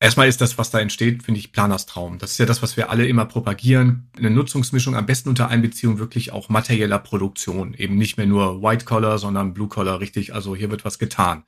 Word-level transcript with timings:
Erstmal 0.00 0.28
ist 0.28 0.40
das, 0.40 0.58
was 0.58 0.70
da 0.70 0.78
entsteht, 0.78 1.24
finde 1.24 1.40
ich 1.40 1.50
Planers 1.50 1.86
Traum. 1.86 2.18
Das 2.18 2.30
ist 2.30 2.38
ja 2.38 2.46
das, 2.46 2.62
was 2.62 2.76
wir 2.76 2.88
alle 2.88 3.08
immer 3.08 3.24
propagieren. 3.24 4.08
Eine 4.16 4.30
Nutzungsmischung 4.30 4.94
am 4.94 5.06
besten 5.06 5.28
unter 5.28 5.48
Einbeziehung 5.48 5.98
wirklich 5.98 6.30
auch 6.30 6.48
materieller 6.48 7.00
Produktion. 7.00 7.74
Eben 7.74 7.96
nicht 7.96 8.16
mehr 8.16 8.26
nur 8.26 8.62
White 8.62 8.84
Collar, 8.84 9.18
sondern 9.18 9.54
Blue 9.54 9.66
Collar, 9.66 9.98
richtig. 9.98 10.34
Also 10.34 10.54
hier 10.54 10.70
wird 10.70 10.84
was 10.84 11.00
getan. 11.00 11.42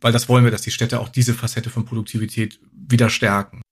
Weil 0.00 0.12
das 0.12 0.28
wollen 0.28 0.44
wir, 0.44 0.52
dass 0.52 0.62
die 0.62 0.70
Städte 0.70 1.00
auch 1.00 1.08
diese 1.08 1.34
Facette 1.34 1.68
von 1.68 1.84
Produktivität 1.84 2.60
wieder 2.72 3.10
stärken. 3.10 3.62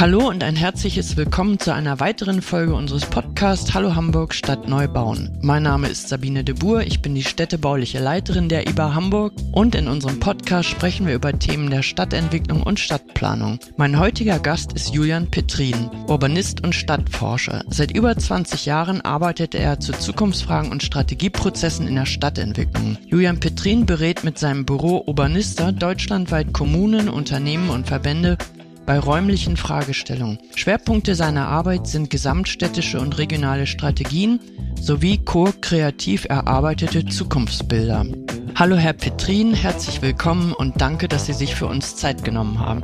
Hallo 0.00 0.30
und 0.30 0.42
ein 0.42 0.56
herzliches 0.56 1.18
Willkommen 1.18 1.58
zu 1.58 1.74
einer 1.74 2.00
weiteren 2.00 2.40
Folge 2.40 2.72
unseres 2.74 3.04
Podcasts 3.04 3.74
Hallo 3.74 3.94
Hamburg 3.94 4.32
Stadt 4.32 4.66
neu 4.66 4.88
bauen. 4.88 5.38
Mein 5.42 5.64
Name 5.64 5.88
ist 5.88 6.08
Sabine 6.08 6.42
de 6.42 6.54
Boer, 6.54 6.84
ich 6.84 7.02
bin 7.02 7.14
die 7.14 7.22
städtebauliche 7.22 7.98
Leiterin 7.98 8.48
der 8.48 8.66
IBA 8.66 8.94
Hamburg 8.94 9.34
und 9.52 9.74
in 9.74 9.88
unserem 9.88 10.18
Podcast 10.18 10.70
sprechen 10.70 11.06
wir 11.06 11.14
über 11.14 11.38
Themen 11.38 11.68
der 11.68 11.82
Stadtentwicklung 11.82 12.62
und 12.62 12.80
Stadtplanung. 12.80 13.58
Mein 13.76 13.98
heutiger 13.98 14.38
Gast 14.38 14.72
ist 14.72 14.94
Julian 14.94 15.30
Petrin, 15.30 15.90
Urbanist 16.06 16.64
und 16.64 16.74
Stadtforscher. 16.74 17.62
Seit 17.68 17.94
über 17.94 18.16
20 18.16 18.64
Jahren 18.64 19.02
arbeitet 19.02 19.54
er 19.54 19.80
zu 19.80 19.92
Zukunftsfragen 19.92 20.72
und 20.72 20.82
Strategieprozessen 20.82 21.86
in 21.86 21.96
der 21.96 22.06
Stadtentwicklung. 22.06 22.96
Julian 23.06 23.38
Petrin 23.38 23.84
berät 23.84 24.24
mit 24.24 24.38
seinem 24.38 24.64
Büro 24.64 25.04
Urbanista 25.06 25.72
deutschlandweit 25.72 26.54
Kommunen, 26.54 27.10
Unternehmen 27.10 27.68
und 27.68 27.86
Verbände 27.86 28.38
bei 28.86 28.98
räumlichen 28.98 29.56
Fragestellungen. 29.56 30.38
Schwerpunkte 30.54 31.14
seiner 31.14 31.48
Arbeit 31.48 31.86
sind 31.86 32.10
gesamtstädtische 32.10 33.00
und 33.00 33.18
regionale 33.18 33.66
Strategien 33.66 34.40
sowie 34.80 35.18
ko-kreativ 35.18 36.26
erarbeitete 36.28 37.06
Zukunftsbilder. 37.06 38.06
Hallo 38.54 38.76
Herr 38.76 38.92
Petrin, 38.92 39.54
herzlich 39.54 40.02
willkommen 40.02 40.52
und 40.52 40.80
danke, 40.80 41.08
dass 41.08 41.26
Sie 41.26 41.32
sich 41.32 41.54
für 41.54 41.66
uns 41.66 41.96
Zeit 41.96 42.24
genommen 42.24 42.58
haben. 42.58 42.82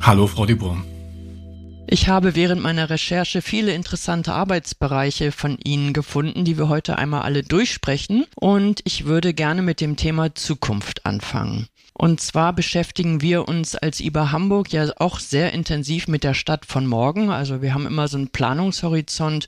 Hallo 0.00 0.26
Frau 0.26 0.46
Dibur. 0.46 0.76
Ich 1.86 2.08
habe 2.08 2.34
während 2.34 2.62
meiner 2.62 2.90
Recherche 2.90 3.42
viele 3.42 3.72
interessante 3.72 4.32
Arbeitsbereiche 4.32 5.32
von 5.32 5.58
Ihnen 5.62 5.92
gefunden, 5.92 6.44
die 6.44 6.56
wir 6.58 6.68
heute 6.68 6.98
einmal 6.98 7.22
alle 7.22 7.42
durchsprechen. 7.42 8.24
Und 8.34 8.80
ich 8.84 9.04
würde 9.04 9.34
gerne 9.34 9.62
mit 9.62 9.80
dem 9.80 9.96
Thema 9.96 10.34
Zukunft 10.34 11.04
anfangen. 11.04 11.68
Und 11.96 12.20
zwar 12.20 12.52
beschäftigen 12.52 13.20
wir 13.20 13.48
uns 13.48 13.76
als 13.76 14.00
IBA 14.00 14.32
Hamburg 14.32 14.72
ja 14.72 14.90
auch 14.96 15.20
sehr 15.20 15.52
intensiv 15.52 16.08
mit 16.08 16.24
der 16.24 16.34
Stadt 16.34 16.66
von 16.66 16.86
morgen. 16.86 17.30
Also 17.30 17.62
wir 17.62 17.72
haben 17.72 17.86
immer 17.86 18.08
so 18.08 18.16
einen 18.16 18.30
Planungshorizont 18.30 19.46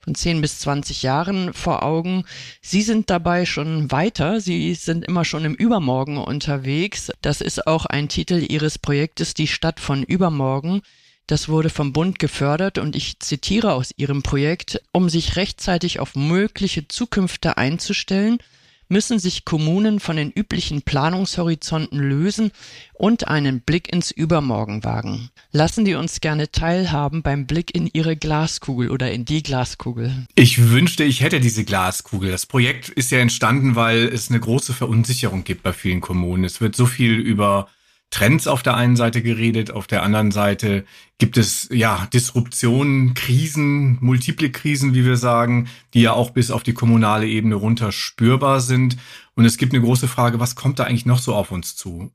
von 0.00 0.16
10 0.16 0.40
bis 0.40 0.58
20 0.58 1.04
Jahren 1.04 1.52
vor 1.52 1.84
Augen. 1.84 2.24
Sie 2.60 2.82
sind 2.82 3.08
dabei 3.08 3.46
schon 3.46 3.92
weiter. 3.92 4.40
Sie 4.40 4.74
sind 4.74 5.04
immer 5.04 5.24
schon 5.24 5.44
im 5.44 5.54
Übermorgen 5.54 6.18
unterwegs. 6.18 7.12
Das 7.22 7.40
ist 7.40 7.68
auch 7.68 7.86
ein 7.86 8.08
Titel 8.08 8.44
Ihres 8.48 8.78
Projektes, 8.78 9.34
die 9.34 9.46
Stadt 9.46 9.78
von 9.78 10.02
übermorgen. 10.02 10.82
Das 11.28 11.48
wurde 11.48 11.70
vom 11.70 11.92
Bund 11.92 12.18
gefördert 12.18 12.78
und 12.78 12.96
ich 12.96 13.20
zitiere 13.20 13.74
aus 13.74 13.92
Ihrem 13.96 14.24
Projekt, 14.24 14.82
um 14.90 15.08
sich 15.08 15.36
rechtzeitig 15.36 16.00
auf 16.00 16.16
mögliche 16.16 16.88
Zukünfte 16.88 17.56
einzustellen– 17.56 18.38
müssen 18.88 19.18
sich 19.18 19.44
Kommunen 19.44 20.00
von 20.00 20.16
den 20.16 20.30
üblichen 20.30 20.82
Planungshorizonten 20.82 21.98
lösen 21.98 22.50
und 22.94 23.28
einen 23.28 23.60
Blick 23.60 23.92
ins 23.92 24.10
Übermorgen 24.10 24.84
wagen. 24.84 25.30
Lassen 25.52 25.84
die 25.84 25.94
uns 25.94 26.20
gerne 26.20 26.50
teilhaben 26.50 27.22
beim 27.22 27.46
Blick 27.46 27.74
in 27.74 27.88
ihre 27.92 28.16
Glaskugel 28.16 28.90
oder 28.90 29.10
in 29.12 29.24
die 29.24 29.42
Glaskugel. 29.42 30.26
Ich 30.34 30.70
wünschte, 30.70 31.04
ich 31.04 31.20
hätte 31.20 31.40
diese 31.40 31.64
Glaskugel. 31.64 32.30
Das 32.30 32.46
Projekt 32.46 32.88
ist 32.88 33.10
ja 33.10 33.18
entstanden, 33.18 33.74
weil 33.74 34.04
es 34.04 34.30
eine 34.30 34.40
große 34.40 34.72
Verunsicherung 34.72 35.44
gibt 35.44 35.62
bei 35.62 35.72
vielen 35.72 36.00
Kommunen. 36.00 36.44
Es 36.44 36.60
wird 36.60 36.76
so 36.76 36.86
viel 36.86 37.14
über 37.14 37.68
Trends 38.16 38.46
auf 38.46 38.62
der 38.62 38.74
einen 38.74 38.96
Seite 38.96 39.20
geredet, 39.20 39.70
auf 39.70 39.86
der 39.86 40.02
anderen 40.02 40.30
Seite 40.30 40.86
gibt 41.18 41.36
es 41.36 41.68
ja 41.70 42.08
Disruptionen, 42.14 43.12
Krisen, 43.12 43.98
multiple 44.00 44.50
Krisen, 44.50 44.94
wie 44.94 45.04
wir 45.04 45.18
sagen, 45.18 45.68
die 45.92 46.00
ja 46.00 46.14
auch 46.14 46.30
bis 46.30 46.50
auf 46.50 46.62
die 46.62 46.72
kommunale 46.72 47.26
Ebene 47.26 47.56
runter 47.56 47.92
spürbar 47.92 48.60
sind. 48.60 48.96
Und 49.34 49.44
es 49.44 49.58
gibt 49.58 49.74
eine 49.74 49.82
große 49.82 50.08
Frage, 50.08 50.40
was 50.40 50.56
kommt 50.56 50.78
da 50.78 50.84
eigentlich 50.84 51.04
noch 51.04 51.18
so 51.18 51.34
auf 51.34 51.50
uns 51.50 51.76
zu? 51.76 52.10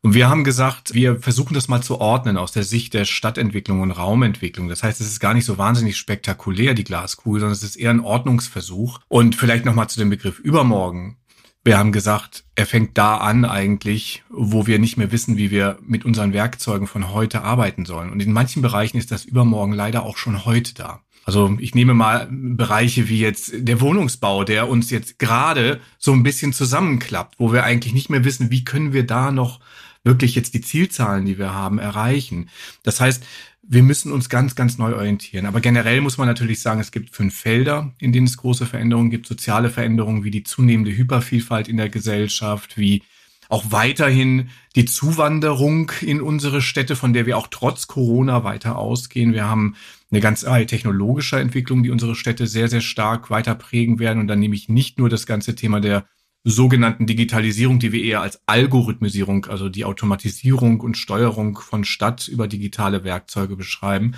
Und 0.00 0.14
wir 0.14 0.30
haben 0.30 0.44
gesagt, 0.44 0.94
wir 0.94 1.20
versuchen 1.20 1.52
das 1.52 1.68
mal 1.68 1.82
zu 1.82 2.00
ordnen 2.00 2.38
aus 2.38 2.52
der 2.52 2.64
Sicht 2.64 2.94
der 2.94 3.04
Stadtentwicklung 3.04 3.82
und 3.82 3.90
Raumentwicklung. 3.90 4.70
Das 4.70 4.82
heißt, 4.82 4.98
es 5.02 5.08
ist 5.08 5.20
gar 5.20 5.34
nicht 5.34 5.44
so 5.44 5.58
wahnsinnig 5.58 5.98
spektakulär, 5.98 6.72
die 6.72 6.84
Glaskugel, 6.84 7.40
sondern 7.40 7.52
es 7.52 7.62
ist 7.62 7.76
eher 7.76 7.90
ein 7.90 8.00
Ordnungsversuch. 8.00 9.00
Und 9.08 9.36
vielleicht 9.36 9.66
nochmal 9.66 9.90
zu 9.90 9.98
dem 9.98 10.08
Begriff 10.08 10.38
übermorgen. 10.38 11.18
Wir 11.66 11.78
haben 11.78 11.92
gesagt, 11.92 12.44
er 12.56 12.66
fängt 12.66 12.98
da 12.98 13.16
an 13.16 13.46
eigentlich, 13.46 14.22
wo 14.28 14.66
wir 14.66 14.78
nicht 14.78 14.98
mehr 14.98 15.12
wissen, 15.12 15.38
wie 15.38 15.50
wir 15.50 15.78
mit 15.80 16.04
unseren 16.04 16.34
Werkzeugen 16.34 16.86
von 16.86 17.12
heute 17.12 17.42
arbeiten 17.42 17.86
sollen. 17.86 18.10
Und 18.10 18.20
in 18.20 18.32
manchen 18.32 18.60
Bereichen 18.60 18.98
ist 18.98 19.10
das 19.10 19.24
übermorgen 19.24 19.72
leider 19.72 20.02
auch 20.02 20.18
schon 20.18 20.44
heute 20.44 20.74
da. 20.74 21.00
Also 21.24 21.56
ich 21.58 21.74
nehme 21.74 21.94
mal 21.94 22.28
Bereiche 22.30 23.08
wie 23.08 23.18
jetzt 23.18 23.52
der 23.56 23.80
Wohnungsbau, 23.80 24.44
der 24.44 24.68
uns 24.68 24.90
jetzt 24.90 25.18
gerade 25.18 25.80
so 25.98 26.12
ein 26.12 26.22
bisschen 26.22 26.52
zusammenklappt, 26.52 27.36
wo 27.38 27.50
wir 27.50 27.64
eigentlich 27.64 27.94
nicht 27.94 28.10
mehr 28.10 28.26
wissen, 28.26 28.50
wie 28.50 28.64
können 28.64 28.92
wir 28.92 29.06
da 29.06 29.32
noch 29.32 29.60
wirklich 30.04 30.34
jetzt 30.34 30.52
die 30.52 30.60
Zielzahlen, 30.60 31.24
die 31.24 31.38
wir 31.38 31.54
haben, 31.54 31.78
erreichen. 31.78 32.50
Das 32.82 33.00
heißt, 33.00 33.24
wir 33.66 33.82
müssen 33.82 34.12
uns 34.12 34.28
ganz, 34.28 34.54
ganz 34.54 34.78
neu 34.78 34.94
orientieren. 34.94 35.46
Aber 35.46 35.60
generell 35.60 36.00
muss 36.00 36.18
man 36.18 36.28
natürlich 36.28 36.60
sagen, 36.60 36.80
es 36.80 36.92
gibt 36.92 37.14
fünf 37.14 37.34
Felder, 37.34 37.92
in 37.98 38.12
denen 38.12 38.26
es 38.26 38.36
große 38.36 38.66
Veränderungen 38.66 39.10
gibt. 39.10 39.26
Soziale 39.26 39.70
Veränderungen 39.70 40.24
wie 40.24 40.30
die 40.30 40.42
zunehmende 40.42 40.96
Hypervielfalt 40.96 41.68
in 41.68 41.76
der 41.76 41.88
Gesellschaft, 41.88 42.76
wie 42.76 43.02
auch 43.48 43.64
weiterhin 43.70 44.50
die 44.74 44.84
Zuwanderung 44.84 45.92
in 46.00 46.20
unsere 46.20 46.62
Städte, 46.62 46.96
von 46.96 47.12
der 47.12 47.26
wir 47.26 47.36
auch 47.36 47.48
trotz 47.50 47.86
Corona 47.86 48.44
weiter 48.44 48.78
ausgehen. 48.78 49.32
Wir 49.32 49.44
haben 49.44 49.76
eine 50.10 50.20
ganz 50.20 50.44
Reihe 50.44 50.66
technologischer 50.66 51.40
Entwicklungen, 51.40 51.82
die 51.82 51.90
unsere 51.90 52.14
Städte 52.14 52.46
sehr, 52.46 52.68
sehr 52.68 52.80
stark 52.80 53.30
weiter 53.30 53.54
prägen 53.54 53.98
werden. 53.98 54.20
Und 54.20 54.28
dann 54.28 54.40
nehme 54.40 54.54
ich 54.54 54.68
nicht 54.68 54.98
nur 54.98 55.08
das 55.08 55.26
ganze 55.26 55.54
Thema 55.54 55.80
der 55.80 56.06
sogenannten 56.44 57.06
Digitalisierung, 57.06 57.78
die 57.78 57.92
wir 57.92 58.04
eher 58.04 58.20
als 58.20 58.40
Algorithmisierung, 58.46 59.46
also 59.46 59.70
die 59.70 59.86
Automatisierung 59.86 60.80
und 60.80 60.98
Steuerung 60.98 61.58
von 61.58 61.84
Stadt 61.84 62.28
über 62.28 62.46
digitale 62.46 63.02
Werkzeuge 63.02 63.56
beschreiben, 63.56 64.12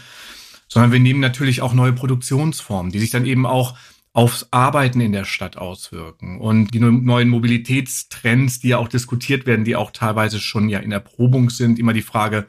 sondern 0.68 0.90
wir 0.90 0.98
nehmen 0.98 1.20
natürlich 1.20 1.62
auch 1.62 1.72
neue 1.72 1.92
Produktionsformen, 1.92 2.90
die 2.90 2.98
sich 2.98 3.10
dann 3.10 3.26
eben 3.26 3.46
auch 3.46 3.78
aufs 4.12 4.48
Arbeiten 4.50 5.00
in 5.00 5.12
der 5.12 5.24
Stadt 5.24 5.56
auswirken. 5.56 6.40
Und 6.40 6.74
die 6.74 6.80
neuen 6.80 7.28
Mobilitätstrends, 7.28 8.58
die 8.58 8.68
ja 8.68 8.78
auch 8.78 8.88
diskutiert 8.88 9.46
werden, 9.46 9.64
die 9.64 9.76
auch 9.76 9.92
teilweise 9.92 10.40
schon 10.40 10.68
ja 10.68 10.80
in 10.80 10.90
Erprobung 10.90 11.50
sind, 11.50 11.78
immer 11.78 11.92
die 11.92 12.02
Frage, 12.02 12.46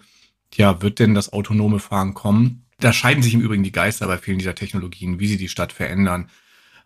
ja, 0.55 0.81
wird 0.81 0.97
denn 0.97 1.13
das 1.13 1.33
autonome 1.33 1.79
Fahren 1.79 2.13
kommen? 2.13 2.65
Da 2.79 2.94
scheiden 2.94 3.21
sich 3.21 3.33
im 3.33 3.41
Übrigen 3.41 3.63
die 3.63 3.71
Geister 3.71 4.07
bei 4.07 4.17
vielen 4.17 4.39
dieser 4.39 4.55
Technologien, 4.55 5.19
wie 5.19 5.27
sie 5.27 5.38
die 5.38 5.49
Stadt 5.49 5.73
verändern 5.73 6.29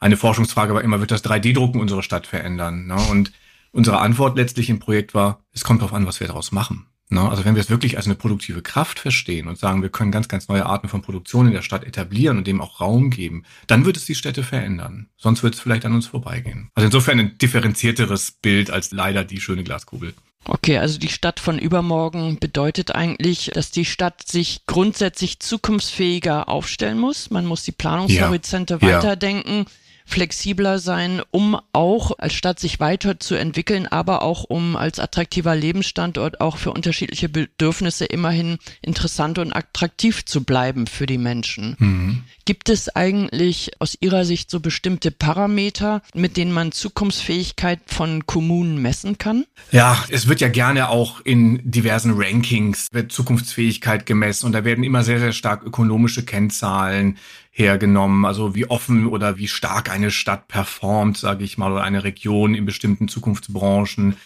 eine 0.01 0.17
Forschungsfrage 0.17 0.73
war 0.73 0.81
immer, 0.81 0.99
wird 0.99 1.11
das 1.11 1.23
3D-Drucken 1.23 1.79
unsere 1.79 2.03
Stadt 2.03 2.27
verändern? 2.27 2.87
Ne? 2.87 2.95
Und 3.09 3.31
unsere 3.71 3.99
Antwort 3.99 4.35
letztlich 4.35 4.69
im 4.69 4.79
Projekt 4.79 5.13
war, 5.13 5.43
es 5.53 5.63
kommt 5.63 5.81
darauf 5.81 5.93
an, 5.93 6.07
was 6.07 6.19
wir 6.19 6.27
daraus 6.27 6.51
machen. 6.51 6.87
Ne? 7.09 7.21
Also 7.29 7.45
wenn 7.45 7.55
wir 7.55 7.61
es 7.61 7.69
wirklich 7.69 7.97
als 7.97 8.07
eine 8.07 8.15
produktive 8.15 8.63
Kraft 8.63 8.97
verstehen 8.97 9.47
und 9.47 9.59
sagen, 9.59 9.83
wir 9.83 9.89
können 9.89 10.11
ganz, 10.11 10.27
ganz 10.27 10.47
neue 10.47 10.65
Arten 10.65 10.87
von 10.87 11.03
Produktion 11.03 11.45
in 11.45 11.53
der 11.53 11.61
Stadt 11.61 11.83
etablieren 11.83 12.37
und 12.37 12.47
dem 12.47 12.61
auch 12.61 12.81
Raum 12.81 13.11
geben, 13.11 13.43
dann 13.67 13.85
wird 13.85 13.95
es 13.95 14.05
die 14.05 14.15
Städte 14.15 14.43
verändern. 14.43 15.07
Sonst 15.17 15.43
wird 15.43 15.53
es 15.53 15.59
vielleicht 15.59 15.85
an 15.85 15.93
uns 15.93 16.07
vorbeigehen. 16.07 16.71
Also 16.73 16.87
insofern 16.87 17.19
ein 17.19 17.37
differenzierteres 17.37 18.31
Bild 18.31 18.71
als 18.71 18.91
leider 18.91 19.23
die 19.23 19.39
schöne 19.39 19.63
Glaskugel. 19.63 20.13
Okay, 20.45 20.79
also 20.79 20.97
die 20.97 21.09
Stadt 21.09 21.39
von 21.39 21.59
übermorgen 21.59 22.39
bedeutet 22.39 22.95
eigentlich, 22.95 23.51
dass 23.53 23.69
die 23.69 23.85
Stadt 23.85 24.27
sich 24.27 24.65
grundsätzlich 24.65 25.39
zukunftsfähiger 25.39 26.49
aufstellen 26.49 26.97
muss. 26.97 27.29
Man 27.29 27.45
muss 27.45 27.63
die 27.63 27.71
Planungshorizonte 27.71 28.79
ja, 28.81 28.87
weiterdenken. 28.87 29.65
Ja 29.67 29.71
flexibler 30.05 30.79
sein, 30.79 31.21
um 31.31 31.59
auch 31.73 32.17
als 32.17 32.33
Stadt 32.33 32.59
sich 32.59 32.79
weiterzuentwickeln, 32.79 33.87
aber 33.87 34.21
auch 34.21 34.43
um 34.43 34.75
als 34.75 34.99
attraktiver 34.99 35.55
Lebensstandort 35.55 36.41
auch 36.41 36.57
für 36.57 36.71
unterschiedliche 36.71 37.29
Bedürfnisse 37.29 38.05
immerhin 38.05 38.57
interessant 38.81 39.39
und 39.39 39.53
attraktiv 39.53 40.25
zu 40.25 40.43
bleiben 40.43 40.87
für 40.87 41.05
die 41.05 41.17
Menschen. 41.17 41.75
Mhm. 41.79 42.23
Gibt 42.51 42.67
es 42.67 42.93
eigentlich 42.93 43.71
aus 43.79 43.97
Ihrer 44.01 44.25
Sicht 44.25 44.51
so 44.51 44.59
bestimmte 44.59 45.09
Parameter, 45.09 46.01
mit 46.13 46.35
denen 46.35 46.51
man 46.51 46.73
Zukunftsfähigkeit 46.73 47.79
von 47.85 48.25
Kommunen 48.25 48.81
messen 48.81 49.17
kann? 49.17 49.45
Ja, 49.71 50.03
es 50.09 50.27
wird 50.27 50.41
ja 50.41 50.49
gerne 50.49 50.89
auch 50.89 51.21
in 51.23 51.61
diversen 51.63 52.11
Rankings 52.13 52.89
wird 52.91 53.13
Zukunftsfähigkeit 53.13 54.05
gemessen 54.05 54.47
und 54.47 54.51
da 54.51 54.65
werden 54.65 54.83
immer 54.83 55.03
sehr, 55.03 55.19
sehr 55.19 55.31
stark 55.31 55.63
ökonomische 55.63 56.25
Kennzahlen 56.25 57.19
hergenommen, 57.51 58.25
also 58.25 58.53
wie 58.53 58.69
offen 58.69 59.07
oder 59.07 59.37
wie 59.37 59.47
stark 59.47 59.89
eine 59.89 60.11
Stadt 60.11 60.49
performt, 60.49 61.17
sage 61.17 61.45
ich 61.45 61.57
mal, 61.57 61.71
oder 61.71 61.83
eine 61.83 62.03
Region 62.03 62.53
in 62.53 62.65
bestimmten 62.65 63.07
Zukunftsbranchen, 63.07 64.17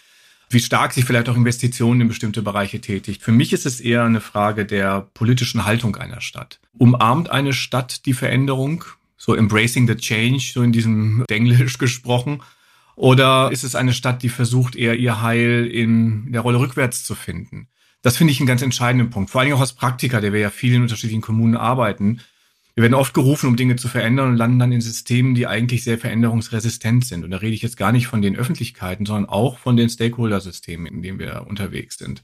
wie 0.48 0.60
stark 0.60 0.92
sich 0.92 1.04
vielleicht 1.04 1.28
auch 1.28 1.36
Investitionen 1.36 2.02
in 2.02 2.08
bestimmte 2.08 2.42
Bereiche 2.42 2.80
tätigt. 2.80 3.22
Für 3.22 3.32
mich 3.32 3.52
ist 3.52 3.66
es 3.66 3.80
eher 3.80 4.04
eine 4.04 4.20
Frage 4.20 4.64
der 4.64 5.08
politischen 5.14 5.64
Haltung 5.64 5.96
einer 5.96 6.20
Stadt. 6.20 6.60
Umarmt 6.78 7.30
eine 7.30 7.52
Stadt 7.52 8.06
die 8.06 8.14
Veränderung, 8.14 8.84
so 9.16 9.34
embracing 9.34 9.86
the 9.88 9.96
change, 9.96 10.50
so 10.54 10.62
in 10.62 10.72
diesem 10.72 11.24
Englisch 11.30 11.78
gesprochen, 11.78 12.42
Oder 12.96 13.50
ist 13.52 13.62
es 13.62 13.74
eine 13.74 13.92
Stadt, 13.92 14.22
die 14.22 14.30
versucht 14.30 14.74
eher 14.74 14.94
ihr 14.96 15.20
Heil 15.20 15.66
in 15.70 16.32
der 16.32 16.40
Rolle 16.40 16.58
rückwärts 16.58 17.04
zu 17.04 17.14
finden? 17.14 17.68
Das 18.00 18.16
finde 18.16 18.32
ich 18.32 18.40
einen 18.40 18.46
ganz 18.46 18.62
entscheidenden 18.62 19.10
Punkt. 19.10 19.30
Vor 19.30 19.42
allem 19.42 19.52
auch 19.52 19.60
als 19.60 19.74
Praktiker, 19.74 20.20
der 20.20 20.32
wir 20.32 20.40
ja 20.40 20.50
viel 20.50 20.72
in 20.74 20.82
unterschiedlichen 20.82 21.20
Kommunen 21.20 21.56
arbeiten. 21.56 22.20
Wir 22.76 22.82
werden 22.82 22.94
oft 22.94 23.14
gerufen, 23.14 23.48
um 23.48 23.56
Dinge 23.56 23.76
zu 23.76 23.88
verändern 23.88 24.28
und 24.28 24.36
landen 24.36 24.58
dann 24.58 24.70
in 24.70 24.82
Systemen, 24.82 25.34
die 25.34 25.46
eigentlich 25.46 25.82
sehr 25.82 25.96
veränderungsresistent 25.96 27.06
sind. 27.06 27.24
Und 27.24 27.30
da 27.30 27.38
rede 27.38 27.54
ich 27.54 27.62
jetzt 27.62 27.78
gar 27.78 27.90
nicht 27.90 28.06
von 28.06 28.20
den 28.20 28.36
Öffentlichkeiten, 28.36 29.06
sondern 29.06 29.30
auch 29.30 29.58
von 29.58 29.78
den 29.78 29.88
Stakeholder-Systemen, 29.88 30.84
in 30.84 31.00
denen 31.00 31.18
wir 31.18 31.46
unterwegs 31.48 31.96
sind. 31.96 32.22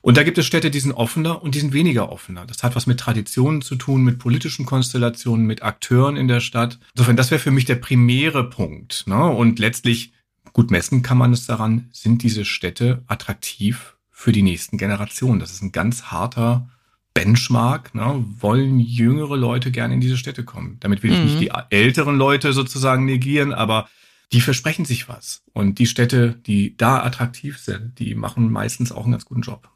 Und 0.00 0.16
da 0.16 0.22
gibt 0.22 0.38
es 0.38 0.46
Städte, 0.46 0.70
die 0.70 0.80
sind 0.80 0.92
offener 0.92 1.42
und 1.42 1.54
die 1.54 1.60
sind 1.60 1.74
weniger 1.74 2.10
offener. 2.10 2.46
Das 2.46 2.62
hat 2.62 2.74
was 2.76 2.86
mit 2.86 2.98
Traditionen 2.98 3.60
zu 3.60 3.76
tun, 3.76 4.04
mit 4.04 4.18
politischen 4.18 4.64
Konstellationen, 4.64 5.44
mit 5.44 5.62
Akteuren 5.62 6.16
in 6.16 6.28
der 6.28 6.40
Stadt. 6.40 6.78
Insofern, 6.94 7.16
das 7.16 7.30
wäre 7.30 7.38
für 7.38 7.50
mich 7.50 7.66
der 7.66 7.74
primäre 7.74 8.48
Punkt. 8.48 9.06
Ne? 9.06 9.22
Und 9.22 9.58
letztlich, 9.58 10.14
gut 10.54 10.70
messen 10.70 11.02
kann 11.02 11.18
man 11.18 11.34
es 11.34 11.44
daran, 11.44 11.90
sind 11.92 12.22
diese 12.22 12.46
Städte 12.46 13.02
attraktiv 13.06 13.96
für 14.10 14.32
die 14.32 14.42
nächsten 14.42 14.78
Generationen. 14.78 15.40
Das 15.40 15.52
ist 15.52 15.62
ein 15.62 15.72
ganz 15.72 16.04
harter 16.04 16.70
Benchmark, 17.14 17.94
ne, 17.94 18.24
wollen 18.40 18.80
jüngere 18.80 19.36
Leute 19.36 19.70
gerne 19.70 19.94
in 19.94 20.00
diese 20.00 20.16
Städte 20.16 20.44
kommen. 20.44 20.78
Damit 20.80 21.02
will 21.02 21.12
ich 21.12 21.18
mhm. 21.18 21.24
nicht 21.24 21.40
die 21.40 21.52
älteren 21.70 22.18
Leute 22.18 22.52
sozusagen 22.52 23.04
negieren, 23.04 23.54
aber 23.54 23.88
die 24.32 24.40
versprechen 24.40 24.84
sich 24.84 25.08
was. 25.08 25.42
Und 25.52 25.78
die 25.78 25.86
Städte, 25.86 26.34
die 26.46 26.76
da 26.76 27.04
attraktiv 27.04 27.58
sind, 27.58 27.98
die 28.00 28.16
machen 28.16 28.50
meistens 28.50 28.90
auch 28.90 29.04
einen 29.04 29.12
ganz 29.12 29.24
guten 29.24 29.42
Job. 29.42 29.68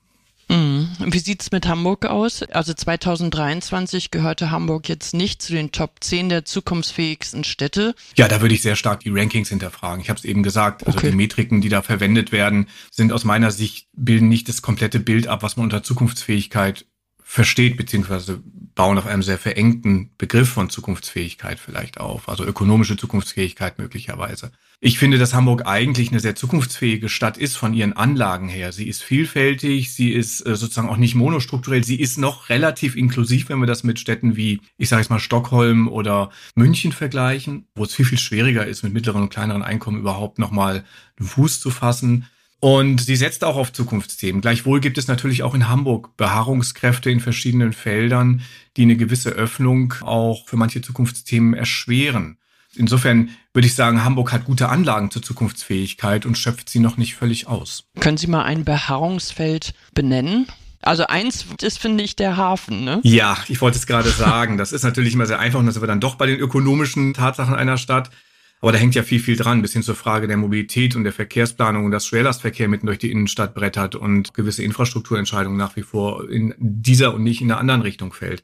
Mhm. 0.48 0.88
Wie 0.98 1.18
sieht's 1.18 1.52
mit 1.52 1.66
Hamburg 1.68 2.06
aus? 2.06 2.42
Also 2.42 2.72
2023 2.72 4.10
gehörte 4.10 4.50
Hamburg 4.50 4.88
jetzt 4.88 5.14
nicht 5.14 5.42
zu 5.42 5.52
den 5.52 5.72
Top 5.72 5.96
10 6.00 6.30
der 6.30 6.44
zukunftsfähigsten 6.44 7.44
Städte. 7.44 7.94
Ja, 8.16 8.28
da 8.28 8.40
würde 8.40 8.54
ich 8.54 8.62
sehr 8.62 8.76
stark 8.76 9.00
die 9.00 9.10
Rankings 9.10 9.50
hinterfragen. 9.50 10.00
Ich 10.00 10.08
habe 10.08 10.18
es 10.18 10.24
eben 10.24 10.42
gesagt, 10.42 10.86
also 10.86 10.98
okay. 10.98 11.10
die 11.10 11.16
Metriken, 11.16 11.60
die 11.60 11.68
da 11.68 11.82
verwendet 11.82 12.32
werden, 12.32 12.66
sind 12.90 13.12
aus 13.12 13.24
meiner 13.24 13.50
Sicht 13.50 13.88
bilden 13.92 14.28
nicht 14.28 14.48
das 14.48 14.62
komplette 14.62 15.00
Bild 15.00 15.28
ab, 15.28 15.42
was 15.42 15.56
man 15.56 15.64
unter 15.64 15.82
Zukunftsfähigkeit 15.82 16.86
versteht, 17.30 17.76
beziehungsweise 17.76 18.42
bauen 18.74 18.96
auf 18.96 19.06
einem 19.06 19.22
sehr 19.22 19.36
verengten 19.36 20.12
Begriff 20.16 20.48
von 20.48 20.70
Zukunftsfähigkeit 20.70 21.60
vielleicht 21.60 22.00
auf, 22.00 22.26
also 22.26 22.42
ökonomische 22.42 22.96
Zukunftsfähigkeit 22.96 23.78
möglicherweise. 23.78 24.50
Ich 24.80 24.98
finde, 24.98 25.18
dass 25.18 25.34
Hamburg 25.34 25.66
eigentlich 25.66 26.10
eine 26.10 26.20
sehr 26.20 26.36
zukunftsfähige 26.36 27.10
Stadt 27.10 27.36
ist 27.36 27.56
von 27.56 27.74
ihren 27.74 27.92
Anlagen 27.92 28.48
her. 28.48 28.72
Sie 28.72 28.88
ist 28.88 29.02
vielfältig, 29.02 29.92
sie 29.92 30.10
ist 30.10 30.40
äh, 30.46 30.56
sozusagen 30.56 30.88
auch 30.88 30.96
nicht 30.96 31.16
monostrukturell, 31.16 31.84
sie 31.84 32.00
ist 32.00 32.16
noch 32.16 32.48
relativ 32.48 32.96
inklusiv, 32.96 33.50
wenn 33.50 33.58
wir 33.60 33.66
das 33.66 33.84
mit 33.84 34.00
Städten 34.00 34.34
wie, 34.36 34.62
ich 34.78 34.88
sage 34.88 35.02
jetzt 35.02 35.10
mal, 35.10 35.18
Stockholm 35.18 35.86
oder 35.86 36.30
München 36.54 36.92
vergleichen, 36.92 37.66
wo 37.74 37.84
es 37.84 37.94
viel, 37.94 38.06
viel 38.06 38.18
schwieriger 38.18 38.66
ist, 38.66 38.84
mit 38.84 38.94
mittleren 38.94 39.20
und 39.20 39.28
kleineren 39.28 39.62
Einkommen 39.62 39.98
überhaupt 39.98 40.38
nochmal 40.38 40.82
einen 41.18 41.28
Fuß 41.28 41.60
zu 41.60 41.70
fassen. 41.70 42.24
Und 42.60 43.00
sie 43.00 43.16
setzt 43.16 43.44
auch 43.44 43.56
auf 43.56 43.72
Zukunftsthemen. 43.72 44.40
Gleichwohl 44.40 44.80
gibt 44.80 44.98
es 44.98 45.06
natürlich 45.06 45.42
auch 45.44 45.54
in 45.54 45.68
Hamburg 45.68 46.16
Beharrungskräfte 46.16 47.10
in 47.10 47.20
verschiedenen 47.20 47.72
Feldern, 47.72 48.42
die 48.76 48.82
eine 48.82 48.96
gewisse 48.96 49.30
Öffnung 49.30 49.94
auch 50.00 50.48
für 50.48 50.56
manche 50.56 50.80
Zukunftsthemen 50.80 51.54
erschweren. 51.54 52.38
Insofern 52.74 53.30
würde 53.52 53.66
ich 53.66 53.74
sagen, 53.74 54.04
Hamburg 54.04 54.32
hat 54.32 54.44
gute 54.44 54.68
Anlagen 54.68 55.10
zur 55.10 55.22
Zukunftsfähigkeit 55.22 56.26
und 56.26 56.36
schöpft 56.36 56.68
sie 56.68 56.80
noch 56.80 56.96
nicht 56.96 57.14
völlig 57.14 57.46
aus. 57.46 57.84
Können 57.98 58.18
Sie 58.18 58.26
mal 58.26 58.42
ein 58.42 58.64
Beharrungsfeld 58.64 59.72
benennen? 59.94 60.46
Also 60.82 61.06
eins 61.06 61.46
ist, 61.60 61.78
finde 61.78 62.04
ich, 62.04 62.14
der 62.14 62.36
Hafen, 62.36 62.84
ne? 62.84 63.00
Ja, 63.02 63.36
ich 63.48 63.60
wollte 63.60 63.78
es 63.78 63.86
gerade 63.86 64.10
sagen. 64.10 64.58
Das 64.58 64.72
ist 64.72 64.84
natürlich 64.84 65.14
immer 65.14 65.26
sehr 65.26 65.40
einfach 65.40 65.58
und 65.58 65.66
das 65.66 65.74
sind 65.74 65.82
wir 65.82 65.88
dann 65.88 66.00
doch 66.00 66.14
bei 66.14 66.26
den 66.26 66.38
ökonomischen 66.38 67.14
Tatsachen 67.14 67.54
einer 67.54 67.78
Stadt. 67.78 68.10
Aber 68.60 68.72
da 68.72 68.78
hängt 68.78 68.94
ja 68.94 69.02
viel, 69.02 69.20
viel 69.20 69.36
dran, 69.36 69.62
bis 69.62 69.72
hin 69.72 69.82
zur 69.82 69.94
Frage 69.94 70.26
der 70.26 70.36
Mobilität 70.36 70.96
und 70.96 71.04
der 71.04 71.12
Verkehrsplanung 71.12 71.84
und 71.84 71.90
dass 71.92 72.06
Schwerlastverkehr 72.06 72.68
mitten 72.68 72.86
durch 72.86 72.98
die 72.98 73.10
Innenstadt 73.10 73.54
brettert 73.54 73.94
und 73.94 74.34
gewisse 74.34 74.64
Infrastrukturentscheidungen 74.64 75.56
nach 75.56 75.76
wie 75.76 75.82
vor 75.82 76.28
in 76.28 76.54
dieser 76.58 77.14
und 77.14 77.22
nicht 77.22 77.40
in 77.40 77.48
der 77.48 77.58
anderen 77.58 77.82
Richtung 77.82 78.12
fällt. 78.12 78.42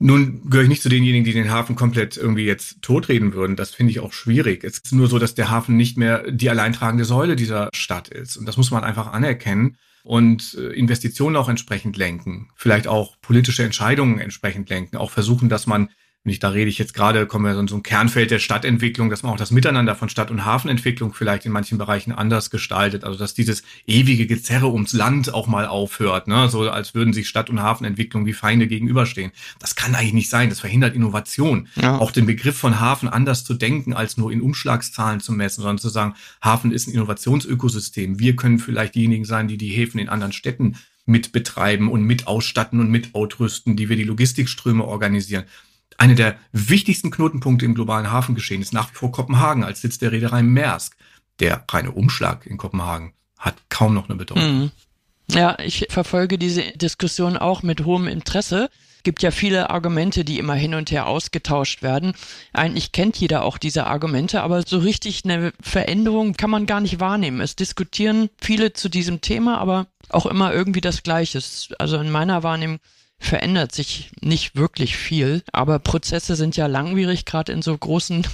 Nun 0.00 0.48
gehöre 0.48 0.62
ich 0.62 0.68
nicht 0.68 0.82
zu 0.82 0.88
denjenigen, 0.88 1.24
die 1.24 1.32
den 1.32 1.50
Hafen 1.50 1.74
komplett 1.74 2.16
irgendwie 2.16 2.44
jetzt 2.44 2.82
totreden 2.82 3.32
würden. 3.32 3.56
Das 3.56 3.70
finde 3.74 3.90
ich 3.90 4.00
auch 4.00 4.12
schwierig. 4.12 4.62
Es 4.62 4.74
ist 4.78 4.92
nur 4.92 5.08
so, 5.08 5.18
dass 5.18 5.34
der 5.34 5.50
Hafen 5.50 5.76
nicht 5.76 5.96
mehr 5.96 6.30
die 6.30 6.50
alleintragende 6.50 7.04
Säule 7.04 7.34
dieser 7.34 7.68
Stadt 7.74 8.08
ist. 8.08 8.36
Und 8.36 8.46
das 8.46 8.56
muss 8.56 8.70
man 8.70 8.84
einfach 8.84 9.12
anerkennen 9.12 9.76
und 10.04 10.54
äh, 10.54 10.68
Investitionen 10.72 11.34
auch 11.34 11.48
entsprechend 11.48 11.96
lenken. 11.96 12.50
Vielleicht 12.54 12.86
auch 12.86 13.16
politische 13.20 13.64
Entscheidungen 13.64 14.20
entsprechend 14.20 14.70
lenken. 14.70 14.96
Auch 14.96 15.10
versuchen, 15.10 15.48
dass 15.48 15.66
man 15.66 15.88
und 16.28 16.32
ich, 16.32 16.40
da 16.40 16.50
rede 16.50 16.68
ich 16.68 16.76
jetzt 16.76 16.92
gerade, 16.92 17.26
kommen 17.26 17.46
wir 17.46 17.54
so 17.54 17.60
in 17.60 17.68
so 17.68 17.76
ein 17.76 17.82
Kernfeld 17.82 18.30
der 18.30 18.38
Stadtentwicklung, 18.38 19.08
dass 19.08 19.22
man 19.22 19.32
auch 19.32 19.38
das 19.38 19.50
Miteinander 19.50 19.94
von 19.94 20.10
Stadt- 20.10 20.30
und 20.30 20.44
Hafenentwicklung 20.44 21.14
vielleicht 21.14 21.46
in 21.46 21.52
manchen 21.52 21.78
Bereichen 21.78 22.12
anders 22.12 22.50
gestaltet. 22.50 23.02
Also 23.02 23.18
dass 23.18 23.32
dieses 23.32 23.62
ewige 23.86 24.26
Gezerre 24.26 24.66
ums 24.66 24.92
Land 24.92 25.32
auch 25.32 25.46
mal 25.46 25.66
aufhört, 25.66 26.28
ne? 26.28 26.50
so 26.50 26.68
als 26.68 26.94
würden 26.94 27.14
sich 27.14 27.30
Stadt- 27.30 27.48
und 27.48 27.62
Hafenentwicklung 27.62 28.26
wie 28.26 28.34
Feinde 28.34 28.66
gegenüberstehen. 28.66 29.32
Das 29.58 29.74
kann 29.74 29.94
eigentlich 29.94 30.12
nicht 30.12 30.28
sein. 30.28 30.50
Das 30.50 30.60
verhindert 30.60 30.94
Innovation. 30.94 31.68
Ja. 31.76 31.96
Auch 31.96 32.10
den 32.10 32.26
Begriff 32.26 32.58
von 32.58 32.78
Hafen 32.78 33.08
anders 33.08 33.44
zu 33.44 33.54
denken, 33.54 33.94
als 33.94 34.18
nur 34.18 34.30
in 34.30 34.42
Umschlagszahlen 34.42 35.20
zu 35.20 35.32
messen, 35.32 35.62
sondern 35.62 35.78
zu 35.78 35.88
sagen, 35.88 36.12
Hafen 36.42 36.72
ist 36.72 36.88
ein 36.88 36.92
Innovationsökosystem. 36.92 38.18
Wir 38.18 38.36
können 38.36 38.58
vielleicht 38.58 38.96
diejenigen 38.96 39.24
sein, 39.24 39.48
die 39.48 39.56
die 39.56 39.68
Häfen 39.68 39.98
in 39.98 40.10
anderen 40.10 40.32
Städten 40.32 40.76
mit 41.06 41.32
betreiben 41.32 41.90
und 41.90 42.02
mit 42.02 42.26
ausstatten 42.26 42.80
und 42.80 42.90
mit 42.90 43.14
ausrüsten, 43.14 43.76
die 43.76 43.88
wir 43.88 43.96
die 43.96 44.04
Logistikströme 44.04 44.84
organisieren. 44.84 45.44
Eine 45.98 46.14
der 46.14 46.36
wichtigsten 46.52 47.10
Knotenpunkte 47.10 47.66
im 47.66 47.74
globalen 47.74 48.10
Hafengeschehen 48.10 48.62
ist 48.62 48.72
nach 48.72 48.90
wie 48.90 48.94
vor 48.94 49.12
Kopenhagen 49.12 49.64
als 49.64 49.80
Sitz 49.80 49.98
der 49.98 50.12
Reederei 50.12 50.42
Maersk. 50.42 50.96
Der 51.40 51.64
reine 51.68 51.90
Umschlag 51.90 52.46
in 52.46 52.56
Kopenhagen 52.56 53.12
hat 53.36 53.56
kaum 53.68 53.94
noch 53.94 54.08
eine 54.08 54.16
Bedeutung. 54.16 54.60
Mhm. 54.60 54.70
Ja, 55.30 55.58
ich 55.58 55.86
verfolge 55.90 56.38
diese 56.38 56.62
Diskussion 56.76 57.36
auch 57.36 57.62
mit 57.62 57.84
hohem 57.84 58.06
Interesse. 58.06 58.70
Gibt 59.02 59.22
ja 59.22 59.30
viele 59.30 59.70
Argumente, 59.70 60.24
die 60.24 60.38
immer 60.38 60.54
hin 60.54 60.74
und 60.74 60.90
her 60.90 61.06
ausgetauscht 61.06 61.82
werden. 61.82 62.14
Eigentlich 62.52 62.92
kennt 62.92 63.16
jeder 63.16 63.44
auch 63.44 63.58
diese 63.58 63.86
Argumente, 63.86 64.42
aber 64.42 64.62
so 64.62 64.78
richtig 64.78 65.24
eine 65.24 65.52
Veränderung 65.60 66.34
kann 66.34 66.50
man 66.50 66.66
gar 66.66 66.80
nicht 66.80 67.00
wahrnehmen. 67.00 67.40
Es 67.40 67.56
diskutieren 67.56 68.30
viele 68.40 68.72
zu 68.72 68.88
diesem 68.88 69.20
Thema, 69.20 69.58
aber 69.58 69.86
auch 70.08 70.26
immer 70.26 70.52
irgendwie 70.52 70.80
das 70.80 71.02
Gleiche. 71.02 71.40
Also 71.78 71.98
in 71.98 72.10
meiner 72.10 72.42
Wahrnehmung 72.42 72.78
verändert 73.20 73.72
sich 73.74 74.10
nicht 74.20 74.54
wirklich 74.54 74.96
viel, 74.96 75.42
aber 75.52 75.78
Prozesse 75.80 76.36
sind 76.36 76.56
ja 76.56 76.66
langwierig, 76.66 77.24
gerade 77.24 77.52
in 77.52 77.62
so 77.62 77.76
großen 77.76 78.26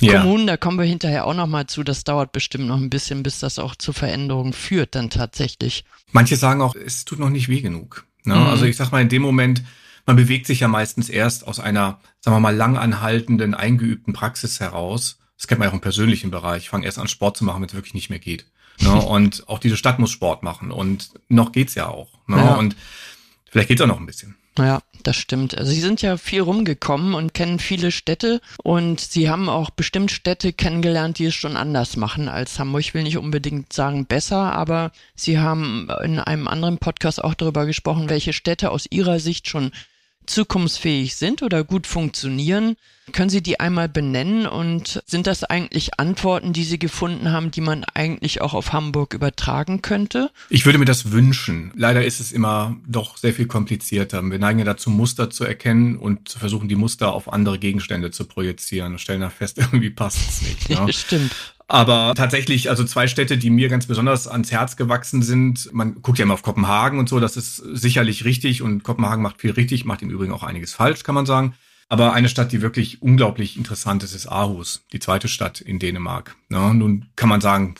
ja. 0.00 0.20
Kommunen. 0.20 0.46
Da 0.46 0.56
kommen 0.56 0.78
wir 0.78 0.84
hinterher 0.84 1.26
auch 1.26 1.34
nochmal 1.34 1.66
zu. 1.66 1.82
Das 1.82 2.04
dauert 2.04 2.32
bestimmt 2.32 2.66
noch 2.66 2.76
ein 2.76 2.90
bisschen, 2.90 3.22
bis 3.22 3.38
das 3.38 3.58
auch 3.58 3.74
zu 3.74 3.92
Veränderungen 3.92 4.52
führt, 4.52 4.94
dann 4.94 5.10
tatsächlich. 5.10 5.84
Manche 6.12 6.36
sagen 6.36 6.60
auch, 6.60 6.74
es 6.74 7.04
tut 7.04 7.18
noch 7.18 7.30
nicht 7.30 7.48
weh 7.48 7.60
genug. 7.60 8.04
Ne? 8.24 8.34
Mhm. 8.34 8.46
Also 8.46 8.66
ich 8.66 8.76
sag 8.76 8.92
mal, 8.92 9.00
in 9.00 9.08
dem 9.08 9.22
Moment, 9.22 9.62
man 10.06 10.16
bewegt 10.16 10.46
sich 10.46 10.60
ja 10.60 10.68
meistens 10.68 11.08
erst 11.08 11.46
aus 11.46 11.58
einer, 11.58 12.00
sagen 12.20 12.36
wir 12.36 12.40
mal, 12.40 12.54
lang 12.54 12.76
anhaltenden, 12.76 13.54
eingeübten 13.54 14.12
Praxis 14.12 14.60
heraus. 14.60 15.18
Das 15.38 15.46
kennt 15.46 15.60
man 15.60 15.66
ja 15.66 15.70
auch 15.70 15.74
im 15.74 15.80
persönlichen 15.80 16.30
Bereich. 16.30 16.64
Ich 16.64 16.68
fange 16.68 16.84
erst 16.84 16.98
an, 16.98 17.08
Sport 17.08 17.38
zu 17.38 17.44
machen, 17.44 17.62
wenn 17.62 17.68
es 17.68 17.74
wirklich 17.74 17.94
nicht 17.94 18.10
mehr 18.10 18.18
geht. 18.18 18.44
Ne? 18.80 18.92
Und 19.06 19.48
auch 19.48 19.58
diese 19.58 19.78
Stadt 19.78 19.98
muss 19.98 20.10
Sport 20.10 20.42
machen. 20.42 20.70
Und 20.70 21.10
noch 21.28 21.52
geht's 21.52 21.74
ja 21.74 21.88
auch. 21.88 22.10
Ne? 22.26 22.36
Ja. 22.36 22.54
Und 22.56 22.76
Vielleicht 23.50 23.68
geht's 23.68 23.80
auch 23.82 23.86
noch 23.86 23.98
ein 23.98 24.06
bisschen. 24.06 24.36
Ja, 24.58 24.80
das 25.02 25.16
stimmt. 25.16 25.56
Also 25.56 25.72
Sie 25.72 25.80
sind 25.80 26.02
ja 26.02 26.16
viel 26.16 26.42
rumgekommen 26.42 27.14
und 27.14 27.34
kennen 27.34 27.58
viele 27.58 27.90
Städte 27.90 28.40
und 28.62 29.00
Sie 29.00 29.30
haben 29.30 29.48
auch 29.48 29.70
bestimmt 29.70 30.10
Städte 30.10 30.52
kennengelernt, 30.52 31.18
die 31.18 31.26
es 31.26 31.34
schon 31.34 31.56
anders 31.56 31.96
machen 31.96 32.28
als 32.28 32.58
Hamburg. 32.58 32.80
Ich 32.80 32.94
will 32.94 33.02
nicht 33.02 33.16
unbedingt 33.16 33.72
sagen 33.72 34.06
besser, 34.06 34.52
aber 34.52 34.92
Sie 35.14 35.38
haben 35.38 35.88
in 36.02 36.18
einem 36.18 36.46
anderen 36.46 36.78
Podcast 36.78 37.22
auch 37.22 37.34
darüber 37.34 37.66
gesprochen, 37.66 38.10
welche 38.10 38.32
Städte 38.32 38.70
aus 38.70 38.86
Ihrer 38.90 39.18
Sicht 39.18 39.48
schon 39.48 39.72
zukunftsfähig 40.30 41.16
sind 41.16 41.42
oder 41.42 41.64
gut 41.64 41.86
funktionieren. 41.86 42.76
Können 43.12 43.30
Sie 43.30 43.42
die 43.42 43.58
einmal 43.58 43.88
benennen 43.88 44.46
und 44.46 45.02
sind 45.04 45.26
das 45.26 45.42
eigentlich 45.42 45.98
Antworten, 45.98 46.52
die 46.52 46.64
Sie 46.64 46.78
gefunden 46.78 47.32
haben, 47.32 47.50
die 47.50 47.60
man 47.60 47.84
eigentlich 47.94 48.40
auch 48.40 48.54
auf 48.54 48.72
Hamburg 48.72 49.14
übertragen 49.14 49.82
könnte? 49.82 50.30
Ich 50.48 50.64
würde 50.64 50.78
mir 50.78 50.84
das 50.84 51.10
wünschen. 51.10 51.72
Leider 51.74 52.04
ist 52.04 52.20
es 52.20 52.30
immer 52.30 52.76
doch 52.86 53.16
sehr 53.16 53.34
viel 53.34 53.46
komplizierter. 53.46 54.22
Wir 54.22 54.38
neigen 54.38 54.60
ja 54.60 54.64
dazu, 54.64 54.90
Muster 54.90 55.30
zu 55.30 55.44
erkennen 55.44 55.96
und 55.96 56.28
zu 56.28 56.38
versuchen, 56.38 56.68
die 56.68 56.76
Muster 56.76 57.12
auf 57.12 57.32
andere 57.32 57.58
Gegenstände 57.58 58.12
zu 58.12 58.24
projizieren 58.26 58.92
und 58.92 58.98
stellen 59.00 59.22
da 59.22 59.30
fest, 59.30 59.58
irgendwie 59.58 59.90
passt 59.90 60.18
es 60.28 60.42
nicht. 60.42 60.70
Ne? 60.70 60.92
Stimmt. 60.92 61.34
Aber 61.70 62.14
tatsächlich, 62.16 62.68
also 62.68 62.82
zwei 62.82 63.06
Städte, 63.06 63.38
die 63.38 63.48
mir 63.48 63.68
ganz 63.68 63.86
besonders 63.86 64.26
ans 64.26 64.50
Herz 64.50 64.76
gewachsen 64.76 65.22
sind. 65.22 65.72
Man 65.72 66.02
guckt 66.02 66.18
ja 66.18 66.24
immer 66.24 66.34
auf 66.34 66.42
Kopenhagen 66.42 66.98
und 66.98 67.08
so, 67.08 67.20
das 67.20 67.36
ist 67.36 67.58
sicherlich 67.58 68.24
richtig 68.24 68.60
und 68.60 68.82
Kopenhagen 68.82 69.22
macht 69.22 69.40
viel 69.40 69.52
richtig, 69.52 69.84
macht 69.84 70.02
im 70.02 70.10
Übrigen 70.10 70.32
auch 70.32 70.42
einiges 70.42 70.74
falsch, 70.74 71.04
kann 71.04 71.14
man 71.14 71.26
sagen. 71.26 71.54
Aber 71.88 72.12
eine 72.12 72.28
Stadt, 72.28 72.50
die 72.50 72.60
wirklich 72.60 73.02
unglaublich 73.02 73.56
interessant 73.56 74.02
ist, 74.02 74.16
ist 74.16 74.26
Aarhus, 74.26 74.84
die 74.92 74.98
zweite 74.98 75.28
Stadt 75.28 75.60
in 75.60 75.78
Dänemark. 75.78 76.34
Ja, 76.48 76.74
nun 76.74 77.06
kann 77.14 77.28
man 77.28 77.40
sagen, 77.40 77.76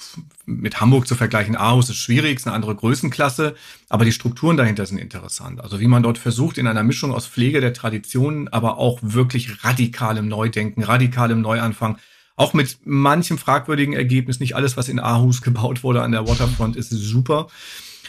mit 0.46 0.80
Hamburg 0.80 1.08
zu 1.08 1.16
vergleichen, 1.16 1.56
Aarhus 1.56 1.90
ist 1.90 1.96
schwierig, 1.96 2.36
ist 2.36 2.46
eine 2.46 2.54
andere 2.54 2.76
Größenklasse, 2.76 3.56
aber 3.88 4.04
die 4.04 4.12
Strukturen 4.12 4.56
dahinter 4.56 4.86
sind 4.86 4.98
interessant. 4.98 5.60
Also 5.60 5.80
wie 5.80 5.88
man 5.88 6.04
dort 6.04 6.18
versucht, 6.18 6.58
in 6.58 6.68
einer 6.68 6.84
Mischung 6.84 7.12
aus 7.12 7.26
Pflege 7.26 7.60
der 7.60 7.74
Traditionen, 7.74 8.46
aber 8.46 8.78
auch 8.78 9.00
wirklich 9.02 9.64
radikalem 9.64 10.28
Neudenken, 10.28 10.84
radikalem 10.84 11.40
Neuanfang, 11.40 11.98
Auch 12.40 12.54
mit 12.54 12.78
manchem 12.86 13.36
fragwürdigen 13.36 13.92
Ergebnis. 13.92 14.40
Nicht 14.40 14.56
alles, 14.56 14.78
was 14.78 14.88
in 14.88 14.98
Aarhus 14.98 15.42
gebaut 15.42 15.82
wurde 15.82 16.00
an 16.00 16.12
der 16.12 16.26
Waterfront, 16.26 16.74
ist 16.74 16.88
super. 16.88 17.48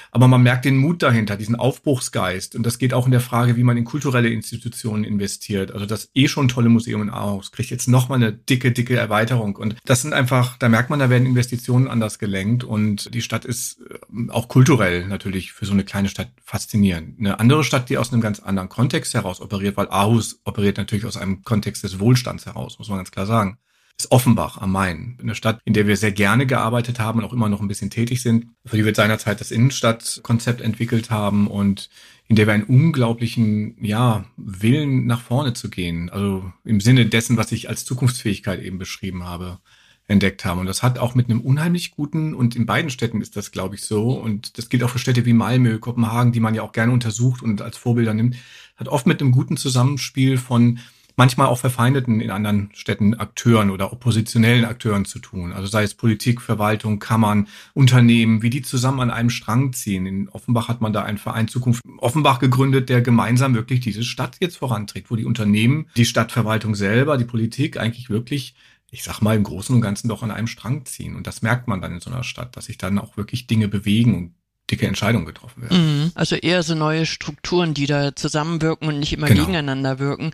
Aber 0.09 0.29
man 0.29 0.41
merkt 0.41 0.63
den 0.63 0.77
Mut 0.77 1.03
dahinter, 1.03 1.35
diesen 1.35 1.57
Aufbruchsgeist. 1.57 2.55
Und 2.55 2.65
das 2.65 2.77
geht 2.77 2.93
auch 2.93 3.05
in 3.07 3.11
der 3.11 3.19
Frage, 3.19 3.57
wie 3.57 3.63
man 3.63 3.75
in 3.75 3.83
kulturelle 3.83 4.29
Institutionen 4.29 5.03
investiert. 5.03 5.73
Also 5.73 5.85
das 5.85 6.11
eh 6.13 6.29
schon 6.29 6.47
tolle 6.47 6.69
Museum 6.69 7.01
in 7.01 7.09
Aarhus 7.09 7.51
kriegt 7.51 7.71
jetzt 7.71 7.89
nochmal 7.89 8.19
eine 8.19 8.31
dicke, 8.31 8.71
dicke 8.71 8.95
Erweiterung. 8.95 9.57
Und 9.57 9.75
das 9.83 10.01
sind 10.01 10.13
einfach, 10.13 10.55
da 10.57 10.69
merkt 10.69 10.89
man, 10.89 10.99
da 10.99 11.09
werden 11.09 11.27
Investitionen 11.27 11.89
anders 11.89 12.17
gelenkt. 12.17 12.63
Und 12.63 13.13
die 13.13 13.21
Stadt 13.21 13.43
ist 13.43 13.81
äh, 13.81 14.29
auch 14.29 14.47
kulturell 14.47 15.07
natürlich 15.07 15.51
für 15.51 15.65
so 15.65 15.73
eine 15.73 15.83
kleine 15.83 16.07
Stadt 16.07 16.29
faszinierend. 16.41 17.19
Eine 17.19 17.41
andere 17.41 17.65
Stadt, 17.65 17.89
die 17.89 17.97
aus 17.97 18.13
einem 18.13 18.21
ganz 18.21 18.39
anderen 18.39 18.69
Kontext 18.69 19.13
heraus 19.13 19.41
operiert, 19.41 19.75
weil 19.75 19.89
Aarhus 19.89 20.39
operiert 20.45 20.77
natürlich 20.77 21.05
aus 21.05 21.17
einem 21.17 21.43
Kontext 21.43 21.83
des 21.83 21.99
Wohlstands 21.99 22.45
heraus, 22.45 22.79
muss 22.79 22.87
man 22.87 22.99
ganz 22.99 23.11
klar 23.11 23.25
sagen 23.25 23.57
ist 24.03 24.11
Offenbach 24.11 24.57
am 24.57 24.71
Main. 24.71 25.17
Eine 25.21 25.35
Stadt, 25.35 25.59
in 25.65 25.73
der 25.73 25.87
wir 25.87 25.95
sehr 25.97 26.11
gerne 26.11 26.45
gearbeitet 26.45 26.99
haben 26.99 27.19
und 27.19 27.25
auch 27.25 27.33
immer 27.33 27.49
noch 27.49 27.61
ein 27.61 27.67
bisschen 27.67 27.89
tätig 27.89 28.21
sind, 28.21 28.47
für 28.65 28.77
die 28.77 28.85
wir 28.85 28.95
seinerzeit 28.95 29.39
das 29.39 29.51
Innenstadtkonzept 29.51 30.61
entwickelt 30.61 31.11
haben 31.11 31.47
und 31.47 31.89
in 32.27 32.35
der 32.35 32.47
wir 32.47 32.53
einen 32.53 32.63
unglaublichen, 32.63 33.75
ja, 33.83 34.25
Willen 34.37 35.05
nach 35.05 35.21
vorne 35.21 35.53
zu 35.53 35.69
gehen. 35.69 36.09
Also 36.09 36.51
im 36.63 36.79
Sinne 36.79 37.05
dessen, 37.05 37.37
was 37.37 37.51
ich 37.51 37.69
als 37.69 37.85
Zukunftsfähigkeit 37.85 38.61
eben 38.61 38.79
beschrieben 38.79 39.25
habe, 39.25 39.59
entdeckt 40.07 40.45
haben. 40.45 40.59
Und 40.59 40.65
das 40.65 40.83
hat 40.83 40.97
auch 40.97 41.15
mit 41.15 41.29
einem 41.29 41.41
unheimlich 41.41 41.91
guten, 41.91 42.33
und 42.33 42.55
in 42.55 42.65
beiden 42.65 42.89
Städten 42.89 43.21
ist 43.21 43.35
das, 43.35 43.51
glaube 43.51 43.75
ich, 43.75 43.83
so, 43.83 44.11
und 44.11 44.57
das 44.57 44.69
gilt 44.69 44.83
auch 44.83 44.89
für 44.89 44.99
Städte 44.99 45.25
wie 45.25 45.33
Malmö, 45.33 45.79
Kopenhagen, 45.79 46.31
die 46.31 46.39
man 46.39 46.55
ja 46.55 46.63
auch 46.63 46.71
gerne 46.71 46.91
untersucht 46.91 47.41
und 47.41 47.61
als 47.61 47.77
Vorbilder 47.77 48.13
nimmt, 48.13 48.35
hat 48.77 48.87
oft 48.87 49.05
mit 49.05 49.21
einem 49.21 49.31
guten 49.31 49.57
Zusammenspiel 49.57 50.37
von 50.37 50.79
manchmal 51.21 51.49
auch 51.49 51.59
verfeindeten 51.59 52.19
in 52.19 52.31
anderen 52.31 52.71
Städten 52.73 53.13
Akteuren 53.13 53.69
oder 53.69 53.93
oppositionellen 53.93 54.65
Akteuren 54.65 55.05
zu 55.05 55.19
tun. 55.19 55.53
Also 55.53 55.67
sei 55.67 55.83
es 55.83 55.93
Politik, 55.93 56.41
Verwaltung, 56.41 56.97
Kammern, 56.97 57.47
Unternehmen, 57.75 58.41
wie 58.41 58.49
die 58.49 58.63
zusammen 58.63 59.01
an 59.01 59.11
einem 59.11 59.29
Strang 59.29 59.71
ziehen. 59.71 60.07
In 60.07 60.29
Offenbach 60.29 60.67
hat 60.67 60.81
man 60.81 60.93
da 60.93 61.03
einen 61.03 61.19
Verein 61.19 61.47
Zukunft 61.47 61.83
Offenbach 61.99 62.39
gegründet, 62.39 62.89
der 62.89 63.01
gemeinsam 63.01 63.53
wirklich 63.53 63.81
diese 63.81 64.01
Stadt 64.03 64.37
jetzt 64.39 64.57
voranträgt, 64.57 65.11
wo 65.11 65.15
die 65.15 65.25
Unternehmen, 65.25 65.85
die 65.95 66.05
Stadtverwaltung 66.05 66.73
selber, 66.73 67.17
die 67.17 67.25
Politik 67.25 67.77
eigentlich 67.77 68.09
wirklich 68.09 68.55
ich 68.93 69.03
sag 69.03 69.21
mal, 69.21 69.37
im 69.37 69.43
Großen 69.43 69.73
und 69.73 69.81
Ganzen 69.81 70.09
doch 70.09 70.21
an 70.21 70.31
einem 70.31 70.47
Strang 70.47 70.85
ziehen. 70.85 71.15
Und 71.15 71.25
das 71.25 71.41
merkt 71.41 71.67
man 71.67 71.81
dann 71.81 71.93
in 71.93 72.01
so 72.01 72.11
einer 72.11 72.23
Stadt, 72.23 72.57
dass 72.57 72.65
sich 72.65 72.77
dann 72.77 72.99
auch 72.99 73.15
wirklich 73.15 73.47
Dinge 73.47 73.69
bewegen 73.69 74.15
und 74.15 74.33
dicke 74.71 74.87
Entscheidungen 74.87 75.25
getroffen 75.25 75.63
werden. 75.63 76.03
Mhm. 76.03 76.11
Also 76.15 76.35
eher 76.35 76.63
so 76.63 76.73
neue 76.73 77.05
Strukturen, 77.05 77.73
die 77.73 77.85
da 77.85 78.15
zusammenwirken 78.15 78.87
und 78.87 78.99
nicht 78.99 79.13
immer 79.13 79.27
genau. 79.27 79.41
gegeneinander 79.41 79.99
wirken. 79.99 80.31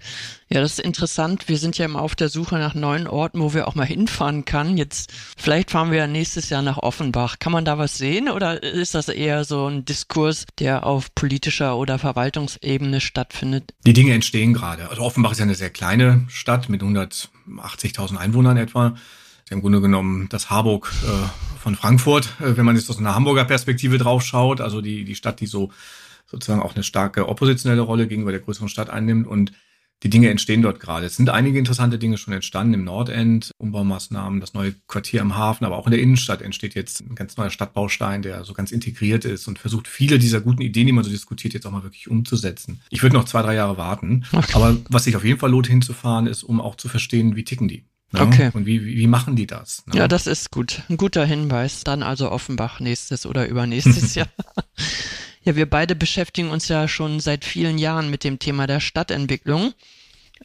Ja, 0.49 0.61
das 0.61 0.73
ist 0.73 0.79
interessant. 0.79 1.49
Wir 1.49 1.57
sind 1.57 1.77
ja 1.77 1.85
immer 1.85 2.01
auf 2.01 2.15
der 2.15 2.29
Suche 2.29 2.57
nach 2.57 2.73
neuen 2.73 3.07
Orten, 3.07 3.41
wo 3.41 3.53
wir 3.53 3.67
auch 3.67 3.75
mal 3.75 3.85
hinfahren 3.85 4.45
kann. 4.45 4.77
Jetzt, 4.77 5.11
vielleicht 5.35 5.71
fahren 5.71 5.91
wir 5.91 5.97
ja 5.97 6.07
nächstes 6.07 6.49
Jahr 6.49 6.61
nach 6.61 6.77
Offenbach. 6.77 7.39
Kann 7.39 7.51
man 7.51 7.65
da 7.65 7.77
was 7.77 7.97
sehen 7.97 8.29
oder 8.29 8.63
ist 8.63 8.95
das 8.95 9.09
eher 9.09 9.43
so 9.43 9.67
ein 9.67 9.83
Diskurs, 9.83 10.45
der 10.59 10.85
auf 10.85 11.13
politischer 11.15 11.75
oder 11.75 11.99
Verwaltungsebene 11.99 13.01
stattfindet? 13.01 13.73
Die 13.85 13.93
Dinge 13.93 14.13
entstehen 14.13 14.53
gerade. 14.53 14.89
Also 14.89 15.01
Offenbach 15.01 15.31
ist 15.31 15.39
ja 15.39 15.43
eine 15.43 15.55
sehr 15.55 15.71
kleine 15.71 16.25
Stadt 16.29 16.69
mit 16.69 16.81
180.000 16.81 18.15
Einwohnern 18.15 18.57
etwa 18.57 18.95
ist 19.47 19.53
im 19.53 19.61
Grunde 19.61 19.79
genommen 19.79 20.27
das 20.29 20.49
Harburg 20.49 20.91
äh, 21.05 21.46
von 21.67 21.75
Frankfurt, 21.75 22.27
äh, 22.39 22.55
wenn 22.55 22.63
man 22.63 22.77
jetzt 22.77 22.89
aus 22.89 22.97
einer 22.97 23.13
Hamburger 23.13 23.43
Perspektive 23.43 23.97
drauf 23.97 24.23
schaut, 24.23 24.61
also 24.61 24.79
die, 24.79 25.03
die 25.03 25.15
Stadt, 25.15 25.41
die 25.41 25.47
so 25.47 25.69
sozusagen 26.25 26.61
auch 26.61 26.75
eine 26.75 26.83
starke 26.83 27.27
oppositionelle 27.27 27.81
Rolle 27.81 28.07
gegenüber 28.07 28.31
der 28.31 28.39
größeren 28.39 28.69
Stadt 28.69 28.89
einnimmt 28.89 29.27
und 29.27 29.51
die 30.01 30.09
Dinge 30.09 30.29
entstehen 30.29 30.61
dort 30.61 30.79
gerade. 30.79 31.07
Es 31.07 31.17
sind 31.17 31.29
einige 31.29 31.59
interessante 31.59 31.99
Dinge 31.99 32.17
schon 32.17 32.33
entstanden 32.33 32.73
im 32.75 32.85
Nordend, 32.85 33.51
Umbaumaßnahmen, 33.57 34.39
das 34.39 34.53
neue 34.53 34.75
Quartier 34.87 35.21
am 35.21 35.35
Hafen, 35.35 35.65
aber 35.65 35.75
auch 35.75 35.87
in 35.87 35.91
der 35.91 35.99
Innenstadt 35.99 36.41
entsteht 36.41 36.73
jetzt 36.73 37.01
ein 37.01 37.15
ganz 37.15 37.35
neuer 37.35 37.49
Stadtbaustein, 37.49 38.21
der 38.21 38.45
so 38.45 38.53
ganz 38.53 38.71
integriert 38.71 39.25
ist 39.25 39.49
und 39.49 39.59
versucht, 39.59 39.89
viele 39.89 40.19
dieser 40.19 40.39
guten 40.39 40.61
Ideen, 40.61 40.87
die 40.87 40.93
man 40.93 41.03
so 41.03 41.09
diskutiert, 41.09 41.53
jetzt 41.53 41.65
auch 41.65 41.71
mal 41.71 41.83
wirklich 41.83 42.09
umzusetzen. 42.09 42.79
Ich 42.91 43.03
würde 43.03 43.17
noch 43.17 43.25
zwei, 43.25 43.41
drei 43.41 43.55
Jahre 43.55 43.75
warten. 43.75 44.23
Aber 44.53 44.77
was 44.87 45.03
sich 45.03 45.17
auf 45.17 45.25
jeden 45.25 45.39
Fall 45.39 45.51
lohnt 45.51 45.67
hinzufahren, 45.67 46.27
ist, 46.27 46.43
um 46.43 46.61
auch 46.61 46.77
zu 46.77 46.87
verstehen, 46.87 47.35
wie 47.35 47.43
ticken 47.43 47.67
die. 47.67 47.83
Ne? 48.11 48.21
Okay. 48.21 48.51
Und 48.53 48.65
wie, 48.65 48.85
wie, 48.85 49.07
machen 49.07 49.35
die 49.35 49.47
das? 49.47 49.83
Ne? 49.87 49.97
Ja, 49.97 50.07
das 50.07 50.27
ist 50.27 50.51
gut. 50.51 50.81
Ein 50.89 50.97
guter 50.97 51.25
Hinweis. 51.25 51.83
Dann 51.83 52.03
also 52.03 52.31
Offenbach 52.31 52.79
nächstes 52.79 53.25
oder 53.25 53.47
übernächstes 53.47 54.15
Jahr. 54.15 54.29
Ja, 55.43 55.55
wir 55.55 55.69
beide 55.69 55.95
beschäftigen 55.95 56.49
uns 56.49 56.67
ja 56.67 56.87
schon 56.87 57.19
seit 57.19 57.45
vielen 57.45 57.77
Jahren 57.77 58.09
mit 58.09 58.23
dem 58.23 58.39
Thema 58.39 58.67
der 58.67 58.79
Stadtentwicklung. 58.79 59.73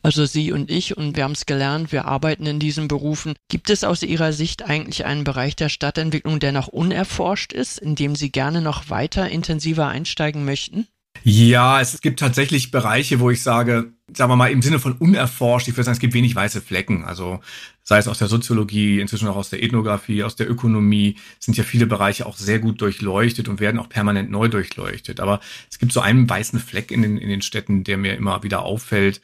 Also 0.02 0.26
Sie 0.26 0.52
und 0.52 0.70
ich, 0.70 0.96
und 0.96 1.16
wir 1.16 1.24
haben 1.24 1.32
es 1.32 1.46
gelernt, 1.46 1.92
wir 1.92 2.06
arbeiten 2.06 2.46
in 2.46 2.58
diesen 2.58 2.88
Berufen. 2.88 3.34
Gibt 3.48 3.70
es 3.70 3.84
aus 3.84 4.02
Ihrer 4.02 4.32
Sicht 4.32 4.62
eigentlich 4.62 5.04
einen 5.04 5.24
Bereich 5.24 5.54
der 5.54 5.68
Stadtentwicklung, 5.68 6.40
der 6.40 6.52
noch 6.52 6.68
unerforscht 6.68 7.52
ist, 7.52 7.78
in 7.78 7.94
dem 7.94 8.16
Sie 8.16 8.32
gerne 8.32 8.62
noch 8.62 8.90
weiter 8.90 9.28
intensiver 9.28 9.88
einsteigen 9.88 10.44
möchten? 10.44 10.86
Ja, 11.24 11.80
es 11.80 12.00
gibt 12.00 12.20
tatsächlich 12.20 12.70
Bereiche, 12.70 13.20
wo 13.20 13.30
ich 13.30 13.42
sage, 13.42 13.92
sagen 14.14 14.30
wir 14.30 14.36
mal, 14.36 14.50
im 14.50 14.62
Sinne 14.62 14.78
von 14.78 14.92
unerforscht, 14.94 15.68
ich 15.68 15.74
würde 15.74 15.84
sagen, 15.84 15.94
es 15.94 16.00
gibt 16.00 16.14
wenig 16.14 16.34
weiße 16.34 16.60
Flecken. 16.60 17.04
Also 17.04 17.40
sei 17.84 17.98
es 17.98 18.08
aus 18.08 18.18
der 18.18 18.28
Soziologie, 18.28 19.00
inzwischen 19.00 19.28
auch 19.28 19.36
aus 19.36 19.50
der 19.50 19.62
Ethnographie, 19.62 20.24
aus 20.24 20.36
der 20.36 20.50
Ökonomie, 20.50 21.16
sind 21.38 21.56
ja 21.56 21.64
viele 21.64 21.86
Bereiche 21.86 22.26
auch 22.26 22.36
sehr 22.36 22.58
gut 22.58 22.80
durchleuchtet 22.80 23.48
und 23.48 23.60
werden 23.60 23.78
auch 23.78 23.88
permanent 23.88 24.30
neu 24.30 24.48
durchleuchtet. 24.48 25.20
Aber 25.20 25.40
es 25.70 25.78
gibt 25.78 25.92
so 25.92 26.00
einen 26.00 26.28
weißen 26.28 26.58
Fleck 26.58 26.90
in 26.90 27.02
den, 27.02 27.16
in 27.18 27.28
den 27.28 27.42
Städten, 27.42 27.84
der 27.84 27.98
mir 27.98 28.16
immer 28.16 28.42
wieder 28.42 28.62
auffällt. 28.62 29.20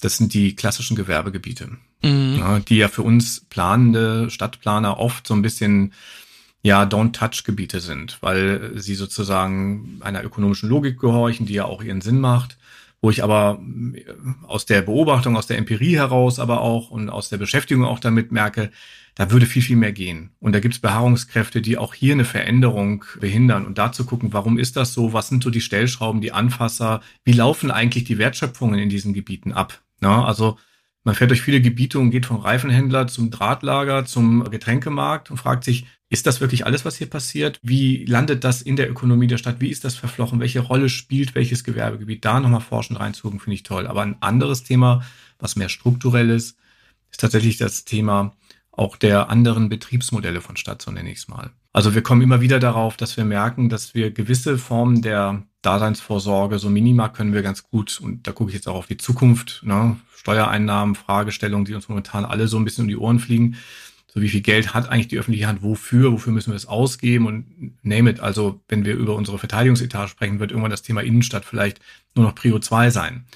Das 0.00 0.16
sind 0.16 0.34
die 0.34 0.54
klassischen 0.56 0.96
Gewerbegebiete, 0.96 1.70
mhm. 2.02 2.36
ja, 2.38 2.58
die 2.58 2.76
ja 2.76 2.88
für 2.88 3.02
uns 3.02 3.46
planende 3.48 4.30
Stadtplaner 4.30 4.98
oft 4.98 5.26
so 5.26 5.34
ein 5.34 5.42
bisschen 5.42 5.92
ja 6.66 6.82
Don't-Touch-Gebiete 6.82 7.80
sind, 7.80 8.18
weil 8.20 8.72
sie 8.74 8.96
sozusagen 8.96 10.00
einer 10.00 10.24
ökonomischen 10.24 10.68
Logik 10.68 10.98
gehorchen, 10.98 11.46
die 11.46 11.54
ja 11.54 11.64
auch 11.64 11.82
ihren 11.82 12.00
Sinn 12.00 12.20
macht, 12.20 12.58
wo 13.00 13.10
ich 13.10 13.22
aber 13.22 13.60
äh, 13.94 14.04
aus 14.46 14.66
der 14.66 14.82
Beobachtung, 14.82 15.36
aus 15.36 15.46
der 15.46 15.58
Empirie 15.58 15.96
heraus 15.96 16.40
aber 16.40 16.60
auch 16.60 16.90
und 16.90 17.08
aus 17.08 17.28
der 17.28 17.36
Beschäftigung 17.38 17.84
auch 17.84 18.00
damit 18.00 18.32
merke, 18.32 18.72
da 19.14 19.30
würde 19.30 19.46
viel, 19.46 19.62
viel 19.62 19.76
mehr 19.76 19.92
gehen. 19.92 20.30
Und 20.40 20.54
da 20.54 20.60
gibt 20.60 20.74
es 20.74 20.80
Beharrungskräfte, 20.80 21.62
die 21.62 21.78
auch 21.78 21.94
hier 21.94 22.12
eine 22.12 22.26
Veränderung 22.26 23.04
behindern. 23.18 23.64
Und 23.64 23.78
da 23.78 23.90
zu 23.92 24.04
gucken, 24.04 24.32
warum 24.32 24.58
ist 24.58 24.76
das 24.76 24.92
so? 24.92 25.14
Was 25.14 25.28
sind 25.28 25.42
so 25.42 25.48
die 25.48 25.62
Stellschrauben, 25.62 26.20
die 26.20 26.32
Anfasser? 26.32 27.00
Wie 27.24 27.32
laufen 27.32 27.70
eigentlich 27.70 28.04
die 28.04 28.18
Wertschöpfungen 28.18 28.78
in 28.78 28.90
diesen 28.90 29.14
Gebieten 29.14 29.52
ab? 29.52 29.80
Na, 30.00 30.26
also 30.26 30.58
man 31.02 31.14
fährt 31.14 31.30
durch 31.30 31.40
viele 31.40 31.60
Gebiete 31.60 31.98
und 32.00 32.10
geht 32.10 32.26
vom 32.26 32.38
Reifenhändler 32.38 33.06
zum 33.06 33.30
Drahtlager, 33.30 34.04
zum 34.04 34.50
Getränkemarkt 34.50 35.30
und 35.30 35.36
fragt 35.38 35.62
sich, 35.64 35.86
ist 36.08 36.26
das 36.26 36.40
wirklich 36.40 36.64
alles, 36.66 36.84
was 36.84 36.96
hier 36.96 37.10
passiert? 37.10 37.58
Wie 37.62 38.04
landet 38.04 38.44
das 38.44 38.62
in 38.62 38.76
der 38.76 38.88
Ökonomie 38.88 39.26
der 39.26 39.38
Stadt? 39.38 39.60
Wie 39.60 39.70
ist 39.70 39.84
das 39.84 39.96
verflochten? 39.96 40.38
Welche 40.38 40.60
Rolle 40.60 40.88
spielt 40.88 41.34
welches 41.34 41.64
Gewerbegebiet? 41.64 42.24
Da 42.24 42.38
nochmal 42.38 42.60
forschend 42.60 43.00
reinzugucken, 43.00 43.40
finde 43.40 43.54
ich 43.54 43.64
toll. 43.64 43.86
Aber 43.86 44.02
ein 44.02 44.16
anderes 44.20 44.62
Thema, 44.62 45.04
was 45.38 45.56
mehr 45.56 45.68
strukturell 45.68 46.30
ist, 46.30 46.58
ist 47.10 47.20
tatsächlich 47.20 47.56
das 47.56 47.84
Thema 47.84 48.36
auch 48.70 48.96
der 48.96 49.30
anderen 49.30 49.68
Betriebsmodelle 49.68 50.40
von 50.40 50.56
Stadt, 50.56 50.82
so 50.82 50.90
nenne 50.90 51.10
ich 51.10 51.18
es 51.18 51.28
mal. 51.28 51.50
Also 51.72 51.94
wir 51.94 52.02
kommen 52.02 52.22
immer 52.22 52.40
wieder 52.40 52.60
darauf, 52.60 52.96
dass 52.96 53.16
wir 53.16 53.24
merken, 53.24 53.68
dass 53.68 53.94
wir 53.94 54.10
gewisse 54.10 54.58
Formen 54.58 55.02
der 55.02 55.42
Daseinsvorsorge, 55.62 56.58
so 56.58 56.70
Minima 56.70 57.08
können 57.08 57.32
wir 57.32 57.42
ganz 57.42 57.64
gut, 57.64 58.00
und 58.00 58.26
da 58.26 58.32
gucke 58.32 58.50
ich 58.50 58.54
jetzt 58.54 58.68
auch 58.68 58.76
auf 58.76 58.86
die 58.86 58.96
Zukunft, 58.96 59.62
ne, 59.64 59.96
Steuereinnahmen, 60.14 60.94
Fragestellungen, 60.94 61.64
die 61.64 61.74
uns 61.74 61.88
momentan 61.88 62.24
alle 62.24 62.48
so 62.48 62.56
ein 62.58 62.64
bisschen 62.64 62.82
um 62.82 62.88
die 62.88 62.96
Ohren 62.96 63.18
fliegen, 63.18 63.56
so 64.16 64.22
wie 64.22 64.30
viel 64.30 64.40
Geld 64.40 64.72
hat 64.72 64.88
eigentlich 64.88 65.08
die 65.08 65.18
öffentliche 65.18 65.46
Hand 65.46 65.62
wofür, 65.62 66.10
wofür 66.10 66.32
müssen 66.32 66.50
wir 66.50 66.56
es 66.56 66.64
ausgeben 66.64 67.26
und 67.26 67.74
name 67.82 68.08
it. 68.08 68.20
Also 68.20 68.62
wenn 68.66 68.86
wir 68.86 68.94
über 68.94 69.14
unsere 69.14 69.38
Verteidigungsetage 69.38 70.08
sprechen, 70.08 70.40
wird 70.40 70.52
irgendwann 70.52 70.70
das 70.70 70.80
Thema 70.80 71.02
Innenstadt 71.02 71.44
vielleicht 71.44 71.80
nur 72.14 72.24
noch 72.24 72.34
Prio 72.34 72.58
2 72.58 72.88
sein. 72.88 73.26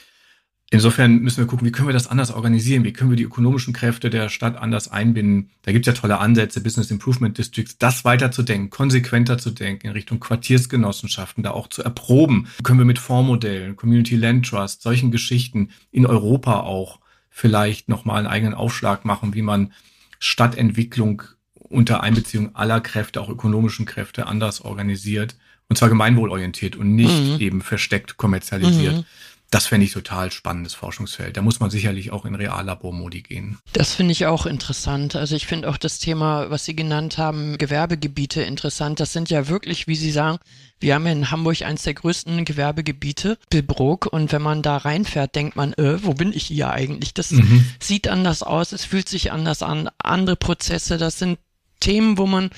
Insofern 0.70 1.18
müssen 1.18 1.36
wir 1.36 1.46
gucken, 1.46 1.66
wie 1.66 1.72
können 1.72 1.88
wir 1.88 1.92
das 1.92 2.06
anders 2.06 2.32
organisieren, 2.32 2.84
wie 2.84 2.94
können 2.94 3.10
wir 3.10 3.18
die 3.18 3.24
ökonomischen 3.24 3.74
Kräfte 3.74 4.08
der 4.08 4.30
Stadt 4.30 4.56
anders 4.56 4.90
einbinden. 4.90 5.50
Da 5.62 5.72
gibt 5.72 5.86
es 5.86 5.94
ja 5.94 6.00
tolle 6.00 6.18
Ansätze, 6.18 6.62
Business 6.62 6.90
Improvement 6.90 7.36
Districts, 7.36 7.76
das 7.76 8.06
weiterzudenken, 8.06 8.70
konsequenter 8.70 9.36
zu 9.36 9.50
denken, 9.50 9.88
in 9.88 9.92
Richtung 9.92 10.18
Quartiersgenossenschaften, 10.18 11.42
da 11.44 11.50
auch 11.50 11.68
zu 11.68 11.82
erproben. 11.82 12.46
Können 12.62 12.78
wir 12.78 12.86
mit 12.86 12.98
Fondsmodellen, 12.98 13.76
Community 13.76 14.16
Land 14.16 14.48
Trust, 14.48 14.80
solchen 14.80 15.10
Geschichten 15.10 15.72
in 15.90 16.06
Europa 16.06 16.60
auch 16.60 17.00
vielleicht 17.28 17.90
nochmal 17.90 18.20
einen 18.20 18.28
eigenen 18.28 18.54
Aufschlag 18.54 19.04
machen, 19.04 19.34
wie 19.34 19.42
man 19.42 19.72
Stadtentwicklung 20.20 21.22
unter 21.54 22.02
Einbeziehung 22.02 22.54
aller 22.54 22.80
Kräfte, 22.80 23.20
auch 23.20 23.28
ökonomischen 23.28 23.86
Kräfte, 23.86 24.26
anders 24.26 24.60
organisiert. 24.60 25.36
Und 25.68 25.76
zwar 25.76 25.88
gemeinwohlorientiert 25.88 26.76
und 26.76 26.94
nicht 26.94 27.22
mhm. 27.22 27.40
eben 27.40 27.62
versteckt 27.62 28.16
kommerzialisiert. 28.16 28.96
Mhm. 28.96 29.04
Das 29.50 29.66
fände 29.66 29.84
ich 29.84 29.92
total 29.92 30.30
spannendes 30.30 30.74
Forschungsfeld. 30.74 31.36
Da 31.36 31.42
muss 31.42 31.58
man 31.58 31.70
sicherlich 31.70 32.12
auch 32.12 32.24
in 32.24 32.36
Reallabormodi 32.36 33.22
gehen. 33.22 33.58
Das 33.72 33.94
finde 33.94 34.12
ich 34.12 34.26
auch 34.26 34.46
interessant. 34.46 35.16
Also 35.16 35.34
ich 35.34 35.46
finde 35.46 35.68
auch 35.68 35.76
das 35.76 35.98
Thema, 35.98 36.50
was 36.50 36.64
Sie 36.64 36.76
genannt 36.76 37.18
haben, 37.18 37.58
Gewerbegebiete 37.58 38.42
interessant. 38.42 39.00
Das 39.00 39.12
sind 39.12 39.28
ja 39.28 39.48
wirklich, 39.48 39.88
wie 39.88 39.96
Sie 39.96 40.12
sagen, 40.12 40.38
wir 40.78 40.94
haben 40.94 41.06
in 41.06 41.30
Hamburg 41.32 41.62
eines 41.62 41.82
der 41.82 41.94
größten 41.94 42.44
Gewerbegebiete, 42.44 43.38
Billbrook, 43.50 44.06
und 44.06 44.32
wenn 44.32 44.40
man 44.40 44.62
da 44.62 44.78
reinfährt, 44.78 45.34
denkt 45.34 45.56
man, 45.56 45.74
äh, 45.74 46.02
wo 46.02 46.14
bin 46.14 46.32
ich 46.32 46.46
hier 46.46 46.70
eigentlich? 46.70 47.12
Das 47.12 47.32
mhm. 47.32 47.66
sieht 47.80 48.08
anders 48.08 48.42
aus, 48.42 48.72
es 48.72 48.84
fühlt 48.84 49.08
sich 49.08 49.30
anders 49.30 49.62
an, 49.62 49.90
andere 49.98 50.36
Prozesse, 50.36 50.96
das 50.96 51.18
sind 51.18 51.38
Themen, 51.80 52.16
wo 52.16 52.26
man 52.26 52.50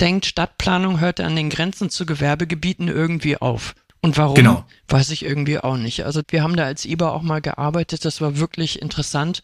denkt, 0.00 0.26
Stadtplanung 0.26 1.00
hört 1.00 1.20
an 1.20 1.36
den 1.36 1.50
Grenzen 1.50 1.90
zu 1.90 2.06
Gewerbegebieten 2.06 2.88
irgendwie 2.88 3.36
auf. 3.36 3.74
Und 4.02 4.16
warum, 4.16 4.34
genau. 4.34 4.64
weiß 4.88 5.10
ich 5.10 5.24
irgendwie 5.24 5.58
auch 5.58 5.76
nicht. 5.76 6.04
Also 6.04 6.22
wir 6.28 6.42
haben 6.42 6.56
da 6.56 6.64
als 6.64 6.84
IBA 6.84 7.10
auch 7.10 7.22
mal 7.22 7.40
gearbeitet. 7.40 8.04
Das 8.04 8.20
war 8.20 8.38
wirklich 8.38 8.80
interessant, 8.80 9.42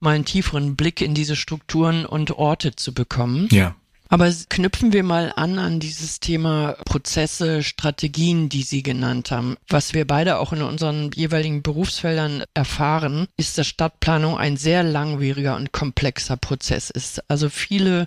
mal 0.00 0.14
einen 0.14 0.24
tieferen 0.24 0.76
Blick 0.76 1.00
in 1.00 1.14
diese 1.14 1.36
Strukturen 1.36 2.04
und 2.04 2.32
Orte 2.32 2.76
zu 2.76 2.92
bekommen. 2.92 3.48
Ja. 3.50 3.74
Aber 4.10 4.30
knüpfen 4.48 4.92
wir 4.92 5.02
mal 5.02 5.32
an 5.34 5.58
an 5.58 5.80
dieses 5.80 6.20
Thema 6.20 6.76
Prozesse, 6.84 7.62
Strategien, 7.62 8.48
die 8.48 8.62
Sie 8.62 8.82
genannt 8.82 9.30
haben. 9.30 9.56
Was 9.68 9.94
wir 9.94 10.06
beide 10.06 10.38
auch 10.38 10.52
in 10.52 10.62
unseren 10.62 11.10
jeweiligen 11.12 11.62
Berufsfeldern 11.62 12.44
erfahren, 12.52 13.26
ist, 13.38 13.56
dass 13.56 13.66
Stadtplanung 13.66 14.36
ein 14.36 14.56
sehr 14.56 14.82
langwieriger 14.82 15.56
und 15.56 15.72
komplexer 15.72 16.36
Prozess 16.36 16.90
ist. 16.90 17.28
Also 17.28 17.48
viele 17.48 18.06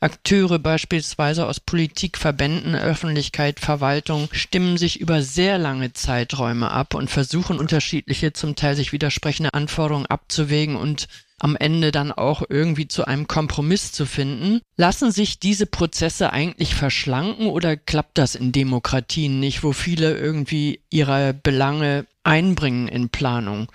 Akteure 0.00 0.60
beispielsweise 0.60 1.46
aus 1.46 1.58
Politik, 1.58 2.18
Verbänden, 2.18 2.76
Öffentlichkeit, 2.76 3.58
Verwaltung 3.58 4.28
stimmen 4.30 4.76
sich 4.76 5.00
über 5.00 5.22
sehr 5.22 5.58
lange 5.58 5.92
Zeiträume 5.92 6.70
ab 6.70 6.94
und 6.94 7.10
versuchen 7.10 7.58
unterschiedliche, 7.58 8.32
zum 8.32 8.54
Teil 8.54 8.76
sich 8.76 8.92
widersprechende 8.92 9.54
Anforderungen 9.54 10.06
abzuwägen 10.06 10.76
und 10.76 11.08
am 11.40 11.56
Ende 11.56 11.92
dann 11.92 12.12
auch 12.12 12.42
irgendwie 12.48 12.88
zu 12.88 13.06
einem 13.06 13.26
Kompromiss 13.26 13.92
zu 13.92 14.06
finden. 14.06 14.60
Lassen 14.76 15.10
sich 15.10 15.40
diese 15.40 15.66
Prozesse 15.66 16.32
eigentlich 16.32 16.74
verschlanken 16.74 17.46
oder 17.46 17.76
klappt 17.76 18.18
das 18.18 18.34
in 18.34 18.52
Demokratien 18.52 19.40
nicht, 19.40 19.62
wo 19.62 19.72
viele 19.72 20.16
irgendwie 20.16 20.80
ihre 20.90 21.34
Belange 21.34 22.06
einbringen 22.24 22.88
in 22.88 23.08
Planung? 23.08 23.70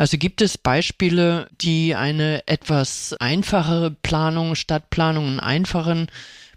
Also 0.00 0.16
gibt 0.16 0.40
es 0.40 0.56
Beispiele, 0.56 1.50
die 1.60 1.94
eine 1.94 2.48
etwas 2.48 3.14
einfachere 3.20 3.90
Planung, 3.90 4.54
Stadtplanung, 4.54 5.26
einen 5.26 5.40
einfachen 5.40 6.06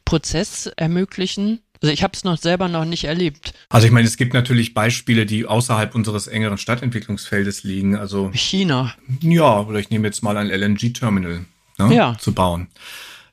Prozess 0.06 0.68
ermöglichen? 0.78 1.60
Also 1.82 1.92
ich 1.92 2.04
habe 2.04 2.14
es 2.14 2.24
noch 2.24 2.38
selber 2.38 2.70
noch 2.70 2.86
nicht 2.86 3.04
erlebt. 3.04 3.54
Also 3.68 3.86
ich 3.86 3.92
meine, 3.92 4.08
es 4.08 4.16
gibt 4.16 4.34
natürlich 4.34 4.74
Beispiele, 4.74 5.26
die 5.26 5.46
außerhalb 5.46 5.94
unseres 5.94 6.28
engeren 6.28 6.58
Stadtentwicklungsfeldes 6.58 7.64
liegen. 7.64 7.98
Also 7.98 8.32
China. 8.34 8.96
Ja, 9.20 9.60
oder 9.60 9.80
ich 9.80 9.90
nehme 9.90 10.08
jetzt 10.08 10.24
mal 10.24 10.38
ein 10.38 10.48
LNG-Terminal 10.48 11.44
ne, 11.80 11.94
ja. 11.94 12.18
zu 12.18 12.34
bauen. 12.34 12.70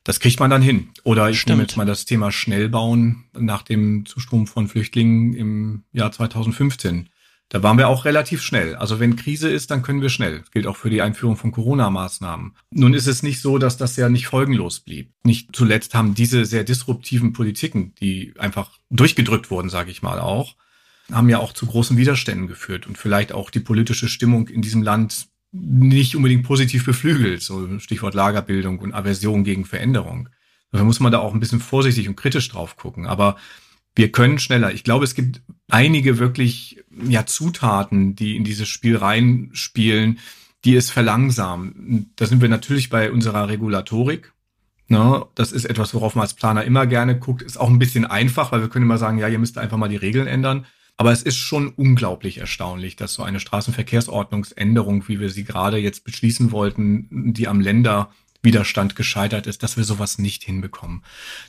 Das 0.03 0.19
kriegt 0.19 0.41
man 0.41 0.51
dann 0.51 0.61
hin. 0.61 0.89
Oder 1.05 1.31
ich 1.31 1.39
Stimmt. 1.39 1.51
nehme 1.51 1.63
jetzt 1.69 1.77
mal 1.77 1.87
das 1.87 2.05
Thema 2.05 2.33
Schnellbauen 2.33 3.27
nach 3.33 3.63
dem 3.63 4.07
Zustrom 4.07 4.49
von 4.49 4.67
Flüchtlingen 4.67 5.35
im 5.35 5.85
Jahr 5.93 6.11
2015. 6.11 7.10
Da 7.51 7.65
waren 7.65 7.79
wir 7.79 7.89
auch 7.89 8.05
relativ 8.05 8.43
schnell. 8.43 8.77
Also 8.77 9.01
wenn 9.01 9.17
Krise 9.17 9.51
ist, 9.51 9.73
dann 9.73 9.83
können 9.83 10.03
wir 10.03 10.09
schnell. 10.09 10.39
Das 10.39 10.53
gilt 10.53 10.69
auch 10.69 10.77
für 10.77 10.89
die 10.89 11.03
Einführung 11.03 11.37
von 11.37 11.51
Corona-Maßnahmen. 11.51 12.55
Nun 12.71 12.95
ist 12.95 13.09
es 13.09 13.25
nicht 13.25 13.41
so, 13.41 13.59
dass 13.59 13.77
das 13.77 13.97
ja 13.97 14.09
nicht 14.09 14.29
folgenlos 14.29 14.79
blieb. 14.79 15.13
Nicht 15.25 15.49
zuletzt 15.53 15.95
haben 15.95 16.15
diese 16.15 16.45
sehr 16.45 16.63
disruptiven 16.63 17.33
Politiken, 17.33 17.93
die 18.01 18.35
einfach 18.39 18.71
durchgedrückt 18.89 19.51
wurden, 19.51 19.69
sage 19.69 19.91
ich 19.91 20.01
mal 20.01 20.21
auch, 20.21 20.55
haben 21.11 21.29
ja 21.29 21.41
auch 21.41 21.53
zu 21.53 21.67
großen 21.67 21.97
Widerständen 21.97 22.47
geführt 22.47 22.87
und 22.87 22.97
vielleicht 22.97 23.33
auch 23.33 23.51
die 23.51 23.59
politische 23.59 24.09
Stimmung 24.09 24.47
in 24.47 24.63
diesem 24.63 24.85
Land 24.85 25.27
nicht 25.51 26.15
unbedingt 26.15 26.45
positiv 26.45 26.85
beflügelt. 26.85 27.43
So 27.43 27.81
Stichwort 27.81 28.15
Lagerbildung 28.15 28.79
und 28.79 28.95
Aversion 28.95 29.43
gegen 29.43 29.65
Veränderung. 29.65 30.29
Da 30.71 30.85
muss 30.85 31.01
man 31.01 31.11
da 31.11 31.19
auch 31.19 31.35
ein 31.35 31.41
bisschen 31.41 31.59
vorsichtig 31.59 32.09
und 32.09 32.15
kritisch 32.15 32.49
drauf 32.49 32.77
gucken. 32.77 33.07
Aber 33.07 33.37
wir 33.95 34.13
können 34.13 34.39
schneller. 34.39 34.73
Ich 34.73 34.85
glaube, 34.85 35.05
es 35.05 35.15
gibt 35.15 35.43
einige 35.69 36.19
wirklich 36.19 36.83
ja 37.09 37.27
Zutaten, 37.27 38.15
die 38.15 38.37
in 38.37 38.45
dieses 38.45 38.69
Spiel 38.69 38.97
reinspielen, 38.97 40.19
die 40.65 40.77
es 40.77 40.91
verlangsamen. 40.91 42.13
Da 42.17 42.27
sind 42.27 42.43
wir 42.43 42.49
natürlich 42.49 42.91
bei 42.91 43.11
unserer 43.11 43.49
Regulatorik. 43.49 44.33
Ne? 44.89 45.25
Das 45.35 45.53
ist 45.53 45.65
etwas, 45.65 45.95
worauf 45.95 46.15
man 46.15 46.23
als 46.23 46.35
Planer 46.35 46.65
immer 46.65 46.87
gerne 46.87 47.19
guckt. 47.19 47.43
Ist 47.43 47.59
auch 47.59 47.71
ein 47.71 47.79
bisschen 47.79 48.05
einfach, 48.05 48.53
weil 48.53 48.61
wir 48.61 48.69
können 48.69 48.85
immer 48.85 48.99
sagen, 48.99 49.19
ja, 49.19 49.29
ihr 49.29 49.39
müsst 49.39 49.57
einfach 49.57 49.79
mal 49.79 49.89
die 49.89 49.97
Regeln 49.97 50.27
ändern. 50.27 50.67
Aber 50.97 51.13
es 51.13 51.23
ist 51.23 51.39
schon 51.39 51.69
unglaublich 51.69 52.39
erstaunlich, 52.39 52.95
dass 52.97 53.15
so 53.15 53.23
eine 53.23 53.41
Straßenverkehrsordnungsänderung, 53.41 55.09
wie 55.09 55.19
wir 55.19 55.31
sie 55.31 55.45
gerade 55.45 55.79
jetzt 55.79 56.05
beschließen 56.05 56.53
wollten, 56.53 57.33
die 57.33 57.49
am 57.49 57.61
Länder 57.61 58.11
Widerstand 58.43 58.97
gescheitert 58.97 59.47
ist, 59.47 59.63
dass 59.63 59.77
wir 59.77 59.85
sowas 59.85 60.19
nicht 60.19 60.45
hinbekommen. 60.45 61.03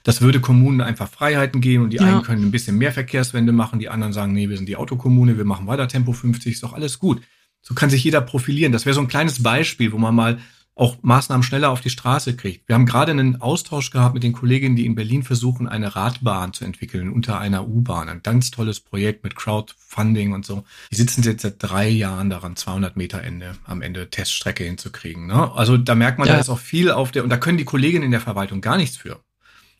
Das 0.03 0.21
würde 0.21 0.41
Kommunen 0.41 0.81
einfach 0.81 1.09
Freiheiten 1.09 1.61
geben 1.61 1.85
und 1.85 1.89
die 1.91 1.97
ja. 1.97 2.03
einen 2.03 2.23
können 2.23 2.43
ein 2.43 2.51
bisschen 2.51 2.77
mehr 2.77 2.91
Verkehrswende 2.91 3.51
machen, 3.51 3.79
die 3.79 3.89
anderen 3.89 4.13
sagen, 4.13 4.33
nee, 4.33 4.49
wir 4.49 4.57
sind 4.57 4.67
die 4.67 4.75
Autokommune, 4.75 5.37
wir 5.37 5.45
machen 5.45 5.67
weiter 5.67 5.87
Tempo 5.87 6.13
50, 6.13 6.53
ist 6.53 6.63
doch 6.63 6.73
alles 6.73 6.99
gut. 6.99 7.21
So 7.61 7.75
kann 7.75 7.89
sich 7.89 8.03
jeder 8.03 8.21
profilieren. 8.21 8.71
Das 8.71 8.85
wäre 8.85 8.93
so 8.93 9.01
ein 9.01 9.07
kleines 9.07 9.43
Beispiel, 9.43 9.91
wo 9.91 9.97
man 9.97 10.15
mal 10.15 10.39
auch 10.75 10.97
Maßnahmen 11.01 11.43
schneller 11.43 11.69
auf 11.69 11.81
die 11.81 11.89
Straße 11.89 12.35
kriegt. 12.35 12.67
Wir 12.67 12.75
haben 12.75 12.85
gerade 12.85 13.11
einen 13.11 13.41
Austausch 13.41 13.91
gehabt 13.91 14.13
mit 14.13 14.23
den 14.23 14.31
Kolleginnen, 14.31 14.75
die 14.75 14.85
in 14.85 14.95
Berlin 14.95 15.21
versuchen, 15.21 15.67
eine 15.67 15.95
Radbahn 15.95 16.53
zu 16.53 16.63
entwickeln 16.63 17.11
unter 17.11 17.39
einer 17.39 17.67
U-Bahn. 17.67 18.07
Ein 18.07 18.23
ganz 18.23 18.51
tolles 18.51 18.79
Projekt 18.79 19.23
mit 19.23 19.35
Crowdfunding 19.35 20.33
und 20.33 20.45
so. 20.45 20.63
Die 20.91 20.95
sitzen 20.95 21.23
jetzt 21.23 21.41
seit 21.41 21.55
drei 21.59 21.89
Jahren 21.89 22.29
daran, 22.29 22.55
200 22.55 22.95
Meter 22.95 23.21
Ende 23.21 23.55
am 23.65 23.81
Ende 23.81 24.09
Teststrecke 24.09 24.63
hinzukriegen. 24.63 25.27
Ne? 25.27 25.51
Also 25.53 25.77
da 25.77 25.93
merkt 25.93 26.19
man, 26.19 26.27
ja. 26.27 26.35
da 26.35 26.39
ist 26.39 26.49
auch 26.49 26.59
viel 26.59 26.89
auf 26.89 27.11
der, 27.11 27.23
und 27.23 27.29
da 27.29 27.37
können 27.37 27.57
die 27.57 27.65
Kolleginnen 27.65 28.05
in 28.05 28.11
der 28.11 28.21
Verwaltung 28.21 28.61
gar 28.61 28.77
nichts 28.77 28.95
für. 28.95 29.19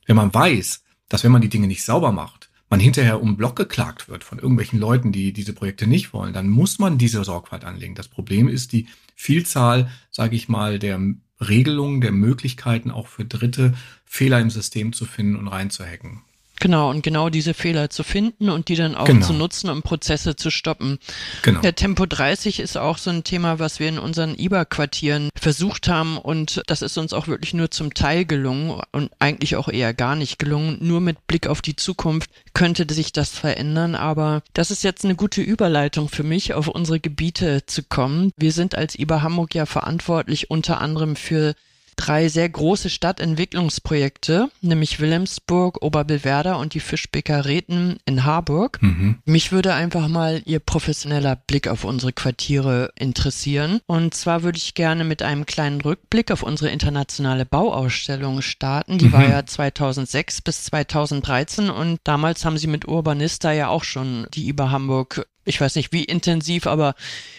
Wenn 0.06 0.18
man 0.18 0.34
weiß, 0.34 0.84
dass 1.08 1.24
wenn 1.24 1.32
man 1.32 1.42
die 1.42 1.50
Dinge 1.50 1.68
nicht 1.68 1.84
sauber 1.84 2.12
macht, 2.12 2.50
man 2.70 2.80
hinterher 2.80 3.22
um 3.22 3.36
Block 3.36 3.58
geklagt 3.58 4.08
wird 4.08 4.24
von 4.24 4.40
irgendwelchen 4.40 4.80
Leuten, 4.80 5.12
die 5.12 5.34
diese 5.34 5.54
Projekte 5.54 5.88
nicht 5.88 6.14
wollen, 6.14 6.34
dann 6.34 6.48
muss 6.48 6.80
man 6.80 6.98
diese 6.98 7.24
Sorgfalt 7.24 7.66
anlegen. 7.66 7.96
Das 7.96 8.08
Problem 8.08 8.48
ist 8.48 8.72
die 8.72 8.88
Vielzahl, 9.22 9.92
sage 10.10 10.36
ich 10.36 10.50
mal, 10.50 10.80
der 10.80 11.00
Regelungen, 11.40 12.02
der 12.02 12.12
Möglichkeiten 12.12 12.90
auch 12.90 13.06
für 13.06 13.24
Dritte 13.24 13.76
Fehler 14.04 14.40
im 14.40 14.50
System 14.50 14.94
zu 14.94 15.06
finden 15.06 15.36
und 15.36 15.48
reinzuhacken. 15.48 16.24
Genau, 16.62 16.92
und 16.92 17.02
genau 17.02 17.30
diese 17.30 17.56
Fehler 17.56 17.90
zu 17.90 18.04
finden 18.04 18.50
und 18.50 18.70
die 18.70 18.76
dann 18.76 18.96
auch 18.96 19.06
genau. 19.06 19.26
zu 19.26 19.34
nutzen, 19.34 19.70
um 19.70 19.82
Prozesse 19.82 20.36
zu 20.36 20.52
stoppen. 20.52 21.00
Genau. 21.42 21.60
Der 21.62 21.74
Tempo 21.76 22.06
30 22.06 22.60
ist 22.60 22.78
auch 22.78 23.00
so 23.00 23.10
ein 23.10 23.24
Thema, 23.24 23.58
was 23.58 23.80
wir 23.80 23.90
in 23.90 23.98
unseren 23.98 24.38
IBA-Quartieren 24.38 25.30
versucht 25.36 25.88
haben 25.88 26.20
und 26.20 26.62
das 26.68 26.84
ist 26.84 27.00
uns 27.00 27.14
auch 27.14 27.28
wirklich 27.28 27.56
nur 27.56 27.72
zum 27.72 27.96
Teil 27.96 28.26
gelungen 28.26 28.80
und 28.92 29.12
eigentlich 29.18 29.56
auch 29.56 29.70
eher 29.70 29.96
gar 29.96 30.16
nicht 30.16 30.38
gelungen. 30.38 30.78
Nur 30.82 31.02
mit 31.02 31.26
Blick 31.26 31.48
auf 31.48 31.64
die 31.64 31.76
Zukunft 31.76 32.30
könnte 32.54 32.86
sich 32.94 33.12
das 33.12 33.32
verändern, 33.32 33.96
aber 33.96 34.44
das 34.54 34.70
ist 34.70 34.84
jetzt 34.84 35.04
eine 35.04 35.16
gute 35.16 35.42
Überleitung 35.42 36.10
für 36.10 36.24
mich, 36.24 36.54
auf 36.54 36.68
unsere 36.68 37.00
Gebiete 37.00 37.66
zu 37.66 37.82
kommen. 37.82 38.32
Wir 38.38 38.52
sind 38.52 38.76
als 38.76 38.98
IBA 38.98 39.24
Hamburg 39.24 39.56
ja 39.56 39.66
verantwortlich 39.66 40.52
unter 40.52 40.80
anderem 40.80 41.16
für 41.16 41.56
drei 41.96 42.30
sehr 42.30 42.50
große 42.50 42.90
Stadtentwicklungsprojekte, 42.90 44.50
nämlich 44.62 45.00
Wilhelmsburg, 45.00 45.82
Oberbillwerder 45.82 46.58
und 46.58 46.74
die 46.74 46.80
Fischbecker 46.80 47.46
Reten 47.46 47.98
in 48.06 48.24
Harburg. 48.24 48.82
Mhm. 48.82 49.20
Mich 49.26 49.52
würde 49.52 49.74
einfach 49.74 50.08
mal 50.08 50.42
Ihr 50.46 50.60
professioneller 50.60 51.36
Blick 51.36 51.68
auf 51.68 51.84
unsere 51.84 52.14
Quartiere 52.14 52.92
interessieren. 52.98 53.82
Und 53.86 54.14
zwar 54.14 54.44
würde 54.44 54.58
ich 54.58 54.74
gerne 54.74 55.04
mit 55.04 55.22
einem 55.22 55.46
kleinen 55.46 55.82
Rückblick 55.82 56.32
auf 56.32 56.44
unsere 56.44 56.72
internationale 56.72 57.46
Bauausstellung 57.46 58.42
starten. 58.42 58.98
Die 58.98 59.06
mhm. 59.06 59.14
war 59.14 59.28
ja 59.28 59.46
2006 59.46 60.42
bis 60.42 60.64
2013 60.66 61.70
und 61.70 62.00
damals 62.04 62.46
haben 62.46 62.58
Sie 62.58 62.68
mit 62.68 62.88
Urbanista 62.88 63.52
ja 63.52 63.70
auch 63.70 63.84
schon 63.84 64.28
die 64.34 64.48
IBA 64.50 64.72
Hamburg 64.72 65.26
ich 65.52 65.60
weiß 65.60 65.76
nicht 65.76 65.92
wie 65.92 66.06
intensiv, 66.06 66.66
aber 66.66 66.96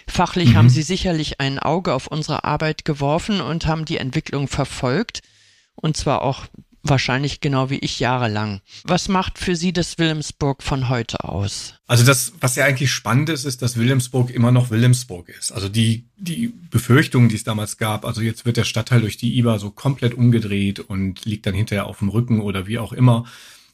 fachlich 0.06 0.50
mhm. 0.50 0.56
haben 0.56 0.68
sie 0.68 0.82
sicherlich 0.82 1.40
ein 1.40 1.58
Auge 1.58 1.94
auf 1.94 2.06
unsere 2.06 2.44
Arbeit 2.44 2.84
geworfen 2.84 3.40
und 3.40 3.66
haben 3.66 3.86
die 3.86 3.96
Entwicklung 3.96 4.48
verfolgt. 4.48 5.22
Und 5.74 5.96
zwar 5.96 6.20
auch 6.20 6.46
wahrscheinlich 6.82 7.40
genau 7.40 7.70
wie 7.70 7.78
ich 7.78 8.00
jahrelang. 8.00 8.60
Was 8.84 9.08
macht 9.08 9.38
für 9.38 9.56
Sie 9.56 9.72
das 9.72 9.96
Wilhelmsburg 9.98 10.62
von 10.62 10.90
heute 10.90 11.24
aus? 11.24 11.74
Also 11.86 12.04
das, 12.04 12.34
was 12.40 12.56
ja 12.56 12.66
eigentlich 12.66 12.90
spannend 12.90 13.30
ist, 13.30 13.44
ist, 13.44 13.62
dass 13.62 13.78
Wilhelmsburg 13.78 14.30
immer 14.30 14.52
noch 14.52 14.70
Wilhelmsburg 14.70 15.30
ist. 15.30 15.52
Also 15.52 15.70
die, 15.70 16.04
die 16.16 16.52
Befürchtungen, 16.70 17.30
die 17.30 17.36
es 17.36 17.44
damals 17.44 17.78
gab, 17.78 18.04
also 18.04 18.20
jetzt 18.20 18.44
wird 18.44 18.58
der 18.58 18.64
Stadtteil 18.64 19.00
durch 19.00 19.16
die 19.16 19.38
IBA 19.38 19.58
so 19.58 19.70
komplett 19.70 20.12
umgedreht 20.12 20.80
und 20.80 21.24
liegt 21.24 21.46
dann 21.46 21.54
hinterher 21.54 21.86
auf 21.86 22.00
dem 22.00 22.10
Rücken 22.10 22.40
oder 22.40 22.66
wie 22.66 22.78
auch 22.78 22.92
immer 22.92 23.24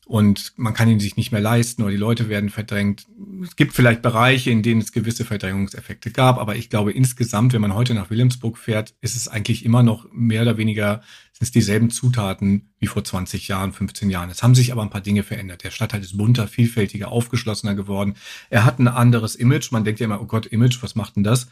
und 0.09 0.55
man 0.57 0.73
kann 0.73 0.89
ihn 0.89 1.01
sich 1.01 1.19
nicht 1.19 1.33
mehr 1.33 1.41
leisten 1.43 1.83
oder 1.83 1.91
die 1.91 1.99
Leute 1.99 2.31
werden 2.31 2.49
verdrängt. 2.49 3.07
Es 3.43 3.57
gibt 3.57 3.75
vielleicht 3.75 4.01
Bereiche, 4.01 4.51
in 4.51 4.63
denen 4.63 4.81
es 4.81 4.93
gewisse 4.93 5.27
Verdrängungseffekte 5.27 6.11
gab, 6.11 6.39
aber 6.39 6.57
ich 6.57 6.71
glaube 6.71 6.93
insgesamt, 6.93 7.53
wenn 7.53 7.61
man 7.61 7.75
heute 7.75 7.93
nach 7.93 8.09
Wilhelmsburg 8.09 8.57
fährt, 8.57 8.95
ist 9.03 9.17
es 9.17 9.29
eigentlich 9.29 9.67
immer 9.67 9.83
noch 9.83 10.07
mehr 10.11 10.43
oder 10.43 10.57
weniger 10.57 11.03
sind 11.35 11.45
es 11.45 11.51
dieselben 11.53 11.91
Zutaten 11.91 12.71
wie 12.79 12.87
vor 12.87 13.05
20 13.05 13.49
Jahren, 13.49 13.75
15 13.75 14.09
Jahren. 14.09 14.31
Es 14.31 14.43
haben 14.43 14.55
sich 14.55 14.73
aber 14.73 14.81
ein 14.81 14.89
paar 14.89 15.03
Dinge 15.03 15.23
verändert. 15.23 15.63
Der 15.63 15.71
Stadtteil 15.71 16.01
ist 16.01 16.17
bunter, 16.17 16.49
vielfältiger, 16.49 17.13
aufgeschlossener 17.13 17.75
geworden. 17.75 18.15
Er 18.49 18.65
hat 18.65 18.79
ein 18.79 18.89
anderes 18.89 19.37
Image. 19.37 19.71
Man 19.71 19.85
denkt 19.85 20.01
ja 20.01 20.07
immer, 20.07 20.23
oh 20.23 20.27
Gott, 20.27 20.47
Image, 20.47 20.83
was 20.83 20.95
macht 20.95 21.17
denn 21.17 21.23
das? 21.23 21.49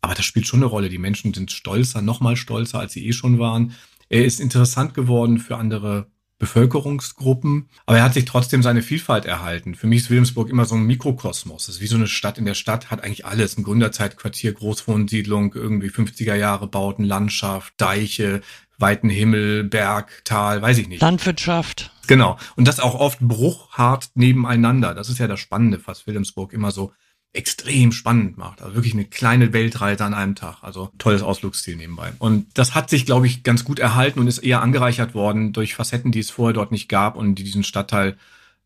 Aber 0.00 0.14
das 0.14 0.24
spielt 0.24 0.48
schon 0.48 0.60
eine 0.60 0.66
Rolle. 0.66 0.88
Die 0.88 0.98
Menschen 0.98 1.32
sind 1.32 1.52
stolzer, 1.52 2.02
noch 2.02 2.20
mal 2.20 2.36
stolzer, 2.36 2.80
als 2.80 2.92
sie 2.92 3.06
eh 3.06 3.12
schon 3.12 3.38
waren. 3.38 3.72
Er 4.08 4.24
ist 4.24 4.40
interessant 4.40 4.94
geworden 4.94 5.38
für 5.38 5.56
andere 5.56 6.10
Bevölkerungsgruppen, 6.40 7.68
aber 7.86 7.98
er 7.98 8.04
hat 8.04 8.14
sich 8.14 8.24
trotzdem 8.24 8.62
seine 8.62 8.82
Vielfalt 8.82 9.26
erhalten. 9.26 9.76
Für 9.76 9.86
mich 9.86 10.00
ist 10.00 10.10
Wilhelmsburg 10.10 10.48
immer 10.48 10.64
so 10.64 10.74
ein 10.74 10.86
Mikrokosmos. 10.86 11.66
Das 11.66 11.76
ist 11.76 11.80
wie 11.80 11.86
so 11.86 11.96
eine 11.96 12.08
Stadt 12.08 12.38
in 12.38 12.46
der 12.46 12.54
Stadt, 12.54 12.90
hat 12.90 13.04
eigentlich 13.04 13.26
alles. 13.26 13.56
Ein 13.56 13.62
Gründerzeitquartier, 13.62 14.54
Großwohnsiedlung, 14.54 15.54
irgendwie 15.54 15.90
50er 15.90 16.34
Jahre 16.34 16.66
Bauten, 16.66 17.04
Landschaft, 17.04 17.74
Deiche, 17.76 18.40
weiten 18.78 19.10
Himmel, 19.10 19.64
Berg, 19.64 20.22
Tal, 20.24 20.62
weiß 20.62 20.78
ich 20.78 20.88
nicht. 20.88 21.02
Landwirtschaft. 21.02 21.92
Genau. 22.06 22.38
Und 22.56 22.66
das 22.66 22.80
auch 22.80 22.94
oft 22.94 23.20
bruchhart 23.20 24.08
nebeneinander. 24.14 24.94
Das 24.94 25.10
ist 25.10 25.18
ja 25.18 25.28
das 25.28 25.38
Spannende, 25.38 25.78
was 25.84 26.06
Wilhelmsburg 26.06 26.52
immer 26.54 26.70
so 26.70 26.92
extrem 27.32 27.92
spannend 27.92 28.38
macht. 28.38 28.60
Also 28.60 28.74
wirklich 28.74 28.94
eine 28.94 29.04
kleine 29.04 29.52
Weltreise 29.52 30.04
an 30.04 30.14
einem 30.14 30.34
Tag. 30.34 30.58
Also 30.62 30.90
tolles 30.98 31.22
Ausflugsziel 31.22 31.76
nebenbei. 31.76 32.12
Und 32.18 32.46
das 32.54 32.74
hat 32.74 32.90
sich, 32.90 33.06
glaube 33.06 33.26
ich, 33.26 33.44
ganz 33.44 33.64
gut 33.64 33.78
erhalten 33.78 34.18
und 34.18 34.26
ist 34.26 34.38
eher 34.38 34.62
angereichert 34.62 35.14
worden 35.14 35.52
durch 35.52 35.74
Facetten, 35.74 36.10
die 36.10 36.18
es 36.18 36.30
vorher 36.30 36.54
dort 36.54 36.72
nicht 36.72 36.88
gab 36.88 37.16
und 37.16 37.36
die 37.36 37.44
diesen 37.44 37.62
Stadtteil 37.62 38.16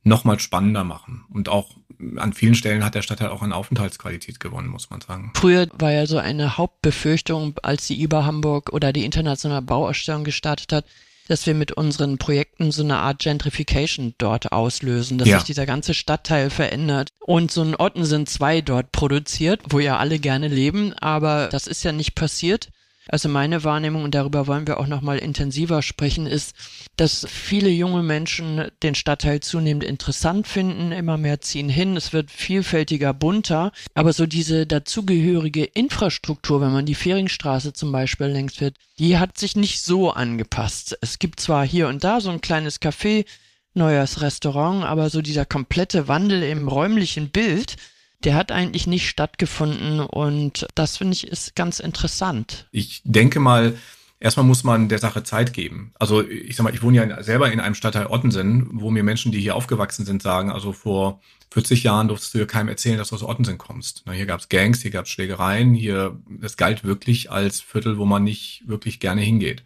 nochmal 0.03 0.39
spannender 0.39 0.85
machen. 0.85 1.25
Und 1.31 1.49
auch 1.49 1.77
an 2.17 2.33
vielen 2.33 2.55
Stellen 2.55 2.85
hat 2.85 2.95
der 2.95 3.03
Stadtteil 3.03 3.29
auch 3.29 3.43
an 3.43 3.53
Aufenthaltsqualität 3.53 4.41
gewonnen, 4.41 4.69
muss 4.69 4.91
man 4.91 5.01
sagen. 5.01 5.33
Früher 5.35 5.69
war 5.79 5.93
ja 5.93 6.07
so 6.07 6.19
eine 6.19 6.57
Hauptbefürchtung, 6.57 7.55
als 7.63 7.87
die 7.87 8.03
IBA 8.03 8.25
Hamburg 8.25 8.73
oder 8.73 8.93
die 8.93 9.05
internationale 9.05 9.63
Bauausstellung 9.63 10.25
gestartet 10.25 10.73
hat, 10.73 10.85
dass 11.29 11.47
wir 11.47 11.55
mit 11.55 11.73
unseren 11.73 12.19
Projekten 12.19 12.71
so 12.71 12.83
eine 12.83 12.99
Art 12.99 13.21
Gentrification 13.21 14.15
dort 14.19 14.53
auslösen, 14.53 15.19
dass 15.19 15.29
ja. 15.29 15.39
sich 15.39 15.45
dieser 15.45 15.67
ganze 15.67 15.95
Stadtteil 15.95 16.51
verändert 16.51 17.11
und 17.21 17.51
so 17.51 17.63
ein 17.63 17.77
Ottensen 17.77 18.27
2 18.27 18.61
dort 18.61 18.93
produziert, 18.93 19.61
wo 19.71 19.79
ja 19.79 19.99
alle 19.99 20.19
gerne 20.19 20.49
leben, 20.49 20.93
aber 20.95 21.49
das 21.49 21.67
ist 21.67 21.83
ja 21.83 21.93
nicht 21.93 22.15
passiert. 22.15 22.69
Also 23.09 23.29
meine 23.29 23.65
Wahrnehmung, 23.65 24.05
und 24.05 24.15
darüber 24.15 24.47
wollen 24.47 24.67
wir 24.67 24.81
auch 24.81 24.87
nochmal 24.87 25.19
intensiver 25.19 25.83
sprechen, 25.83 26.27
ist, 26.27 26.55
dass 26.97 27.27
viele 27.29 27.69
junge 27.69 28.03
Menschen 28.03 28.69
den 28.83 28.95
Stadtteil 28.95 29.41
zunehmend 29.41 29.85
interessant 29.85 30.47
finden, 30.47 30.93
immer 30.93 31.19
mehr 31.19 31.41
ziehen 31.41 31.69
hin, 31.69 31.97
es 31.97 32.13
wird 32.13 32.31
vielfältiger, 32.31 33.13
bunter, 33.13 33.73
aber 33.95 34.13
so 34.13 34.27
diese 34.27 34.67
dazugehörige 34.67 35.65
Infrastruktur, 35.65 36.61
wenn 36.61 36.73
man 36.73 36.87
die 36.87 36.95
Fähringstraße 36.95 37.73
zum 37.73 37.93
Beispiel 37.93 38.27
längst 38.27 38.61
wird, 38.61 38.77
die 38.99 39.19
hat 39.19 39.37
sich 39.39 39.57
nicht 39.57 39.83
so 39.83 40.11
angepasst. 40.11 40.97
Es 41.01 41.19
gibt 41.19 41.41
zwar 41.41 41.67
hier 41.67 41.89
und 41.89 42.05
da 42.05 42.21
so 42.21 42.31
ein 42.31 42.41
kleines 42.41 42.81
Café, 42.81 43.27
neues 43.75 44.23
Restaurant, 44.23 44.85
aber 44.85 45.11
so 45.11 45.21
dieser 45.21 45.45
komplette 45.45 46.09
Wandel 46.09 46.43
im 46.43 46.69
räumlichen 46.69 47.31
Bild, 47.31 47.77
der 48.25 48.35
hat 48.35 48.53
eigentlich 48.53 48.87
nicht 48.87 49.09
stattgefunden 49.09 50.01
und 50.01 50.67
das 50.75 50.97
finde 50.97 51.15
ich 51.15 51.27
ist 51.27 51.55
ganz 51.55 51.81
interessant. 51.81 52.67
Ich 52.73 53.03
denke 53.05 53.41
mal, 53.41 53.77
erstmal 54.21 54.47
muss 54.47 54.65
man 54.65 54.89
der 54.89 54.99
Sache 54.99 55.23
Zeit 55.23 55.53
geben. 55.53 55.93
Also 55.99 56.27
ich 56.27 56.57
sag 56.57 56.65
mal, 56.65 56.75
ich 56.75 56.83
wohne 56.83 56.97
ja 56.97 57.23
selber 57.23 57.53
in 57.53 57.61
einem 57.61 57.75
Stadtteil 57.75 58.07
Ottensen, 58.07 58.69
wo 58.73 58.91
mir 58.91 59.03
Menschen, 59.03 59.33
die 59.33 59.41
hier 59.41 59.55
aufgewachsen 59.55 60.07
sind, 60.07 60.23
sagen, 60.23 60.51
also 60.51 60.73
vor 60.73 61.21
40 61.51 61.85
Jahren 61.85 62.09
durftest 62.09 62.35
du 62.35 62.39
ja 62.39 62.47
keinem 62.47 62.69
erzählen, 62.69 62.99
dass 62.99 63.11
du 63.11 63.15
aus 63.15 63.23
Ottensen 63.23 63.59
kommst. 63.59 64.03
Na, 64.07 64.13
hier 64.13 64.27
gab's 64.27 64.49
Gangs, 64.49 64.83
hier 64.83 64.91
gab's 64.91 65.11
Schlägereien, 65.11 65.75
hier, 65.75 66.19
das 66.29 66.57
galt 66.57 66.83
wirklich 66.85 67.31
als 67.31 67.61
Viertel, 67.61 67.99
wo 67.99 68.07
man 68.07 68.25
nicht 68.25 68.65
wirklich 68.67 68.99
gerne 68.99 69.21
hingeht. 69.21 69.63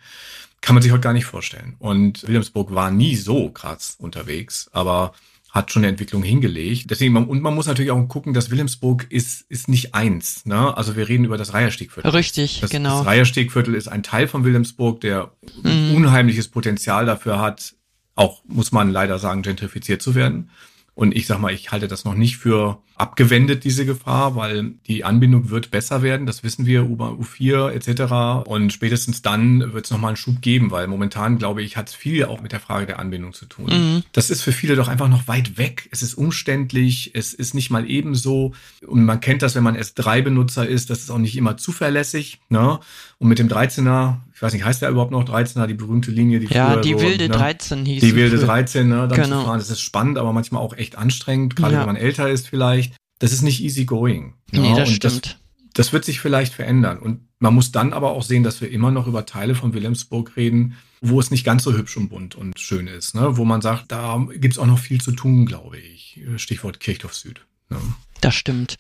Kann 0.61 0.75
man 0.75 0.83
sich 0.83 0.91
heute 0.91 1.03
gar 1.03 1.13
nicht 1.13 1.25
vorstellen. 1.25 1.77
Und 1.79 2.27
Wilhelmsburg 2.27 2.75
war 2.75 2.91
nie 2.91 3.15
so 3.15 3.51
krass 3.51 3.97
unterwegs, 3.99 4.69
aber 4.73 5.13
hat 5.59 5.73
schon 5.73 5.81
eine 5.81 5.89
Entwicklung 5.89 6.23
hingelegt. 6.23 6.91
Deswegen, 6.91 7.17
und 7.17 7.43
man 7.43 7.55
muss 7.55 7.67
natürlich 7.67 7.91
auch 7.91 8.09
gucken, 8.09 8.33
dass 8.33 8.51
Wilhelmsburg 8.51 9.07
ist, 9.11 9.45
ist 9.49 9.69
nicht 9.69 9.95
eins. 9.95 10.47
Ne? 10.47 10.77
Also 10.77 10.97
wir 10.97 11.09
reden 11.09 11.25
über 11.25 11.37
das 11.37 11.53
Reiherstiegviertel. 11.53 12.11
Richtig, 12.13 12.61
das, 12.61 12.71
genau. 12.71 12.99
Das 12.99 13.07
Reiherstiegviertel 13.07 13.75
ist 13.75 13.89
ein 13.89 14.03
Teil 14.03 14.29
von 14.29 14.45
Wilhelmsburg, 14.45 15.01
der 15.01 15.33
mhm. 15.63 15.95
unheimliches 15.95 16.49
Potenzial 16.49 17.05
dafür 17.05 17.41
hat, 17.41 17.75
auch, 18.15 18.43
muss 18.47 18.73
man 18.73 18.91
leider 18.91 19.19
sagen, 19.19 19.43
gentrifiziert 19.43 20.01
zu 20.01 20.15
werden. 20.15 20.51
Und 20.99 21.15
ich 21.15 21.29
sag 21.29 21.39
mal, 21.39 21.53
ich 21.53 21.71
halte 21.71 21.87
das 21.87 22.05
noch 22.05 22.15
nicht 22.15 22.39
für 22.39 22.83
abgewendet, 22.97 23.63
diese 23.63 23.87
Gefahr, 23.87 24.35
weil 24.35 24.73
die 24.89 25.05
Anbindung 25.05 25.49
wird 25.49 25.71
besser 25.71 26.03
werden, 26.03 26.27
das 26.27 26.43
wissen 26.43 26.67
wir, 26.67 26.91
U-Bahn 26.91 27.21
U4 27.21 27.71
etc. 27.71 28.49
Und 28.49 28.73
spätestens 28.73 29.23
dann 29.23 29.73
wird 29.73 29.85
es 29.85 29.93
nochmal 29.93 30.09
einen 30.09 30.17
Schub 30.17 30.43
geben, 30.43 30.73
weil 30.73 30.89
momentan, 30.89 31.39
glaube 31.39 31.63
ich, 31.63 31.77
hat 31.77 31.89
es 31.89 31.95
viel 31.95 32.25
auch 32.25 32.41
mit 32.41 32.51
der 32.51 32.59
Frage 32.59 32.87
der 32.87 32.99
Anbindung 32.99 33.33
zu 33.33 33.47
tun. 33.47 33.67
Mhm. 33.67 34.03
Das 34.11 34.29
ist 34.29 34.43
für 34.43 34.51
viele 34.51 34.75
doch 34.75 34.89
einfach 34.89 35.09
noch 35.09 35.29
weit 35.29 35.57
weg. 35.57 35.89
Es 35.93 36.03
ist 36.03 36.15
umständlich, 36.15 37.13
es 37.15 37.33
ist 37.33 37.55
nicht 37.55 37.71
mal 37.71 37.89
ebenso. 37.89 38.55
Und 38.85 39.05
man 39.05 39.21
kennt 39.21 39.43
das, 39.43 39.55
wenn 39.55 39.63
man 39.63 39.77
S3-Benutzer 39.77 40.67
ist, 40.67 40.91
das 40.91 40.99
ist 40.99 41.11
auch 41.11 41.19
nicht 41.19 41.37
immer 41.37 41.57
zuverlässig. 41.57 42.41
Ne? 42.49 42.81
Und 43.19 43.29
mit 43.29 43.39
dem 43.39 43.49
13er, 43.49 44.17
ich 44.39 44.43
weiß 44.43 44.53
nicht, 44.53 44.65
heißt 44.65 44.83
der 44.83 44.91
überhaupt 44.91 45.11
noch 45.11 45.25
13er, 45.25 45.67
die 45.67 45.75
berühmte 45.75 46.11
Linie, 46.11 46.41
die 46.41 46.47
Ja, 46.47 46.77
die 46.77 46.93
so, 46.93 47.01
wilde 47.01 47.29
ne? 47.29 47.35
13 47.35 47.85
hieß 47.85 48.01
Die 48.01 48.15
wilde 48.15 48.39
13, 48.39 48.89
ne, 48.89 49.09
dann 49.09 49.21
genau. 49.21 49.41
zu 49.41 49.47
fahren. 49.47 49.59
Das 49.59 49.69
ist 49.69 49.81
spannend, 49.81 50.17
aber 50.17 50.33
manchmal 50.33 50.63
auch 50.63 50.77
echt 50.77 50.97
anstrengend, 50.97 51.57
gerade 51.57 51.75
ja. 51.75 51.81
wenn 51.81 51.87
man 51.87 51.97
älter 51.97 52.31
ist 52.31 52.49
vielleicht 52.49 52.95
das 53.19 53.33
ist 53.33 53.43
nicht 53.43 53.63
easy 53.63 53.85
going. 53.85 54.35
Ja, 54.53 54.61
nee, 54.61 54.75
das 54.77 54.91
stimmt. 54.91 55.27
Das, 55.27 55.37
das 55.75 55.93
wird 55.93 56.05
sich 56.05 56.21
vielleicht 56.21 56.55
verändern. 56.55 56.99
Und 56.99 57.21
man 57.39 57.55
muss 57.55 57.73
dann 57.73 57.93
aber 57.93 58.11
auch 58.11 58.23
sehen, 58.23 58.43
dass 58.43 58.61
wir 58.61 58.71
immer 58.71 58.91
noch 58.91 59.07
über 59.07 59.27
Teile 59.27 59.55
von 59.55 59.75
Wilhelmsburg 59.75 60.37
reden, 60.37 60.77
wo 61.01 61.21
es 61.21 61.31
nicht 61.31 61.45
ganz 61.45 61.63
so 61.65 61.73
hübsch 61.77 61.97
und 61.97 62.09
bunt 62.09 62.35
und 62.35 62.59
schön 62.59 62.87
ist. 62.87 63.15
Ne? 63.15 63.37
Wo 63.37 63.45
man 63.45 63.61
sagt, 63.61 63.93
da 63.93 64.27
gibt's 64.37 64.59
auch 64.59 64.67
noch 64.67 64.79
viel 64.79 65.01
zu 65.01 65.13
tun, 65.13 65.47
glaube 65.47 65.79
ich. 65.79 66.21
Stichwort 66.37 66.81
Kirchdorf 66.81 67.15
Süd. 67.15 67.45
Ne? 67.71 67.79
Das 68.21 68.35
stimmt. 68.35 68.77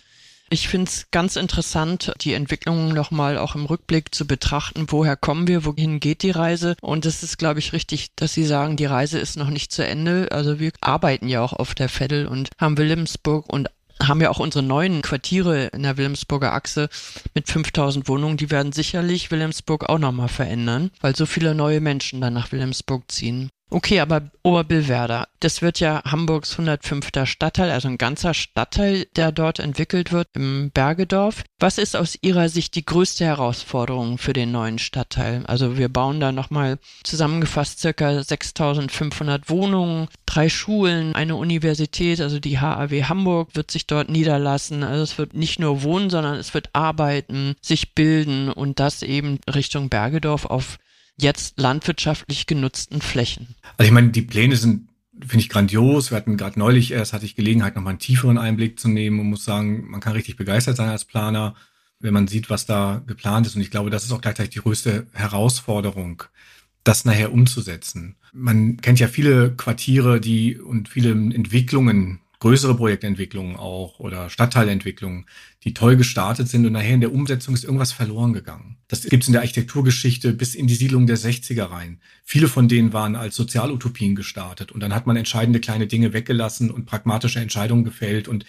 Ich 0.50 0.68
finde 0.68 0.88
es 0.88 1.10
ganz 1.10 1.36
interessant, 1.36 2.12
die 2.22 2.32
Entwicklung 2.32 2.94
nochmal 2.94 3.36
auch 3.36 3.54
im 3.54 3.66
Rückblick 3.66 4.14
zu 4.14 4.26
betrachten. 4.26 4.86
Woher 4.88 5.16
kommen 5.16 5.46
wir? 5.46 5.66
Wohin 5.66 6.00
geht 6.00 6.22
die 6.22 6.30
Reise? 6.30 6.74
Und 6.80 7.04
es 7.04 7.22
ist, 7.22 7.36
glaube 7.36 7.58
ich, 7.58 7.74
richtig, 7.74 8.14
dass 8.16 8.32
Sie 8.32 8.44
sagen, 8.44 8.76
die 8.76 8.86
Reise 8.86 9.18
ist 9.18 9.36
noch 9.36 9.50
nicht 9.50 9.72
zu 9.72 9.84
Ende. 9.84 10.28
Also 10.30 10.58
wir 10.58 10.72
arbeiten 10.80 11.28
ja 11.28 11.42
auch 11.42 11.52
auf 11.52 11.74
der 11.74 11.90
Veddel 11.90 12.26
und 12.26 12.48
haben 12.58 12.78
Wilhelmsburg 12.78 13.52
und 13.52 13.68
haben 14.02 14.20
ja 14.20 14.30
auch 14.30 14.38
unsere 14.38 14.64
neuen 14.64 15.02
Quartiere 15.02 15.66
in 15.66 15.82
der 15.82 15.96
Wilhelmsburger 15.96 16.52
Achse 16.52 16.88
mit 17.34 17.48
5000 17.48 18.08
Wohnungen, 18.08 18.36
die 18.36 18.50
werden 18.50 18.72
sicherlich 18.72 19.30
Wilhelmsburg 19.30 19.88
auch 19.88 19.98
nochmal 19.98 20.28
verändern, 20.28 20.90
weil 21.00 21.16
so 21.16 21.26
viele 21.26 21.54
neue 21.54 21.80
Menschen 21.80 22.20
dann 22.20 22.34
nach 22.34 22.52
Wilhelmsburg 22.52 23.10
ziehen. 23.10 23.50
Okay, 23.70 24.00
aber 24.00 24.30
Oberbillwerder, 24.42 25.28
das 25.40 25.60
wird 25.60 25.78
ja 25.78 26.02
Hamburgs 26.04 26.52
105. 26.52 27.10
Stadtteil, 27.24 27.70
also 27.70 27.88
ein 27.88 27.98
ganzer 27.98 28.32
Stadtteil, 28.32 29.04
der 29.14 29.30
dort 29.30 29.58
entwickelt 29.58 30.10
wird 30.10 30.28
im 30.32 30.70
Bergedorf. 30.72 31.44
Was 31.58 31.76
ist 31.76 31.94
aus 31.94 32.16
Ihrer 32.22 32.48
Sicht 32.48 32.76
die 32.76 32.84
größte 32.86 33.26
Herausforderung 33.26 34.16
für 34.16 34.32
den 34.32 34.52
neuen 34.52 34.78
Stadtteil? 34.78 35.44
Also 35.46 35.76
wir 35.76 35.90
bauen 35.90 36.18
da 36.18 36.32
nochmal 36.32 36.78
zusammengefasst 37.04 37.80
circa 37.80 38.22
6500 38.22 39.50
Wohnungen, 39.50 40.08
drei 40.24 40.48
Schulen, 40.48 41.14
eine 41.14 41.36
Universität, 41.36 42.22
also 42.22 42.40
die 42.40 42.58
HAW 42.58 43.04
Hamburg 43.04 43.50
wird 43.54 43.70
sich 43.70 43.86
dort 43.86 44.08
niederlassen. 44.08 44.82
Also 44.82 45.02
es 45.02 45.18
wird 45.18 45.34
nicht 45.34 45.58
nur 45.58 45.82
wohnen, 45.82 46.08
sondern 46.08 46.36
es 46.36 46.54
wird 46.54 46.70
arbeiten, 46.72 47.54
sich 47.60 47.94
bilden 47.94 48.48
und 48.48 48.80
das 48.80 49.02
eben 49.02 49.40
Richtung 49.46 49.90
Bergedorf 49.90 50.46
auf 50.46 50.78
jetzt 51.20 51.58
landwirtschaftlich 51.58 52.46
genutzten 52.46 53.00
Flächen. 53.00 53.54
Also 53.76 53.88
ich 53.88 53.92
meine, 53.92 54.10
die 54.10 54.22
Pläne 54.22 54.56
sind, 54.56 54.88
finde 55.20 55.38
ich, 55.38 55.48
grandios. 55.48 56.10
Wir 56.10 56.16
hatten 56.16 56.36
gerade 56.36 56.58
neulich 56.58 56.92
erst, 56.92 57.12
hatte 57.12 57.24
ich 57.24 57.34
Gelegenheit, 57.34 57.76
nochmal 57.76 57.92
einen 57.92 57.98
tieferen 57.98 58.38
Einblick 58.38 58.78
zu 58.78 58.88
nehmen 58.88 59.20
und 59.20 59.30
muss 59.30 59.44
sagen, 59.44 59.88
man 59.90 60.00
kann 60.00 60.12
richtig 60.12 60.36
begeistert 60.36 60.76
sein 60.76 60.88
als 60.88 61.04
Planer, 61.04 61.54
wenn 62.00 62.14
man 62.14 62.28
sieht, 62.28 62.50
was 62.50 62.66
da 62.66 63.02
geplant 63.06 63.46
ist. 63.46 63.56
Und 63.56 63.62
ich 63.62 63.70
glaube, 63.70 63.90
das 63.90 64.04
ist 64.04 64.12
auch 64.12 64.20
gleichzeitig 64.20 64.54
die 64.54 64.60
größte 64.60 65.06
Herausforderung, 65.12 66.22
das 66.84 67.04
nachher 67.04 67.32
umzusetzen. 67.32 68.16
Man 68.32 68.76
kennt 68.78 69.00
ja 69.00 69.08
viele 69.08 69.52
Quartiere, 69.52 70.20
die 70.20 70.58
und 70.58 70.88
viele 70.88 71.10
Entwicklungen, 71.10 72.20
größere 72.40 72.76
Projektentwicklungen 72.76 73.56
auch 73.56 73.98
oder 73.98 74.30
Stadtteilentwicklungen, 74.30 75.26
die 75.64 75.74
toll 75.74 75.96
gestartet 75.96 76.48
sind 76.48 76.64
und 76.66 76.72
nachher 76.72 76.94
in 76.94 77.00
der 77.00 77.12
Umsetzung 77.12 77.54
ist 77.54 77.64
irgendwas 77.64 77.92
verloren 77.92 78.32
gegangen. 78.32 78.76
Das 78.86 79.02
gibt's 79.02 79.26
in 79.26 79.32
der 79.32 79.42
Architekturgeschichte 79.42 80.32
bis 80.32 80.54
in 80.54 80.66
die 80.66 80.74
Siedlung 80.74 81.06
der 81.06 81.18
60er 81.18 81.70
rein. 81.70 82.00
Viele 82.24 82.48
von 82.48 82.68
denen 82.68 82.92
waren 82.92 83.16
als 83.16 83.34
Sozialutopien 83.34 84.14
gestartet 84.14 84.70
und 84.70 84.80
dann 84.80 84.94
hat 84.94 85.06
man 85.06 85.16
entscheidende 85.16 85.60
kleine 85.60 85.86
Dinge 85.86 86.12
weggelassen 86.12 86.70
und 86.70 86.86
pragmatische 86.86 87.40
Entscheidungen 87.40 87.84
gefällt 87.84 88.28
und 88.28 88.44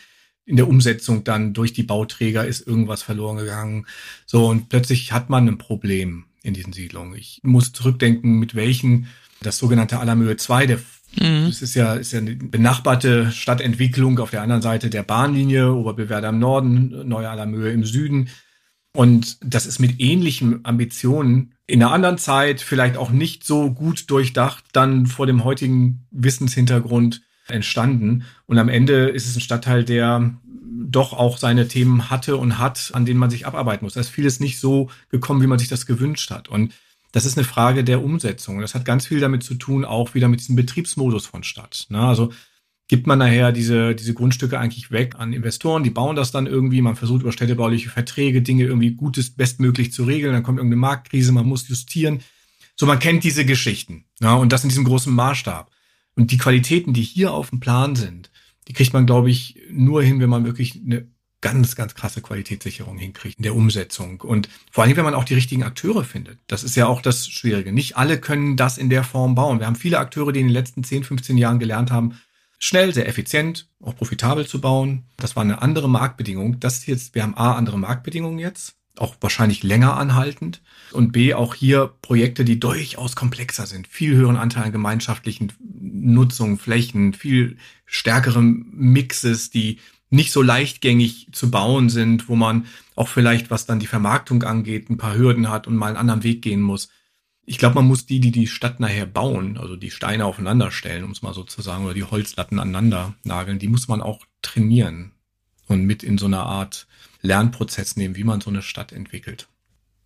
in 0.45 0.56
der 0.56 0.67
Umsetzung 0.67 1.23
dann 1.23 1.54
durch 1.54 1.73
die 1.73 1.84
Bauträger 1.84 2.45
ist 2.45 2.65
irgendwas 2.65 3.04
verloren 3.04 3.38
gegangen. 3.38 3.86
So 4.25 4.47
und 4.47 4.69
plötzlich 4.69 5.12
hat 5.12 5.30
man 5.30 5.47
ein 5.47 5.58
Problem 5.58 6.25
in 6.41 6.54
diesen 6.54 6.73
Siedlungen. 6.73 7.15
Ich 7.15 7.39
muss 7.43 7.71
zurückdenken, 7.71 8.39
mit 8.39 8.56
welchen 8.56 9.08
das 9.41 9.58
sogenannte 9.58 9.99
Alamöhe 9.99 10.38
2, 10.38 10.65
der 10.65 10.80
Mhm. 11.15 11.48
Es 11.48 11.62
ist 11.62 11.76
ja, 11.76 11.95
ist 11.95 12.12
ja 12.12 12.19
eine 12.19 12.36
benachbarte 12.36 13.32
Stadtentwicklung 13.32 14.19
auf 14.19 14.32
der 14.32 14.41
anderen 14.41 14.62
Seite 14.62 14.89
der 14.89 15.04
Bahnlinie, 15.04 15.74
Oberbillwerder 15.74 16.30
im 16.30 16.39
Norden, 16.39 17.08
Neue 17.08 17.30
Alamöhe 17.30 17.72
im 17.72 17.84
Süden. 17.84 18.30
Und 18.93 19.38
das 19.41 19.65
ist 19.65 19.80
mit 19.80 20.00
ähnlichen 20.00 20.65
Ambitionen 20.65 21.54
in 21.67 21.84
einer 21.84 21.91
anderen 21.91 22.17
Zeit 22.17 22.62
vielleicht 22.62 22.98
auch 22.98 23.12
nicht 23.12 23.43
so 23.45 23.72
gut 23.72 24.10
durchdacht, 24.10 24.63
dann 24.74 25.06
vor 25.06 25.28
dem 25.28 25.43
heutigen 25.43 26.08
Wissenshintergrund 26.10 27.22
entstanden. 27.48 28.24
Und 28.48 28.58
am 28.58 28.69
Ende 28.69 29.10
ist 29.10 29.28
es 29.28 29.36
ein 29.36 29.41
Stadtteil, 29.41 29.84
der 29.84 30.34
doch 30.82 31.13
auch 31.13 31.38
seine 31.38 31.67
Themen 31.67 32.10
hatte 32.10 32.38
und 32.38 32.58
hat, 32.58 32.91
an 32.93 33.06
denen 33.06 33.19
man 33.19 33.30
sich 33.30 33.45
abarbeiten 33.45 33.86
muss. 33.86 33.93
Da 33.93 34.00
ist 34.00 34.10
vieles 34.10 34.39
nicht 34.39 34.60
so 34.60 34.89
gekommen, 35.10 35.41
wie 35.41 35.48
man 35.48 35.60
sich 35.60 35.67
das 35.67 35.86
gewünscht 35.86 36.32
hat. 36.32 36.48
Und 36.48 36.74
das 37.12 37.26
ist 37.26 37.38
eine 37.38 37.45
Frage 37.45 37.84
der 37.84 38.04
Umsetzung. 38.04 38.62
Das 38.62 38.76
hat 38.76 38.86
ganz 38.86 39.08
viel 39.08 39.19
damit 39.19 39.43
zu 39.43 39.56
tun, 39.56 39.86
auch 39.86 40.13
wieder 40.13 40.28
mit 40.28 40.41
diesem 40.41 40.56
Betriebsmodus 40.56 41.26
von 41.26 41.43
Stadt. 41.43 41.88
Ne? 41.89 42.00
Also 42.00 42.32
gibt 42.88 43.08
man 43.08 43.19
nachher 43.19 43.52
diese, 43.52 43.95
diese 43.95 44.13
Grundstücke 44.13 44.60
eigentlich 44.60 44.91
weg 44.91 45.15
an 45.17 45.32
Investoren, 45.32 45.84
die 45.84 45.91
bauen 45.91 46.15
das 46.15 46.32
dann 46.32 46.48
irgendwie, 46.48 46.82
man 46.82 46.95
versucht 46.95 47.22
über 47.22 47.32
städtebauliche 47.32 47.89
Verträge 47.89 48.41
Dinge 48.41 48.63
irgendwie 48.63 48.91
gutes, 48.91 49.36
bestmöglich 49.36 49.93
zu 49.93 50.04
regeln, 50.04 50.34
dann 50.34 50.43
kommt 50.43 50.58
irgendeine 50.58 50.82
Marktkrise, 50.82 51.32
man 51.32 51.45
muss 51.45 51.67
justieren. 51.67 52.22
So, 52.76 52.86
man 52.86 53.00
kennt 53.00 53.24
diese 53.24 53.45
Geschichten. 53.45 54.06
Ja, 54.19 54.34
und 54.34 54.52
das 54.52 54.63
in 54.63 54.69
diesem 54.69 54.86
großen 54.86 55.13
Maßstab. 55.13 55.69
Und 56.15 56.32
die 56.32 56.38
Qualitäten, 56.38 56.93
die 56.93 57.02
hier 57.02 57.32
auf 57.32 57.52
dem 57.52 57.60
Plan 57.60 57.95
sind, 57.95 58.32
die 58.67 58.74
kriegt 58.74 58.93
man, 58.93 59.06
glaube 59.06 59.30
ich, 59.30 59.60
nur 59.72 60.02
hin, 60.02 60.19
wenn 60.19 60.30
man 60.30 60.45
wirklich 60.45 60.82
eine 60.84 61.08
ganz, 61.41 61.75
ganz 61.75 61.95
krasse 61.95 62.21
Qualitätssicherung 62.21 62.97
hinkriegt 62.97 63.38
in 63.38 63.43
der 63.43 63.56
Umsetzung. 63.56 64.21
Und 64.21 64.49
vor 64.71 64.84
allem, 64.84 64.97
wenn 64.97 65.06
man 65.06 65.13
auch 65.13 65.23
die 65.23 65.36
richtigen 65.36 65.63
Akteure 65.63 66.04
findet. 66.04 66.39
Das 66.47 66.63
ist 66.63 66.75
ja 66.75 66.88
auch 66.88 67.02
das 67.02 67.28
Schwierige. 67.28 67.71
Nicht 67.71 67.97
alle 67.97 68.19
können 68.19 68.58
das 68.58 68.78
in 68.78 68.89
der 68.89 69.04
Form 69.04 69.36
bauen. 69.36 69.60
Wir 69.60 69.67
haben 69.67 69.75
viele 69.75 69.99
Akteure, 69.99 70.32
die 70.32 70.41
in 70.41 70.47
den 70.47 70.54
letzten 70.54 70.84
10, 70.84 71.04
15 71.04 71.38
Jahren 71.38 71.60
gelernt 71.60 71.91
haben, 71.91 72.19
schnell, 72.60 72.93
sehr 72.93 73.08
effizient, 73.08 73.69
auch 73.82 73.95
profitabel 73.95 74.45
zu 74.45 74.60
bauen. 74.60 75.06
Das 75.17 75.36
war 75.36 75.43
eine 75.43 75.62
andere 75.62 75.89
Marktbedingung. 75.89 76.60
Das 76.60 76.86
jetzt, 76.86 77.15
wir 77.15 77.23
haben 77.23 77.38
A, 77.38 77.54
andere 77.54 77.80
Marktbedingungen 77.80 78.39
jetzt, 78.39 78.75
auch 78.97 79.15
wahrscheinlich 79.21 79.63
länger 79.63 79.95
anhaltend. 79.95 80.62
Und 80.91 81.13
B, 81.13 81.34
auch 81.34 81.56
hier 81.56 81.93
Projekte, 82.02 82.43
die 82.43 82.60
durchaus 82.60 83.15
komplexer 83.15 83.65
sind, 83.65 83.88
viel 83.88 84.15
höheren 84.15 84.38
Anteil 84.38 84.65
an 84.65 84.71
gemeinschaftlichen 84.73 85.54
Nutzungen, 85.80 86.58
Flächen, 86.58 87.13
viel 87.13 87.58
stärkere 87.86 88.41
Mixes, 88.41 89.49
die 89.49 89.80
nicht 90.10 90.32
so 90.32 90.41
leichtgängig 90.41 91.28
zu 91.32 91.52
bauen 91.52 91.89
sind, 91.89 92.30
wo 92.30 92.36
man 92.36 92.65
auch 92.95 93.08
vielleicht, 93.08 93.52
was 93.52 93.65
dann 93.65 93.80
die 93.80 93.88
Vermarktung 93.88 94.43
angeht, 94.43 94.89
ein 94.89 94.98
paar 94.98 95.15
Hürden 95.15 95.50
hat 95.50 95.67
und 95.67 95.76
mal 95.76 95.88
einen 95.88 95.98
anderen 95.98 96.24
Weg 96.24 96.41
gehen 96.41 96.62
muss 96.62 96.89
ich 97.50 97.58
glaube, 97.58 97.76
man 97.76 97.88
muss 97.88 98.06
die, 98.06 98.19
die 98.19 98.30
die 98.30 98.45
Stadt 98.45 98.80
nachher 98.80 99.08
bauen, 99.08 99.58
also 99.58 99.76
die 99.76 99.89
Steine 99.89 100.26
aufeinander 100.26 100.69
stellen, 100.69 101.04
um 101.04 101.10
es 101.10 101.24
mal 101.24 101.34
so 101.34 101.43
zu 101.43 101.63
sagen, 101.63 101.84
oder 101.84 101.95
die 101.95 102.04
Holzlatten 102.04 102.60
aneinander 102.60 103.15
nageln, 103.24 103.58
die 103.58 103.67
muss 103.67 103.88
man 103.88 104.04
auch 104.04 104.24
trainieren 104.43 105.13
und 105.65 105.84
mit 105.84 106.04
in 106.04 106.19
so 106.19 106.28
einer 106.28 106.43
Art 106.43 106.86
Lernprozess 107.24 107.95
nehmen, 107.95 108.15
wie 108.15 108.24
man 108.24 108.39
so 108.39 108.52
eine 108.52 108.62
Stadt 108.62 108.91
entwickelt. 108.91 109.48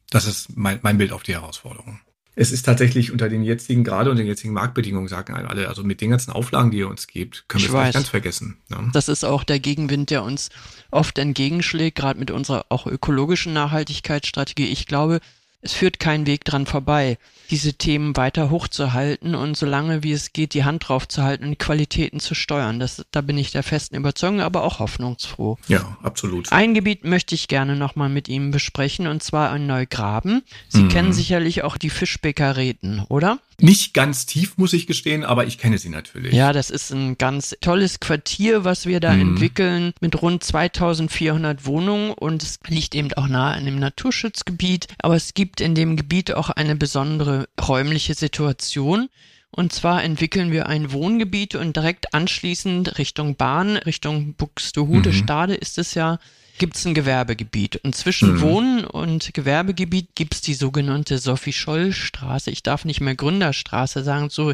Das 0.09 0.25
ist 0.25 0.55
mein, 0.55 0.79
mein 0.83 0.97
Bild 0.97 1.11
auf 1.11 1.23
die 1.23 1.33
Herausforderung. 1.33 1.99
Es 2.35 2.51
ist 2.51 2.63
tatsächlich 2.65 3.11
unter 3.11 3.29
den 3.29 3.43
jetzigen, 3.43 3.83
gerade 3.83 4.09
unter 4.09 4.23
den 4.23 4.27
jetzigen 4.27 4.53
Marktbedingungen, 4.53 5.07
sagen 5.07 5.33
alle, 5.33 5.67
also 5.67 5.83
mit 5.83 6.01
den 6.01 6.09
ganzen 6.09 6.31
Auflagen, 6.31 6.71
die 6.71 6.79
ihr 6.79 6.89
uns 6.89 7.07
gibt, 7.07 7.47
können 7.47 7.63
wir 7.63 7.79
es 7.79 7.85
nicht 7.85 7.93
ganz 7.93 8.09
vergessen. 8.09 8.57
Ja. 8.69 8.83
Das 8.91 9.07
ist 9.07 9.23
auch 9.23 9.43
der 9.43 9.59
Gegenwind, 9.59 10.09
der 10.09 10.23
uns 10.23 10.49
oft 10.89 11.17
entgegenschlägt, 11.19 11.97
gerade 11.97 12.19
mit 12.19 12.31
unserer 12.31 12.65
auch 12.69 12.87
ökologischen 12.87 13.53
Nachhaltigkeitsstrategie. 13.53 14.65
Ich 14.65 14.87
glaube, 14.87 15.19
es 15.63 15.73
führt 15.73 15.99
kein 15.99 16.27
Weg 16.27 16.43
dran 16.43 16.65
vorbei, 16.65 17.17
diese 17.49 17.73
Themen 17.73 18.15
weiter 18.17 18.49
hochzuhalten 18.49 19.33
und 19.35 19.55
so 19.55 19.65
lange 19.65 20.03
wie 20.03 20.11
es 20.11 20.33
geht, 20.33 20.53
die 20.53 20.63
Hand 20.63 20.87
drauf 20.87 21.07
zu 21.07 21.23
halten 21.23 21.45
und 21.45 21.51
die 21.51 21.57
Qualitäten 21.57 22.19
zu 22.19 22.35
steuern. 22.35 22.79
Das, 22.79 23.05
da 23.11 23.21
bin 23.21 23.37
ich 23.37 23.51
der 23.51 23.63
festen 23.63 23.95
Überzeugung, 23.95 24.41
aber 24.41 24.63
auch 24.63 24.79
hoffnungsfroh. 24.79 25.57
Ja, 25.67 25.97
absolut. 26.03 26.51
Ein 26.51 26.73
Gebiet 26.73 27.05
möchte 27.05 27.35
ich 27.35 27.47
gerne 27.47 27.75
nochmal 27.75 28.09
mit 28.09 28.27
Ihnen 28.27 28.51
besprechen 28.51 29.07
und 29.07 29.23
zwar 29.23 29.55
in 29.55 29.67
Neugraben. 29.67 30.43
Sie 30.67 30.83
mhm. 30.83 30.89
kennen 30.89 31.13
sicherlich 31.13 31.63
auch 31.63 31.77
die 31.77 31.89
Fischbäckerräten, 31.89 33.05
oder? 33.07 33.39
Nicht 33.59 33.93
ganz 33.93 34.25
tief, 34.25 34.57
muss 34.57 34.73
ich 34.73 34.87
gestehen, 34.87 35.23
aber 35.23 35.45
ich 35.45 35.57
kenne 35.57 35.77
sie 35.77 35.89
natürlich. 35.89 36.33
Ja, 36.33 36.53
das 36.53 36.69
ist 36.69 36.91
ein 36.91 37.17
ganz 37.17 37.55
tolles 37.61 37.99
Quartier, 37.99 38.63
was 38.63 38.85
wir 38.85 38.99
da 38.99 39.13
mhm. 39.13 39.21
entwickeln, 39.21 39.93
mit 40.01 40.21
rund 40.21 40.43
2400 40.43 41.65
Wohnungen 41.65 42.11
und 42.11 42.43
es 42.43 42.59
liegt 42.67 42.95
eben 42.95 43.13
auch 43.13 43.27
nahe 43.27 43.53
an 43.53 43.65
dem 43.65 43.79
Naturschutzgebiet, 43.79 44.87
aber 44.97 45.15
es 45.15 45.33
gibt 45.33 45.52
in 45.61 45.75
dem 45.75 45.97
Gebiet 45.97 46.33
auch 46.33 46.49
eine 46.49 46.75
besondere 46.75 47.47
räumliche 47.59 48.13
Situation. 48.13 49.09
Und 49.51 49.71
zwar 49.71 50.03
entwickeln 50.03 50.51
wir 50.51 50.67
ein 50.67 50.91
Wohngebiet 50.91 51.55
und 51.55 51.75
direkt 51.75 52.13
anschließend 52.13 52.97
Richtung 52.97 53.35
Bahn, 53.35 53.77
Richtung 53.77 54.33
Buxtehude, 54.33 55.09
mhm. 55.09 55.13
Stade 55.13 55.53
ist 55.53 55.77
es 55.77 55.93
ja, 55.93 56.17
gibt 56.57 56.75
es 56.75 56.85
ein 56.85 56.95
Gewerbegebiet. 56.95 57.77
Und 57.83 57.95
zwischen 57.95 58.33
mhm. 58.33 58.41
Wohnen 58.41 58.85
und 58.85 59.33
Gewerbegebiet 59.33 60.15
gibt 60.15 60.33
es 60.33 60.41
die 60.41 60.55
sogenannte 60.55 61.19
Sophie-Scholl-Straße. 61.19 62.49
Ich 62.49 62.63
darf 62.63 62.83
nicht 62.85 63.01
mehr 63.01 63.15
Gründerstraße 63.15 64.03
sagen, 64.03 64.29
so 64.31 64.53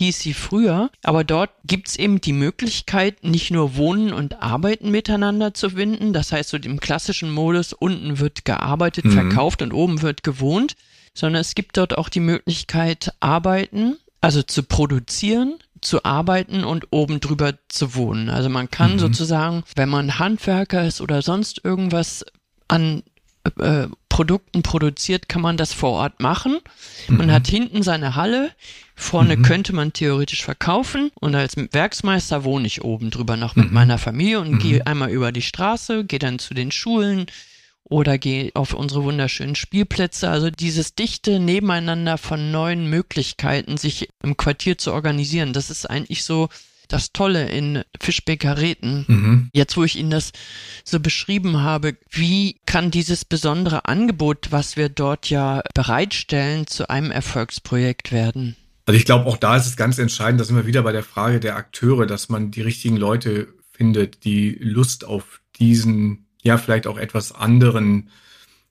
hieß 0.00 0.18
sie 0.18 0.32
früher. 0.32 0.90
Aber 1.02 1.24
dort 1.24 1.50
gibt 1.64 1.88
es 1.88 1.96
eben 1.96 2.22
die 2.22 2.32
Möglichkeit, 2.32 3.22
nicht 3.22 3.50
nur 3.50 3.76
Wohnen 3.76 4.14
und 4.14 4.42
Arbeiten 4.42 4.90
miteinander 4.90 5.52
zu 5.52 5.70
finden. 5.70 6.14
Das 6.14 6.32
heißt, 6.32 6.48
so 6.48 6.56
im 6.56 6.80
klassischen 6.80 7.30
Modus, 7.30 7.74
unten 7.74 8.18
wird 8.18 8.46
gearbeitet, 8.46 9.04
mhm. 9.04 9.12
verkauft 9.12 9.60
und 9.60 9.72
oben 9.72 10.00
wird 10.00 10.22
gewohnt. 10.22 10.74
Sondern 11.12 11.42
es 11.42 11.54
gibt 11.54 11.76
dort 11.76 11.98
auch 11.98 12.08
die 12.08 12.20
Möglichkeit, 12.20 13.12
arbeiten, 13.20 13.98
also 14.22 14.42
zu 14.42 14.62
produzieren, 14.62 15.58
zu 15.82 16.04
arbeiten 16.04 16.64
und 16.64 16.86
oben 16.90 17.20
drüber 17.20 17.54
zu 17.68 17.94
wohnen. 17.94 18.30
Also 18.30 18.48
man 18.48 18.70
kann 18.70 18.94
mhm. 18.94 19.00
sozusagen, 19.00 19.64
wenn 19.76 19.90
man 19.90 20.18
Handwerker 20.18 20.86
ist 20.86 21.02
oder 21.02 21.20
sonst 21.20 21.62
irgendwas 21.62 22.24
an 22.68 23.02
äh, 23.58 23.88
Produkten 24.20 24.62
produziert, 24.62 25.30
kann 25.30 25.40
man 25.40 25.56
das 25.56 25.72
vor 25.72 25.92
Ort 25.92 26.20
machen. 26.20 26.58
Man 27.08 27.28
mhm. 27.28 27.32
hat 27.32 27.46
hinten 27.46 27.82
seine 27.82 28.16
Halle, 28.16 28.50
vorne 28.94 29.38
mhm. 29.38 29.42
könnte 29.42 29.72
man 29.72 29.94
theoretisch 29.94 30.44
verkaufen 30.44 31.10
und 31.14 31.34
als 31.34 31.56
Werksmeister 31.56 32.44
wohne 32.44 32.66
ich 32.66 32.84
oben 32.84 33.08
drüber 33.10 33.38
noch 33.38 33.56
mit 33.56 33.68
mhm. 33.68 33.72
meiner 33.74 33.96
Familie 33.96 34.40
und 34.40 34.58
gehe 34.58 34.80
mhm. 34.80 34.82
einmal 34.84 35.10
über 35.10 35.32
die 35.32 35.40
Straße, 35.40 36.04
gehe 36.04 36.18
dann 36.18 36.38
zu 36.38 36.52
den 36.52 36.70
Schulen, 36.70 37.28
oder 37.84 38.18
geh 38.18 38.50
auf 38.54 38.74
unsere 38.74 39.04
wunderschönen 39.04 39.56
Spielplätze. 39.56 40.28
Also 40.28 40.50
dieses 40.50 40.94
dichte 40.94 41.40
Nebeneinander 41.40 42.18
von 42.18 42.52
neuen 42.52 42.90
Möglichkeiten, 42.90 43.78
sich 43.78 44.10
im 44.22 44.36
Quartier 44.36 44.76
zu 44.76 44.92
organisieren, 44.92 45.54
das 45.54 45.70
ist 45.70 45.88
eigentlich 45.88 46.24
so 46.24 46.50
das 46.92 47.12
Tolle 47.12 47.48
in 47.48 47.82
Fischbäckerräten. 48.00 49.04
Mhm. 49.06 49.50
Jetzt, 49.52 49.76
wo 49.76 49.84
ich 49.84 49.96
Ihnen 49.96 50.10
das 50.10 50.32
so 50.84 51.00
beschrieben 51.00 51.62
habe, 51.62 51.96
wie 52.10 52.60
kann 52.66 52.90
dieses 52.90 53.24
besondere 53.24 53.86
Angebot, 53.86 54.48
was 54.50 54.76
wir 54.76 54.88
dort 54.88 55.30
ja 55.30 55.62
bereitstellen, 55.74 56.66
zu 56.66 56.90
einem 56.90 57.10
Erfolgsprojekt 57.10 58.12
werden? 58.12 58.56
Also 58.86 58.98
ich 58.98 59.04
glaube, 59.04 59.26
auch 59.26 59.36
da 59.36 59.56
ist 59.56 59.66
es 59.66 59.76
ganz 59.76 59.98
entscheidend, 59.98 60.40
dass 60.40 60.48
sind 60.48 60.56
wir 60.56 60.66
wieder 60.66 60.82
bei 60.82 60.92
der 60.92 61.04
Frage 61.04 61.38
der 61.38 61.56
Akteure, 61.56 62.06
dass 62.06 62.28
man 62.28 62.50
die 62.50 62.62
richtigen 62.62 62.96
Leute 62.96 63.48
findet, 63.72 64.24
die 64.24 64.58
Lust 64.60 65.04
auf 65.04 65.40
diesen 65.58 66.26
ja 66.42 66.58
vielleicht 66.58 66.86
auch 66.86 66.98
etwas 66.98 67.32
anderen 67.32 68.10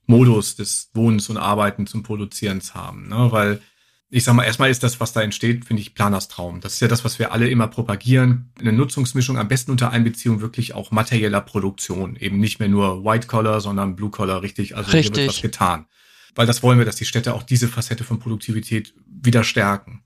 Modus 0.07 0.55
des 0.55 0.89
Wohnens 0.93 1.29
und 1.29 1.37
Arbeitens 1.37 1.93
und 1.93 2.03
Produzierens 2.03 2.73
haben. 2.73 3.07
Ne? 3.07 3.31
Weil 3.31 3.61
ich 4.11 4.23
sag 4.23 4.33
mal, 4.33 4.43
erstmal 4.43 4.71
ist 4.71 4.81
das, 4.81 4.99
was 4.99 5.13
da 5.13 5.21
entsteht, 5.21 5.65
finde 5.65 5.81
ich 5.81 5.93
Planers 5.93 6.27
Traum. 6.27 6.61
Das 6.61 6.73
ist 6.73 6.79
ja 6.79 6.87
das, 6.87 7.05
was 7.05 7.19
wir 7.19 7.31
alle 7.31 7.47
immer 7.47 7.67
propagieren. 7.67 8.51
Eine 8.59 8.73
Nutzungsmischung 8.73 9.37
am 9.37 9.47
besten 9.47 9.71
unter 9.71 9.91
Einbeziehung 9.91 10.41
wirklich 10.41 10.73
auch 10.73 10.89
materieller 10.89 11.41
Produktion. 11.41 12.15
Eben 12.15 12.39
nicht 12.39 12.59
mehr 12.59 12.69
nur 12.69 13.05
White 13.05 13.27
Collar, 13.27 13.61
sondern 13.61 13.95
Blue 13.95 14.09
Collar, 14.09 14.41
richtig. 14.41 14.75
Also 14.75 14.91
richtig. 14.91 15.15
hier 15.15 15.23
wird 15.23 15.35
was 15.35 15.41
getan. 15.41 15.85
Weil 16.33 16.47
das 16.47 16.63
wollen 16.63 16.79
wir, 16.79 16.85
dass 16.85 16.95
die 16.95 17.05
Städte 17.05 17.35
auch 17.35 17.43
diese 17.43 17.67
Facette 17.67 18.03
von 18.03 18.19
Produktivität 18.19 18.95
wieder 19.05 19.43
stärken. 19.43 20.03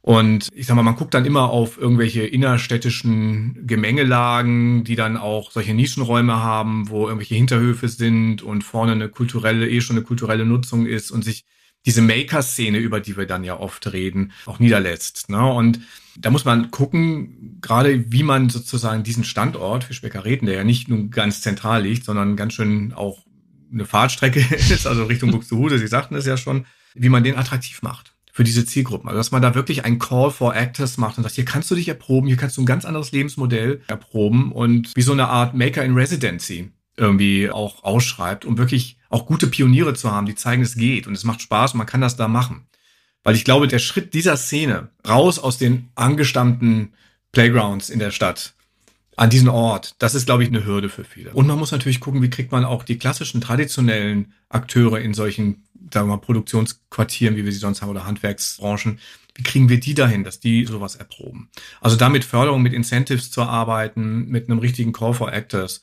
Und 0.00 0.48
ich 0.52 0.66
sag 0.66 0.74
mal, 0.74 0.82
man 0.82 0.96
guckt 0.96 1.14
dann 1.14 1.24
immer 1.24 1.48
auf 1.48 1.78
irgendwelche 1.78 2.26
innerstädtischen 2.26 3.66
Gemengelagen, 3.66 4.84
die 4.84 4.96
dann 4.96 5.16
auch 5.16 5.50
solche 5.50 5.74
Nischenräume 5.74 6.34
haben, 6.42 6.90
wo 6.90 7.04
irgendwelche 7.06 7.36
Hinterhöfe 7.36 7.88
sind 7.88 8.42
und 8.42 8.64
vorne 8.64 8.92
eine 8.92 9.08
kulturelle, 9.08 9.68
eh 9.68 9.80
schon 9.80 9.96
eine 9.96 10.04
kulturelle 10.04 10.44
Nutzung 10.44 10.84
ist 10.86 11.10
und 11.10 11.24
sich 11.24 11.46
diese 11.86 12.02
Maker-Szene, 12.02 12.78
über 12.78 13.00
die 13.00 13.16
wir 13.16 13.26
dann 13.26 13.44
ja 13.44 13.58
oft 13.58 13.92
reden, 13.92 14.32
auch 14.46 14.58
niederlässt. 14.58 15.28
Ne? 15.28 15.44
Und 15.44 15.80
da 16.16 16.30
muss 16.30 16.44
man 16.44 16.70
gucken, 16.70 17.58
gerade 17.60 18.10
wie 18.10 18.22
man 18.22 18.48
sozusagen 18.48 19.02
diesen 19.02 19.24
Standort 19.24 19.84
für 19.84 19.94
Speckerreten, 19.94 20.46
der 20.46 20.56
ja 20.56 20.64
nicht 20.64 20.88
nur 20.88 21.10
ganz 21.10 21.40
zentral 21.42 21.82
liegt, 21.82 22.04
sondern 22.04 22.36
ganz 22.36 22.54
schön 22.54 22.92
auch 22.92 23.24
eine 23.72 23.84
Fahrtstrecke 23.84 24.40
ist, 24.54 24.86
also 24.86 25.04
Richtung 25.04 25.30
Buxtehude, 25.30 25.78
Sie 25.78 25.86
sagten 25.86 26.14
es 26.14 26.26
ja 26.26 26.36
schon, 26.36 26.66
wie 26.94 27.08
man 27.08 27.24
den 27.24 27.36
attraktiv 27.36 27.82
macht 27.82 28.14
für 28.32 28.44
diese 28.44 28.64
Zielgruppen. 28.64 29.08
Also 29.08 29.18
dass 29.18 29.30
man 29.30 29.42
da 29.42 29.54
wirklich 29.54 29.84
ein 29.84 29.98
Call 29.98 30.30
for 30.30 30.56
Actors 30.56 30.96
macht 30.96 31.18
und 31.18 31.22
sagt, 31.22 31.36
hier 31.36 31.44
kannst 31.44 31.70
du 31.70 31.74
dich 31.74 31.88
erproben, 31.88 32.26
hier 32.26 32.36
kannst 32.36 32.56
du 32.56 32.62
ein 32.62 32.66
ganz 32.66 32.84
anderes 32.84 33.12
Lebensmodell 33.12 33.82
erproben 33.86 34.52
und 34.52 34.90
wie 34.96 35.02
so 35.02 35.12
eine 35.12 35.28
Art 35.28 35.54
Maker 35.54 35.84
in 35.84 35.94
Residency 35.94 36.72
irgendwie 36.96 37.50
auch 37.50 37.84
ausschreibt, 37.84 38.44
um 38.44 38.58
wirklich 38.58 38.98
auch 39.08 39.26
gute 39.26 39.46
Pioniere 39.46 39.94
zu 39.94 40.10
haben, 40.10 40.26
die 40.26 40.34
zeigen, 40.34 40.62
es 40.62 40.76
geht 40.76 41.06
und 41.06 41.14
es 41.14 41.24
macht 41.24 41.42
Spaß 41.42 41.72
und 41.72 41.78
man 41.78 41.86
kann 41.86 42.00
das 42.00 42.16
da 42.16 42.28
machen. 42.28 42.66
Weil 43.22 43.36
ich 43.36 43.44
glaube, 43.44 43.68
der 43.68 43.78
Schritt 43.78 44.14
dieser 44.14 44.36
Szene 44.36 44.90
raus 45.06 45.38
aus 45.38 45.58
den 45.58 45.88
angestammten 45.94 46.92
Playgrounds 47.32 47.90
in 47.90 47.98
der 47.98 48.10
Stadt 48.10 48.54
an 49.16 49.30
diesen 49.30 49.48
Ort. 49.48 49.94
Das 49.98 50.14
ist, 50.14 50.26
glaube 50.26 50.42
ich, 50.42 50.48
eine 50.48 50.64
Hürde 50.64 50.88
für 50.88 51.04
viele. 51.04 51.32
Und 51.32 51.46
man 51.46 51.58
muss 51.58 51.72
natürlich 51.72 52.00
gucken, 52.00 52.22
wie 52.22 52.30
kriegt 52.30 52.52
man 52.52 52.64
auch 52.64 52.82
die 52.82 52.98
klassischen, 52.98 53.40
traditionellen 53.40 54.32
Akteure 54.48 55.00
in 55.00 55.14
solchen, 55.14 55.64
sagen 55.92 56.08
wir 56.08 56.16
mal, 56.16 56.20
Produktionsquartieren, 56.20 57.36
wie 57.36 57.44
wir 57.44 57.52
sie 57.52 57.58
sonst 57.58 57.80
haben, 57.80 57.90
oder 57.90 58.06
Handwerksbranchen, 58.06 58.98
wie 59.34 59.42
kriegen 59.42 59.68
wir 59.68 59.80
die 59.80 59.94
dahin, 59.94 60.24
dass 60.24 60.40
die 60.40 60.64
sowas 60.64 60.96
erproben? 60.96 61.48
Also 61.80 61.96
damit 61.96 62.24
Förderung, 62.24 62.62
mit 62.62 62.72
Incentives 62.72 63.30
zu 63.30 63.42
arbeiten, 63.42 64.26
mit 64.28 64.48
einem 64.48 64.58
richtigen 64.58 64.92
Call 64.92 65.14
for 65.14 65.32
Actors 65.32 65.82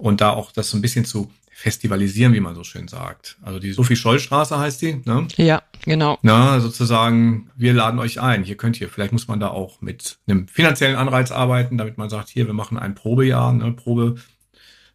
und 0.00 0.20
da 0.20 0.30
auch 0.30 0.52
das 0.52 0.70
so 0.70 0.76
ein 0.76 0.82
bisschen 0.82 1.04
zu 1.04 1.30
festivalisieren, 1.52 2.32
wie 2.32 2.40
man 2.40 2.54
so 2.54 2.64
schön 2.64 2.88
sagt. 2.88 3.36
Also 3.42 3.58
die 3.58 3.72
Sophie 3.72 3.96
Scholl-Straße 3.96 4.58
heißt 4.58 4.80
die, 4.80 5.02
ne? 5.04 5.28
Ja, 5.36 5.62
genau. 5.84 6.18
Na, 6.22 6.58
sozusagen, 6.58 7.50
wir 7.54 7.74
laden 7.74 8.00
euch 8.00 8.18
ein. 8.18 8.44
Hier 8.44 8.56
könnt 8.56 8.80
ihr, 8.80 8.88
vielleicht 8.88 9.12
muss 9.12 9.28
man 9.28 9.40
da 9.40 9.48
auch 9.48 9.82
mit 9.82 10.18
einem 10.26 10.48
finanziellen 10.48 10.96
Anreiz 10.96 11.30
arbeiten, 11.30 11.76
damit 11.76 11.98
man 11.98 12.08
sagt, 12.08 12.30
hier, 12.30 12.46
wir 12.46 12.54
machen 12.54 12.78
ein 12.78 12.94
Probejahr, 12.94 13.52
ne, 13.52 13.72
Probe, 13.72 14.16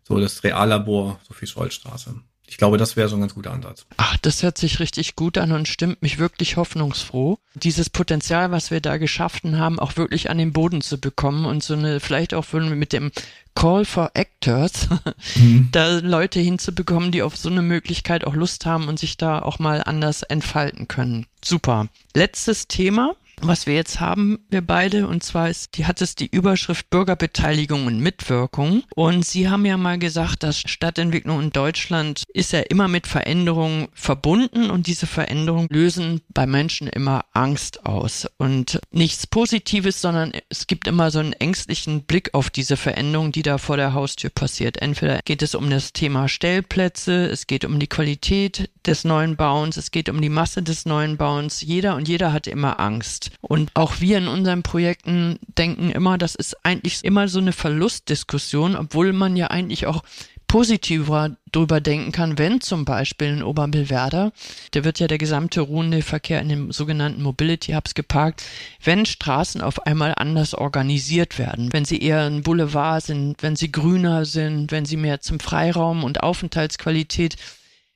so 0.01 0.19
das 0.19 0.43
Reallabor 0.43 1.19
Sophie 1.27 1.45
Scholl-Straße. 1.45 2.15
Ich 2.47 2.57
glaube, 2.57 2.77
das 2.77 2.95
wäre 2.95 3.09
so 3.09 3.15
ein 3.15 3.21
ganz 3.21 3.33
guter 3.33 3.51
Ansatz. 3.51 3.85
Ach, 3.97 4.17
das 4.17 4.43
hört 4.43 4.57
sich 4.57 4.79
richtig 4.79 5.15
gut 5.15 5.37
an 5.37 5.51
und 5.51 5.67
stimmt 5.67 6.01
mich 6.01 6.19
wirklich 6.19 6.57
hoffnungsfroh. 6.57 7.39
Dieses 7.55 7.89
Potenzial, 7.89 8.51
was 8.51 8.71
wir 8.71 8.81
da 8.81 8.97
geschaffen 8.97 9.57
haben, 9.57 9.79
auch 9.79 9.97
wirklich 9.97 10.29
an 10.29 10.37
den 10.37 10.53
Boden 10.53 10.81
zu 10.81 10.99
bekommen 10.99 11.45
und 11.45 11.63
so 11.63 11.73
eine, 11.73 11.99
vielleicht 11.99 12.33
auch 12.33 12.45
mit 12.53 12.93
dem 12.93 13.11
Call 13.55 13.85
for 13.85 14.11
Actors, 14.13 14.89
mhm. 15.35 15.69
da 15.71 15.99
Leute 15.99 16.39
hinzubekommen, 16.39 17.11
die 17.11 17.23
auf 17.23 17.37
so 17.37 17.49
eine 17.49 17.61
Möglichkeit 17.61 18.25
auch 18.25 18.35
Lust 18.35 18.65
haben 18.65 18.87
und 18.87 18.99
sich 18.99 19.17
da 19.17 19.39
auch 19.39 19.59
mal 19.59 19.81
anders 19.83 20.23
entfalten 20.23 20.87
können. 20.87 21.25
Super. 21.43 21.87
Letztes 22.13 22.67
Thema 22.67 23.15
was 23.41 23.67
wir 23.67 23.75
jetzt 23.75 23.99
haben, 23.99 24.39
wir 24.49 24.61
beide, 24.61 25.07
und 25.07 25.23
zwar 25.23 25.49
ist, 25.49 25.77
die 25.77 25.85
hat 25.85 26.01
es 26.01 26.15
die 26.15 26.27
Überschrift 26.27 26.89
Bürgerbeteiligung 26.89 27.85
und 27.87 27.99
Mitwirkung. 27.99 28.83
Und 28.95 29.25
Sie 29.25 29.49
haben 29.49 29.65
ja 29.65 29.77
mal 29.77 29.99
gesagt, 29.99 30.43
dass 30.43 30.59
Stadtentwicklung 30.59 31.41
in 31.41 31.49
Deutschland 31.51 32.23
ist 32.33 32.53
ja 32.53 32.59
immer 32.61 32.87
mit 32.87 33.07
Veränderungen 33.07 33.87
verbunden 33.93 34.69
und 34.69 34.87
diese 34.87 35.07
Veränderungen 35.07 35.67
lösen 35.69 36.21
bei 36.33 36.45
Menschen 36.45 36.87
immer 36.87 37.25
Angst 37.33 37.85
aus. 37.85 38.27
Und 38.37 38.79
nichts 38.91 39.27
Positives, 39.27 40.01
sondern 40.01 40.31
es 40.49 40.67
gibt 40.67 40.87
immer 40.87 41.11
so 41.11 41.19
einen 41.19 41.33
ängstlichen 41.33 42.03
Blick 42.03 42.33
auf 42.33 42.49
diese 42.49 42.77
Veränderung, 42.77 43.31
die 43.31 43.41
da 43.41 43.57
vor 43.57 43.77
der 43.77 43.93
Haustür 43.93 44.29
passiert. 44.29 44.81
Entweder 44.81 45.19
geht 45.25 45.41
es 45.41 45.55
um 45.55 45.69
das 45.69 45.93
Thema 45.93 46.27
Stellplätze, 46.27 47.25
es 47.27 47.47
geht 47.47 47.65
um 47.65 47.79
die 47.79 47.87
Qualität 47.87 48.69
des 48.85 49.03
neuen 49.03 49.35
Bauens, 49.35 49.77
es 49.77 49.91
geht 49.91 50.09
um 50.09 50.21
die 50.21 50.29
Masse 50.29 50.63
des 50.63 50.85
neuen 50.85 51.17
Bauens. 51.17 51.61
Jeder 51.61 51.95
und 51.95 52.07
jeder 52.07 52.33
hat 52.33 52.47
immer 52.47 52.79
Angst. 52.79 53.24
Und 53.41 53.71
auch 53.73 53.99
wir 53.99 54.17
in 54.17 54.27
unseren 54.27 54.63
Projekten 54.63 55.39
denken 55.57 55.91
immer, 55.91 56.17
das 56.17 56.35
ist 56.35 56.55
eigentlich 56.63 57.03
immer 57.03 57.27
so 57.27 57.39
eine 57.39 57.53
Verlustdiskussion, 57.53 58.75
obwohl 58.75 59.13
man 59.13 59.35
ja 59.35 59.47
eigentlich 59.47 59.87
auch 59.87 60.03
positiver 60.47 61.35
drüber 61.51 61.81
denken 61.81 62.11
kann, 62.11 62.37
wenn 62.37 62.61
zum 62.61 62.85
Beispiel 62.85 63.27
in 63.27 63.43
Oberbillwerder, 63.43 64.31
da 64.71 64.83
wird 64.83 64.99
ja 64.99 65.07
der 65.07 65.17
gesamte 65.17 65.61
ruhende 65.61 66.01
Verkehr 66.01 66.41
in 66.41 66.49
den 66.49 66.71
sogenannten 66.71 67.21
Mobility 67.21 67.73
Hubs 67.73 67.93
geparkt, 67.93 68.43
wenn 68.83 69.05
Straßen 69.05 69.61
auf 69.61 69.85
einmal 69.85 70.13
anders 70.15 70.53
organisiert 70.53 71.39
werden, 71.39 71.73
wenn 71.73 71.85
sie 71.85 71.99
eher 71.99 72.21
ein 72.21 72.43
Boulevard 72.43 73.03
sind, 73.03 73.41
wenn 73.41 73.55
sie 73.55 73.71
grüner 73.71 74.25
sind, 74.25 74.71
wenn 74.71 74.85
sie 74.85 74.97
mehr 74.97 75.19
zum 75.19 75.39
Freiraum 75.39 76.03
und 76.03 76.23
Aufenthaltsqualität 76.23 77.35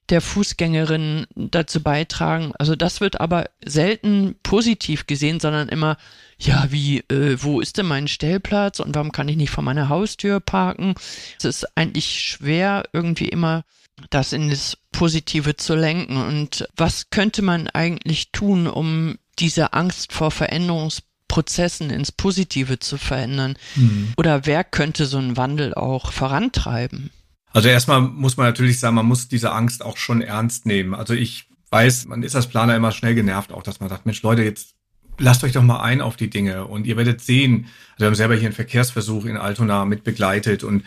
der 0.10 0.22
Fußgängerin 0.22 1.28
dazu 1.36 1.82
beitragen. 1.82 2.54
Also 2.58 2.76
das 2.76 3.02
wird 3.02 3.22
aber 3.22 3.50
selten 3.63 4.36
positiv 4.43 5.08
gesehen, 5.08 5.39
sondern 5.39 5.69
immer, 5.69 5.98
ja, 6.39 6.67
wie, 6.69 7.00
äh, 7.10 7.38
wo 7.41 7.62
ist 7.62 7.78
denn 7.78 7.86
mein 7.86 8.08
Stellplatz 8.08 8.80
und 8.80 8.95
warum 8.95 9.12
kann 9.12 9.28
ich 9.28 9.38
nicht 9.38 9.52
vor 9.52 9.63
meiner 9.63 9.89
Haustür 9.89 10.39
parken? 10.39 10.95
Es 11.38 11.45
ist 11.45 11.78
eigentlich 11.78 12.22
schwer, 12.22 12.84
irgendwie 12.93 13.30
immer 13.30 13.63
das 14.10 14.34
in 14.34 14.50
das 14.50 14.78
Positive 14.91 15.58
zu 15.58 15.76
lenken. 15.76 16.17
Und 16.17 16.67
was 16.76 17.10
könnte 17.10 17.41
man 17.41 17.67
eigentlich 17.67 18.32
tun, 18.32 18.67
um 18.67 19.17
diese 19.38 19.74
Angst 19.74 20.13
vor 20.13 20.32
Veränderungsprozessen 20.32 21.89
ins 21.89 22.12
Positive 22.12 22.80
zu 22.80 22.98
verändern? 22.98 23.56
Mhm. 23.76 24.13
Oder 24.17 24.45
wer 24.45 24.63
könnte 24.63 25.06
so 25.06 25.17
einen 25.17 25.38
Wandel 25.38 25.74
auch 25.74 26.12
vorantreiben? 26.12 27.12
Also 27.51 27.69
erstmal 27.69 28.01
muss 28.01 28.38
man 28.38 28.45
natürlich 28.45 28.79
sagen, 28.79 28.95
man 28.95 29.05
muss 29.05 29.27
diese 29.27 29.51
Angst 29.51 29.83
auch 29.83 29.97
schon 29.97 30.21
ernst 30.21 30.65
nehmen. 30.65 30.93
Also 30.93 31.13
ich 31.13 31.47
weiß, 31.71 32.05
man 32.05 32.23
ist 32.23 32.35
als 32.35 32.47
Planer 32.47 32.75
immer 32.75 32.91
schnell 32.91 33.15
genervt, 33.15 33.51
auch 33.51 33.63
dass 33.63 33.79
man 33.79 33.89
sagt, 33.89 34.05
Mensch, 34.05 34.21
Leute, 34.21 34.43
jetzt 34.43 34.75
lasst 35.17 35.43
euch 35.43 35.51
doch 35.51 35.63
mal 35.63 35.81
ein 35.81 36.01
auf 36.01 36.15
die 36.15 36.29
Dinge 36.29 36.65
und 36.65 36.88
ihr 36.88 36.97
werdet 36.97 37.21
sehen, 37.21 37.67
also 37.91 37.99
wir 37.99 38.07
haben 38.07 38.15
selber 38.15 38.35
hier 38.35 38.47
einen 38.47 38.55
Verkehrsversuch 38.55 39.25
in 39.25 39.38
Altona 39.38 39.85
mit 39.85 40.03
begleitet 40.03 40.63
und 40.63 40.83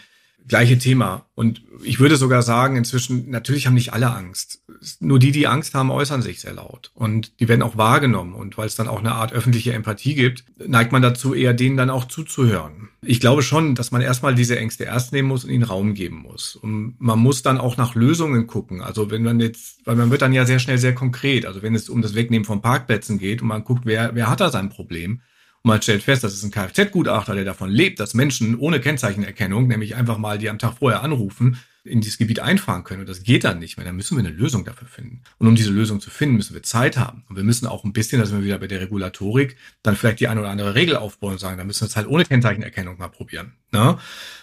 gleiche 0.48 0.78
Thema. 0.78 1.26
Und 1.34 1.62
ich 1.84 2.00
würde 2.00 2.16
sogar 2.16 2.42
sagen, 2.42 2.76
inzwischen, 2.76 3.30
natürlich 3.30 3.66
haben 3.66 3.74
nicht 3.74 3.92
alle 3.92 4.12
Angst. 4.12 4.62
Nur 5.00 5.18
die, 5.18 5.32
die 5.32 5.46
Angst 5.46 5.74
haben, 5.74 5.90
äußern 5.90 6.22
sich 6.22 6.40
sehr 6.40 6.54
laut. 6.54 6.90
Und 6.94 7.40
die 7.40 7.48
werden 7.48 7.62
auch 7.62 7.76
wahrgenommen. 7.76 8.34
Und 8.34 8.58
weil 8.58 8.66
es 8.66 8.76
dann 8.76 8.88
auch 8.88 8.98
eine 8.98 9.12
Art 9.12 9.32
öffentliche 9.32 9.72
Empathie 9.72 10.14
gibt, 10.14 10.44
neigt 10.66 10.92
man 10.92 11.02
dazu, 11.02 11.34
eher 11.34 11.54
denen 11.54 11.76
dann 11.76 11.90
auch 11.90 12.06
zuzuhören. 12.06 12.88
Ich 13.04 13.20
glaube 13.20 13.42
schon, 13.42 13.74
dass 13.74 13.90
man 13.90 14.02
erstmal 14.02 14.34
diese 14.34 14.58
Ängste 14.58 14.86
ernst 14.86 15.12
nehmen 15.12 15.28
muss 15.28 15.44
und 15.44 15.50
ihnen 15.50 15.64
Raum 15.64 15.94
geben 15.94 16.16
muss. 16.16 16.56
Und 16.56 16.96
man 16.98 17.18
muss 17.18 17.42
dann 17.42 17.58
auch 17.58 17.76
nach 17.76 17.94
Lösungen 17.94 18.46
gucken. 18.46 18.82
Also 18.82 19.10
wenn 19.10 19.22
man 19.22 19.40
jetzt, 19.40 19.80
weil 19.84 19.96
man 19.96 20.10
wird 20.10 20.22
dann 20.22 20.32
ja 20.32 20.44
sehr 20.44 20.58
schnell 20.58 20.78
sehr 20.78 20.94
konkret. 20.94 21.46
Also 21.46 21.62
wenn 21.62 21.74
es 21.74 21.88
um 21.88 22.02
das 22.02 22.14
Wegnehmen 22.14 22.44
von 22.44 22.62
Parkplätzen 22.62 23.18
geht 23.18 23.42
und 23.42 23.48
man 23.48 23.64
guckt, 23.64 23.82
wer, 23.84 24.14
wer 24.14 24.28
hat 24.28 24.40
da 24.40 24.50
sein 24.50 24.68
Problem, 24.68 25.20
man 25.62 25.80
stellt 25.80 26.02
fest, 26.02 26.24
das 26.24 26.34
ist 26.34 26.42
ein 26.42 26.50
Kfz-Gutachter, 26.50 27.34
der 27.34 27.44
davon 27.44 27.70
lebt, 27.70 28.00
dass 28.00 28.14
Menschen 28.14 28.58
ohne 28.58 28.80
Kennzeichenerkennung, 28.80 29.68
nämlich 29.68 29.94
einfach 29.94 30.18
mal 30.18 30.38
die 30.38 30.48
am 30.50 30.58
Tag 30.58 30.78
vorher 30.78 31.02
anrufen, 31.02 31.58
in 31.84 32.00
dieses 32.00 32.18
Gebiet 32.18 32.38
einfahren 32.40 32.84
können. 32.84 33.00
Und 33.00 33.08
das 33.08 33.24
geht 33.24 33.42
dann 33.42 33.58
nicht 33.58 33.76
mehr. 33.76 33.84
Dann 33.84 33.96
müssen 33.96 34.16
wir 34.16 34.24
eine 34.24 34.34
Lösung 34.34 34.64
dafür 34.64 34.86
finden. 34.86 35.22
Und 35.38 35.48
um 35.48 35.56
diese 35.56 35.70
Lösung 35.70 36.00
zu 36.00 36.10
finden, 36.10 36.36
müssen 36.36 36.54
wir 36.54 36.62
Zeit 36.62 36.96
haben. 36.96 37.24
Und 37.28 37.36
wir 37.36 37.42
müssen 37.42 37.66
auch 37.66 37.82
ein 37.82 37.92
bisschen, 37.92 38.20
da 38.20 38.26
sind 38.26 38.38
wir 38.38 38.44
wieder 38.44 38.58
bei 38.58 38.68
der 38.68 38.80
Regulatorik, 38.80 39.56
dann 39.82 39.96
vielleicht 39.96 40.20
die 40.20 40.28
eine 40.28 40.40
oder 40.40 40.50
andere 40.50 40.76
Regel 40.76 40.96
aufbauen 40.96 41.32
und 41.32 41.38
sagen, 41.38 41.58
da 41.58 41.64
müssen 41.64 41.80
wir 41.80 41.88
es 41.88 41.96
halt 41.96 42.06
ohne 42.06 42.24
Kennzeichenerkennung 42.24 42.98
mal 42.98 43.08
probieren. 43.08 43.54
Ne? 43.72 43.98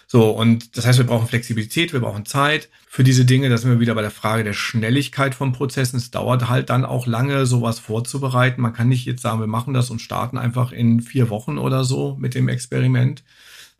So, 0.06 0.30
und 0.30 0.76
das 0.76 0.86
heißt, 0.86 0.98
wir 0.98 1.06
brauchen 1.06 1.28
Flexibilität, 1.28 1.94
wir 1.94 2.00
brauchen 2.00 2.26
Zeit 2.26 2.68
für 2.86 3.04
diese 3.04 3.24
Dinge. 3.24 3.48
Da 3.48 3.56
sind 3.56 3.70
wir 3.70 3.80
wieder 3.80 3.94
bei 3.94 4.02
der 4.02 4.10
Frage 4.10 4.44
der 4.44 4.52
Schnelligkeit 4.52 5.34
von 5.34 5.52
Prozessen. 5.52 5.96
Es 5.96 6.10
dauert 6.10 6.50
halt 6.50 6.68
dann 6.68 6.84
auch 6.84 7.06
lange, 7.06 7.46
sowas 7.46 7.78
vorzubereiten. 7.78 8.60
Man 8.60 8.74
kann 8.74 8.88
nicht 8.88 9.06
jetzt 9.06 9.22
sagen, 9.22 9.40
wir 9.40 9.46
machen 9.46 9.72
das 9.72 9.88
und 9.88 10.02
starten 10.02 10.36
einfach 10.36 10.72
in 10.72 11.00
vier 11.00 11.30
Wochen 11.30 11.56
oder 11.56 11.84
so 11.84 12.16
mit 12.20 12.34
dem 12.34 12.48
Experiment 12.48 13.22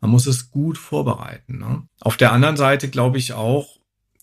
man 0.01 0.11
muss 0.11 0.27
es 0.27 0.51
gut 0.51 0.77
vorbereiten. 0.77 1.59
Ne? 1.59 1.83
Auf 2.01 2.17
der 2.17 2.33
anderen 2.33 2.57
Seite 2.57 2.89
glaube 2.89 3.17
ich 3.17 3.33
auch, 3.33 3.79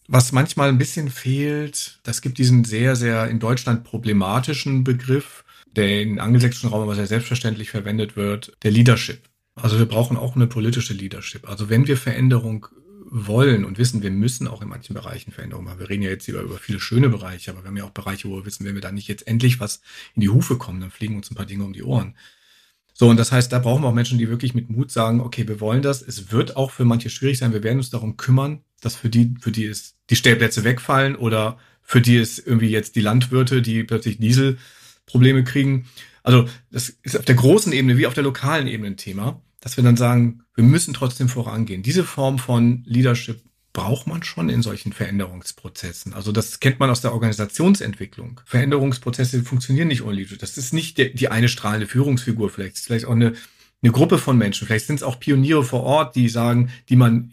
was 0.09 0.33
manchmal 0.33 0.69
ein 0.69 0.79
bisschen 0.79 1.11
fehlt, 1.11 2.01
das 2.03 2.21
gibt 2.21 2.39
diesen 2.39 2.65
sehr, 2.65 2.97
sehr 2.97 3.29
in 3.29 3.39
Deutschland 3.41 3.85
problematischen 3.85 4.83
Begriff, 4.85 5.45
der 5.77 6.03
im 6.03 6.19
angelsächsischen 6.19 6.71
Raum 6.71 6.83
aber 6.83 6.95
sehr 6.95 7.07
selbstverständlich 7.07 7.71
verwendet 7.71 8.17
wird, 8.17 8.57
der 8.63 8.71
Leadership. 8.71 9.29
Also 9.55 9.79
wir 9.79 9.87
brauchen 9.87 10.17
auch 10.17 10.35
eine 10.35 10.47
politische 10.47 10.95
Leadership. 10.95 11.49
Also 11.49 11.69
wenn 11.69 11.87
wir 11.87 11.97
Veränderung 11.97 12.67
wollen 13.11 13.65
und 13.65 13.79
wissen, 13.79 14.03
wir 14.03 14.11
müssen 14.11 14.49
auch 14.49 14.63
in 14.63 14.69
manchen 14.69 14.95
Bereichen 14.95 15.33
Veränderung 15.33 15.65
machen. 15.65 15.81
Wir 15.81 15.89
reden 15.89 16.03
ja 16.03 16.11
jetzt 16.11 16.29
über, 16.29 16.41
über 16.41 16.59
viele 16.59 16.81
schöne 16.81 17.09
Bereiche, 17.09 17.51
aber 17.51 17.63
wir 17.63 17.69
haben 17.69 17.77
ja 17.77 17.85
auch 17.85 17.91
Bereiche, 17.91 18.29
wo 18.29 18.37
wir 18.37 18.47
wissen, 18.47 18.67
wenn 18.67 18.75
wir 18.75 18.83
da 18.83 18.93
nicht 18.93 19.09
jetzt 19.09 19.27
endlich 19.27 19.61
was 19.61 19.81
in 20.15 20.21
die 20.21 20.29
Hufe 20.29 20.57
kommen, 20.59 20.81
dann 20.81 20.91
fliegen 20.91 21.17
uns 21.17 21.31
ein 21.31 21.35
paar 21.35 21.47
Dinge 21.47 21.65
um 21.65 21.73
die 21.73 21.83
Ohren. 21.83 22.15
So, 23.01 23.09
und 23.09 23.17
das 23.17 23.31
heißt, 23.31 23.53
da 23.53 23.61
brauchen 23.61 23.85
wir 23.85 23.89
auch 23.89 23.95
Menschen, 23.95 24.19
die 24.19 24.29
wirklich 24.29 24.55
mit 24.55 24.71
Mut 24.71 24.91
sagen, 24.91 25.21
okay, 25.21 25.47
wir 25.47 25.61
wollen 25.61 25.83
das. 25.83 26.03
Es 26.03 26.33
wird 26.33 26.57
auch 26.57 26.73
für 26.73 26.85
manche 26.85 27.11
schwierig 27.11 27.39
sein. 27.39 27.53
Wir 27.53 27.63
werden 27.63 27.79
uns 27.79 27.91
darum 27.91 28.17
kümmern, 28.17 28.63
dass 28.81 28.97
für 28.97 29.09
die, 29.09 29.37
für 29.41 29.53
die 29.53 29.67
es 29.67 29.95
die 30.11 30.17
Stellplätze 30.17 30.65
wegfallen 30.65 31.15
oder 31.15 31.59
für 31.81 32.01
die 32.01 32.17
es 32.17 32.41
irgendwie 32.41 32.71
jetzt 32.71 32.97
die 32.97 33.01
Landwirte, 33.01 33.63
die 33.63 33.85
plötzlich 33.85 34.19
Dieselprobleme 34.19 35.45
kriegen. 35.45 35.87
Also, 36.25 36.49
das 36.73 36.89
ist 37.05 37.17
auf 37.17 37.25
der 37.25 37.37
großen 37.37 37.73
Ebene 37.73 37.99
wie 37.99 38.09
auf 38.09 38.15
der 38.15 38.25
lokalen 38.25 38.67
Ebene 38.67 38.89
ein 38.89 38.97
Thema, 38.97 39.41
dass 39.61 39.77
wir 39.77 39.85
dann 39.85 39.97
sagen, 39.97 40.43
wir 40.57 40.65
müssen 40.65 40.93
trotzdem 40.93 41.29
vorangehen. 41.29 41.85
Diese 41.85 42.03
Form 42.03 42.41
von 42.41 42.83
Leadership 42.85 43.41
braucht 43.79 44.09
man 44.09 44.25
schon 44.25 44.49
in 44.49 44.61
solchen 44.61 44.93
Veränderungsprozessen. 44.93 46.13
Also 46.13 46.33
das 46.33 46.59
kennt 46.59 46.81
man 46.81 46.91
aus 46.91 47.01
der 47.01 47.13
Organisationsentwicklung. 47.13 48.41
Veränderungsprozesse 48.45 49.45
funktionieren 49.45 49.87
nicht 49.87 50.03
ohne 50.03 50.17
Leadership. 50.17 50.41
Das 50.41 50.59
ist 50.59 50.75
nicht 50.75 50.99
die, 50.99 51.15
die 51.15 51.29
eine 51.29 51.49
strahlende 51.49 51.87
Führungsfigur 51.87 52.51
vielleicht. 52.51 52.75
Ist 52.75 52.87
vielleicht 52.87 53.05
auch 53.05 53.13
eine, 53.13 53.35
eine 53.81 53.93
Gruppe 53.93 54.19
von 54.19 54.37
Menschen. 54.37 54.67
Vielleicht 54.67 54.89
sind 54.89 54.97
es 54.97 55.05
auch 55.05 55.21
Pioniere 55.21 55.63
vor 55.63 55.85
Ort, 55.85 56.17
die 56.17 56.29
sagen, 56.29 56.71
die 56.89 56.97
man 56.97 57.31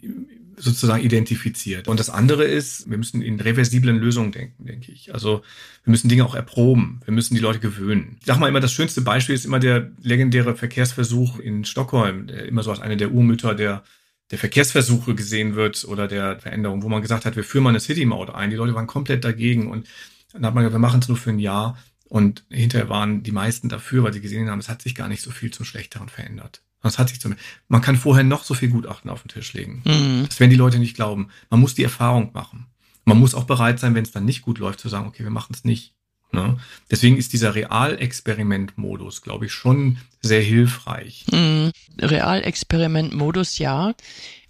sozusagen 0.56 1.02
identifiziert. 1.02 1.88
Und 1.88 1.98
das 1.98 2.10
andere 2.10 2.44
ist, 2.44 2.88
wir 2.88 2.96
müssen 2.96 3.22
in 3.22 3.40
reversiblen 3.40 3.96
Lösungen 3.96 4.30
denken, 4.30 4.66
denke 4.66 4.92
ich. 4.92 5.12
Also 5.12 5.42
wir 5.82 5.90
müssen 5.90 6.08
Dinge 6.08 6.24
auch 6.24 6.36
erproben. 6.36 7.00
Wir 7.04 7.12
müssen 7.12 7.34
die 7.34 7.40
Leute 7.40 7.58
gewöhnen. 7.58 8.18
Ich 8.20 8.26
sag 8.26 8.38
mal 8.38 8.48
immer, 8.48 8.60
das 8.60 8.72
schönste 8.72 9.00
Beispiel 9.00 9.34
ist 9.34 9.46
immer 9.46 9.58
der 9.58 9.90
legendäre 10.00 10.54
Verkehrsversuch 10.54 11.40
in 11.40 11.64
Stockholm, 11.64 12.28
immer 12.28 12.62
so 12.62 12.70
als 12.70 12.78
eine 12.78 12.96
der 12.96 13.10
Urmütter 13.10 13.56
der 13.56 13.82
der 14.30 14.38
Verkehrsversuche 14.38 15.14
gesehen 15.14 15.54
wird 15.54 15.84
oder 15.84 16.08
der 16.08 16.40
Veränderung, 16.40 16.82
wo 16.82 16.88
man 16.88 17.02
gesagt 17.02 17.24
hat, 17.24 17.36
wir 17.36 17.44
führen 17.44 17.64
mal 17.64 17.70
eine 17.70 17.80
City-Maut 17.80 18.30
ein. 18.30 18.50
Die 18.50 18.56
Leute 18.56 18.74
waren 18.74 18.86
komplett 18.86 19.24
dagegen 19.24 19.70
und 19.70 19.86
dann 20.32 20.44
hat 20.44 20.54
man 20.54 20.62
gesagt, 20.62 20.74
wir 20.74 20.80
machen 20.80 21.00
es 21.00 21.08
nur 21.08 21.16
für 21.16 21.30
ein 21.30 21.38
Jahr. 21.38 21.78
Und 22.08 22.44
hinterher 22.50 22.88
waren 22.88 23.22
die 23.22 23.32
meisten 23.32 23.68
dafür, 23.68 24.04
weil 24.04 24.12
sie 24.12 24.20
gesehen 24.20 24.48
haben, 24.48 24.58
es 24.58 24.68
hat 24.68 24.82
sich 24.82 24.94
gar 24.94 25.08
nicht 25.08 25.22
so 25.22 25.30
viel 25.30 25.50
zum 25.50 25.64
Schlechteren 25.64 26.08
verändert. 26.08 26.62
Das 26.82 26.98
hat 26.98 27.08
sich 27.08 27.20
zum, 27.20 27.34
man 27.68 27.80
kann 27.80 27.96
vorher 27.96 28.22
noch 28.22 28.44
so 28.44 28.54
viel 28.54 28.68
Gutachten 28.68 29.10
auf 29.10 29.22
den 29.22 29.28
Tisch 29.28 29.52
legen. 29.54 29.82
Mhm. 29.84 30.26
Das 30.28 30.38
werden 30.38 30.50
die 30.50 30.56
Leute 30.56 30.78
nicht 30.78 30.94
glauben. 30.94 31.30
Man 31.50 31.60
muss 31.60 31.74
die 31.74 31.82
Erfahrung 31.82 32.30
machen. 32.32 32.66
Man 33.04 33.18
muss 33.18 33.34
auch 33.34 33.44
bereit 33.44 33.80
sein, 33.80 33.94
wenn 33.94 34.04
es 34.04 34.12
dann 34.12 34.24
nicht 34.24 34.42
gut 34.42 34.58
läuft, 34.58 34.80
zu 34.80 34.88
sagen, 34.88 35.06
okay, 35.06 35.24
wir 35.24 35.30
machen 35.30 35.54
es 35.54 35.64
nicht. 35.64 35.94
Ne? 36.32 36.58
Deswegen 36.90 37.16
ist 37.16 37.32
dieser 37.32 37.54
Realexperiment-Modus, 37.54 39.22
glaube 39.22 39.46
ich, 39.46 39.52
schon 39.52 39.98
sehr 40.20 40.42
hilfreich. 40.42 41.24
Mhm. 41.30 41.70
Realexperiment-Modus, 42.00 43.58
ja. 43.58 43.94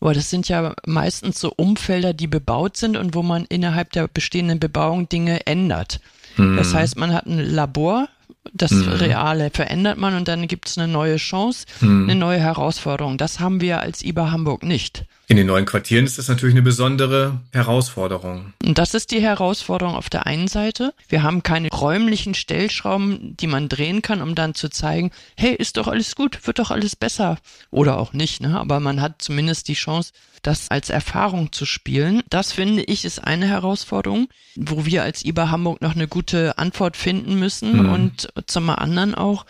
Aber 0.00 0.14
das 0.14 0.30
sind 0.30 0.48
ja 0.48 0.74
meistens 0.86 1.40
so 1.40 1.52
Umfelder, 1.54 2.12
die 2.12 2.26
bebaut 2.26 2.76
sind 2.76 2.96
und 2.96 3.14
wo 3.14 3.22
man 3.22 3.44
innerhalb 3.46 3.92
der 3.92 4.08
bestehenden 4.08 4.58
Bebauung 4.58 5.08
Dinge 5.08 5.46
ändert. 5.46 6.00
Mhm. 6.36 6.56
Das 6.56 6.74
heißt, 6.74 6.96
man 6.96 7.12
hat 7.12 7.26
ein 7.26 7.38
Labor, 7.38 8.08
das 8.52 8.70
mhm. 8.70 8.88
Reale 8.88 9.50
verändert 9.50 9.98
man 9.98 10.14
und 10.14 10.28
dann 10.28 10.46
gibt 10.48 10.68
es 10.68 10.78
eine 10.78 10.88
neue 10.90 11.16
Chance, 11.16 11.66
mhm. 11.80 12.04
eine 12.08 12.18
neue 12.18 12.38
Herausforderung. 12.38 13.18
Das 13.18 13.40
haben 13.40 13.60
wir 13.60 13.80
als 13.80 14.02
IBA 14.04 14.30
Hamburg 14.30 14.62
nicht. 14.62 15.04
In 15.28 15.36
den 15.36 15.48
neuen 15.48 15.64
Quartieren 15.64 16.04
ist 16.04 16.18
das 16.18 16.28
natürlich 16.28 16.54
eine 16.54 16.62
besondere 16.62 17.40
Herausforderung. 17.52 18.52
Und 18.64 18.78
das 18.78 18.94
ist 18.94 19.10
die 19.10 19.20
Herausforderung 19.20 19.96
auf 19.96 20.08
der 20.08 20.24
einen 20.24 20.46
Seite. 20.46 20.94
Wir 21.08 21.24
haben 21.24 21.42
keine 21.42 21.68
räumlichen 21.68 22.34
Stellschrauben, 22.34 23.36
die 23.36 23.48
man 23.48 23.68
drehen 23.68 24.02
kann, 24.02 24.22
um 24.22 24.36
dann 24.36 24.54
zu 24.54 24.68
zeigen, 24.68 25.10
hey, 25.36 25.52
ist 25.52 25.78
doch 25.78 25.88
alles 25.88 26.14
gut, 26.14 26.46
wird 26.46 26.60
doch 26.60 26.70
alles 26.70 26.94
besser. 26.94 27.38
Oder 27.72 27.98
auch 27.98 28.12
nicht, 28.12 28.40
ne? 28.40 28.56
Aber 28.56 28.78
man 28.78 29.00
hat 29.00 29.20
zumindest 29.20 29.66
die 29.66 29.74
Chance, 29.74 30.12
das 30.42 30.70
als 30.70 30.90
Erfahrung 30.90 31.50
zu 31.50 31.66
spielen. 31.66 32.22
Das 32.30 32.52
finde 32.52 32.84
ich 32.84 33.04
ist 33.04 33.18
eine 33.18 33.48
Herausforderung, 33.48 34.28
wo 34.54 34.86
wir 34.86 35.02
als 35.02 35.24
IBA 35.24 35.50
Hamburg 35.50 35.82
noch 35.82 35.96
eine 35.96 36.06
gute 36.06 36.56
Antwort 36.56 36.96
finden 36.96 37.36
müssen. 37.38 37.82
Mhm. 37.82 37.92
Und 37.92 38.28
zum 38.46 38.70
anderen 38.70 39.16
auch, 39.16 39.44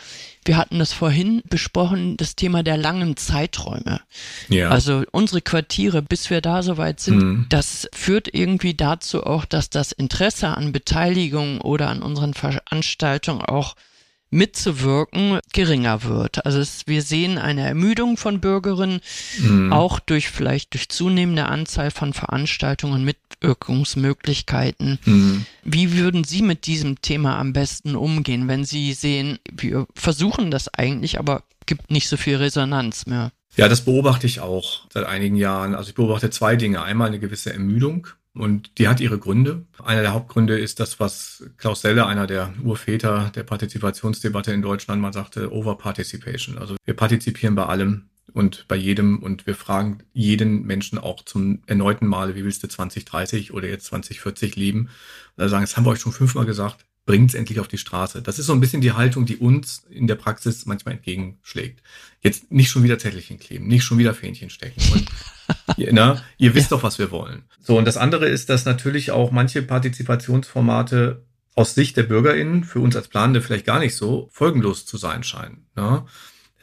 wir 0.47 0.57
hatten 0.57 0.78
das 0.78 0.92
vorhin 0.92 1.42
besprochen, 1.49 2.16
das 2.16 2.36
Thema 2.36 2.62
der 2.62 2.76
langen 2.76 3.16
Zeiträume. 3.16 4.01
Ja. 4.49 4.70
Also 4.70 5.05
unsere 5.12 5.40
Quartiere, 5.40 6.03
bis 6.03 6.30
wir 6.30 6.40
da 6.40 6.62
soweit 6.62 7.01
sind, 7.01 7.22
mhm. 7.22 7.47
das 7.49 7.88
führt 7.92 8.32
irgendwie 8.32 8.74
dazu 8.74 9.24
auch, 9.24 9.44
dass 9.44 9.70
das 9.70 9.92
Interesse 9.92 10.49
an 10.49 10.72
Beteiligung 10.72 11.61
oder 11.61 11.88
an 11.88 12.03
unseren 12.03 12.34
Veranstaltungen 12.34 13.42
auch 13.42 13.74
mitzuwirken 14.31 15.41
geringer 15.53 16.03
wird. 16.05 16.45
Also 16.45 16.59
es, 16.59 16.87
wir 16.87 17.03
sehen 17.03 17.39
eine 17.39 17.66
Ermüdung 17.66 18.16
von 18.16 18.41
Bürgerinnen, 18.41 19.01
mhm. 19.39 19.72
auch 19.72 20.01
durch 20.01 20.29
vielleicht 20.29 20.74
durch 20.74 20.89
zunehmende 20.89 21.47
Anzahl 21.47 21.91
von 21.91 22.12
Veranstaltungen, 22.12 23.05
Mitwirkungsmöglichkeiten. 23.05 24.99
Mhm. 25.05 25.47
Wie 25.64 25.97
würden 25.97 26.24
Sie 26.24 26.43
mit 26.43 26.66
diesem 26.66 27.01
Thema 27.01 27.39
am 27.39 27.53
besten 27.53 27.95
umgehen, 27.97 28.49
wenn 28.49 28.64
Sie 28.64 28.93
sehen, 28.93 29.39
wir 29.51 29.87
versuchen 29.95 30.51
das 30.51 30.72
eigentlich, 30.74 31.18
aber 31.18 31.43
gibt 31.66 31.91
nicht 31.91 32.09
so 32.09 32.16
viel 32.16 32.37
Resonanz 32.37 33.07
mehr? 33.07 33.33
Ja, 33.57 33.68
das 33.68 33.85
beobachte 33.85 34.27
ich 34.27 34.41
auch 34.41 34.83
seit 34.93 35.07
einigen 35.07 35.37
Jahren. 35.37 35.74
Also 35.74 35.89
ich 35.89 35.95
beobachte 35.95 36.31
zwei 36.31 36.57
Dinge. 36.57 36.83
Einmal 36.83 37.09
eine 37.09 37.18
gewisse 37.18 37.53
Ermüdung 37.53 38.09
und 38.37 38.78
die 38.78 38.89
hat 38.89 39.01
ihre 39.01 39.18
Gründe. 39.18 39.66
Einer 39.82 40.03
der 40.03 40.12
Hauptgründe 40.12 40.59
ist 40.59 40.78
das, 40.80 41.01
was 41.01 41.45
Klaus 41.57 41.80
Selle, 41.80 42.07
einer 42.07 42.26
der 42.26 42.53
Urväter 42.62 43.30
der 43.34 43.43
Partizipationsdebatte 43.43 44.53
in 44.53 44.62
Deutschland, 44.62 45.01
mal 45.01 45.12
sagte, 45.12 45.53
Overparticipation. 45.53 46.59
Also 46.59 46.76
wir 46.84 46.95
partizipieren 46.95 47.55
bei 47.55 47.66
allem 47.66 48.09
und 48.32 48.66
bei 48.68 48.76
jedem 48.76 49.22
und 49.22 49.47
wir 49.47 49.55
fragen 49.55 50.01
jeden 50.12 50.66
Menschen 50.66 50.99
auch 50.99 51.24
zum 51.24 51.62
erneuten 51.66 52.07
Male, 52.07 52.34
wie 52.34 52.45
willst 52.45 52.62
du 52.62 52.68
2030 52.68 53.55
oder 53.55 53.68
jetzt 53.68 53.87
2040 53.87 54.57
leben? 54.57 54.80
Und 54.80 54.89
da 55.37 55.49
sagen, 55.49 55.64
das 55.64 55.76
haben 55.76 55.87
wir 55.87 55.91
euch 55.91 56.01
schon 56.01 56.12
fünfmal 56.12 56.45
gesagt, 56.45 56.84
bringt 57.07 57.30
es 57.30 57.34
endlich 57.34 57.61
auf 57.61 57.68
die 57.68 57.78
Straße. 57.78 58.20
Das 58.20 58.39
ist 58.39 58.47
so 58.47 58.53
ein 58.53 58.61
bisschen 58.61 58.82
die 58.82 58.93
Haltung, 58.93 59.24
die 59.24 59.37
uns 59.39 59.84
in 59.89 60.07
der 60.07 60.16
Praxis 60.16 60.66
manchmal 60.66 60.97
entgegenschlägt. 60.97 61.82
Jetzt 62.20 62.51
nicht 62.51 62.68
schon 62.68 62.82
wieder 62.82 62.99
Zettelchen 62.99 63.39
kleben, 63.39 63.68
nicht 63.68 63.84
schon 63.84 63.99
wieder 63.99 64.12
Fähnchen 64.12 64.51
stecken. 64.51 64.82
Und 64.93 65.07
ihr, 65.77 65.91
na, 65.93 66.22
ihr 66.39 66.55
wisst 66.55 66.70
ja. 66.70 66.77
doch, 66.77 66.83
was 66.83 66.99
wir 66.99 67.11
wollen. 67.11 67.45
So, 67.61 67.77
und 67.79 67.87
das 67.87 67.97
andere 67.97 68.29
ist, 68.29 68.49
dass 68.49 68.64
natürlich 68.64 69.11
auch 69.11 69.31
manche 69.31 69.62
Partizipationsformate 69.62 71.24
aus 71.55 71.74
Sicht 71.74 71.97
der 71.97 72.03
BürgerInnen, 72.03 72.64
für 72.64 72.81
uns 72.81 72.97
als 72.97 73.09
Planende 73.09 73.41
vielleicht 73.41 73.64
gar 73.64 73.79
nicht 73.79 73.97
so, 73.97 74.29
folgenlos 74.31 74.85
zu 74.85 74.99
sein 74.99 75.22
scheinen. 75.22 75.66
Ne? 75.74 76.05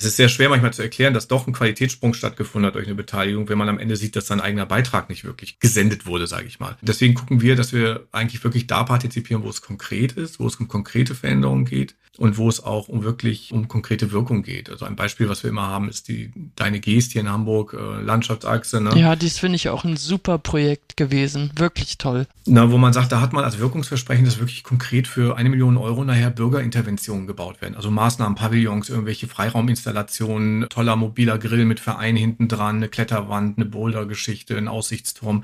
Es 0.03 0.11
ist 0.11 0.17
sehr 0.17 0.29
schwer 0.29 0.49
manchmal 0.49 0.73
zu 0.73 0.81
erklären, 0.81 1.13
dass 1.13 1.27
doch 1.27 1.47
ein 1.47 1.53
Qualitätssprung 1.53 2.13
stattgefunden 2.13 2.67
hat 2.67 2.75
durch 2.75 2.87
eine 2.87 2.95
Beteiligung, 2.95 3.49
wenn 3.49 3.57
man 3.57 3.69
am 3.69 3.79
Ende 3.79 3.95
sieht, 3.95 4.15
dass 4.15 4.27
sein 4.27 4.41
eigener 4.41 4.65
Beitrag 4.65 5.09
nicht 5.09 5.23
wirklich 5.23 5.59
gesendet 5.59 6.05
wurde, 6.05 6.27
sage 6.27 6.47
ich 6.47 6.59
mal. 6.59 6.77
Deswegen 6.81 7.13
gucken 7.13 7.41
wir, 7.41 7.55
dass 7.55 7.73
wir 7.73 8.07
eigentlich 8.11 8.43
wirklich 8.43 8.67
da 8.67 8.83
partizipieren, 8.83 9.43
wo 9.43 9.49
es 9.49 9.61
konkret 9.61 10.13
ist, 10.13 10.39
wo 10.39 10.47
es 10.47 10.57
um 10.57 10.67
konkrete 10.67 11.15
Veränderungen 11.15 11.65
geht 11.65 11.95
und 12.17 12.37
wo 12.37 12.47
es 12.47 12.63
auch 12.63 12.89
um 12.89 13.03
wirklich 13.03 13.51
um 13.51 13.67
konkrete 13.67 14.11
Wirkung 14.11 14.43
geht. 14.43 14.69
Also 14.69 14.85
ein 14.85 14.95
Beispiel, 14.95 15.29
was 15.29 15.43
wir 15.43 15.49
immer 15.49 15.67
haben, 15.67 15.89
ist 15.89 16.07
die 16.07 16.31
Deine 16.55 16.79
Geest 16.79 17.13
hier 17.13 17.21
in 17.21 17.29
Hamburg, 17.29 17.73
äh, 17.73 18.01
Landschaftsachse. 18.01 18.81
Ne? 18.81 18.91
Ja, 18.95 19.15
das 19.15 19.39
finde 19.39 19.55
ich 19.55 19.69
auch 19.69 19.83
ein 19.83 19.97
super 19.97 20.37
Projekt 20.37 20.95
gewesen. 20.97 21.51
Wirklich 21.55 21.97
toll. 21.97 22.27
Na, 22.45 22.71
wo 22.71 22.77
man 22.77 22.93
sagt, 22.93 23.11
da 23.11 23.21
hat 23.21 23.33
man 23.33 23.43
als 23.43 23.57
Wirkungsversprechen, 23.57 24.25
dass 24.25 24.37
wirklich 24.37 24.63
konkret 24.63 25.07
für 25.07 25.37
eine 25.37 25.49
Million 25.49 25.77
Euro 25.77 26.03
nachher 26.03 26.29
Bürgerinterventionen 26.29 27.25
gebaut 27.25 27.61
werden. 27.61 27.75
Also 27.75 27.89
Maßnahmen, 27.89 28.35
Pavillons, 28.35 28.89
irgendwelche 28.89 29.27
Freirauminstallationen, 29.27 29.92
toller 30.69 30.95
mobiler 30.95 31.37
Grill 31.37 31.65
mit 31.65 31.79
Verein 31.79 32.15
hinten 32.15 32.47
dran, 32.47 32.77
eine 32.77 32.89
Kletterwand, 32.89 33.57
eine 33.57 33.65
Bouldergeschichte, 33.65 34.57
ein 34.57 34.67
Aussichtsturm. 34.67 35.43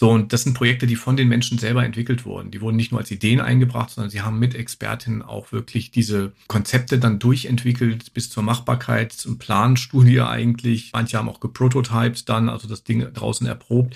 So, 0.00 0.08
und 0.08 0.32
das 0.32 0.44
sind 0.44 0.54
Projekte, 0.54 0.86
die 0.86 0.96
von 0.96 1.18
den 1.18 1.28
Menschen 1.28 1.58
selber 1.58 1.84
entwickelt 1.84 2.24
wurden. 2.24 2.50
Die 2.50 2.62
wurden 2.62 2.76
nicht 2.76 2.90
nur 2.90 3.00
als 3.00 3.10
Ideen 3.10 3.38
eingebracht, 3.38 3.90
sondern 3.90 4.10
sie 4.10 4.22
haben 4.22 4.38
mit 4.38 4.54
Expertinnen 4.54 5.20
auch 5.20 5.52
wirklich 5.52 5.90
diese 5.90 6.32
Konzepte 6.46 6.98
dann 6.98 7.18
durchentwickelt 7.18 8.14
bis 8.14 8.30
zur 8.30 8.42
Machbarkeit, 8.42 9.12
zum 9.12 9.36
Planstudie 9.36 10.22
eigentlich. 10.22 10.92
Manche 10.94 11.18
haben 11.18 11.28
auch 11.28 11.40
geprototyped 11.40 12.26
dann, 12.30 12.48
also 12.48 12.66
das 12.66 12.82
Ding 12.82 13.12
draußen 13.12 13.46
erprobt. 13.46 13.94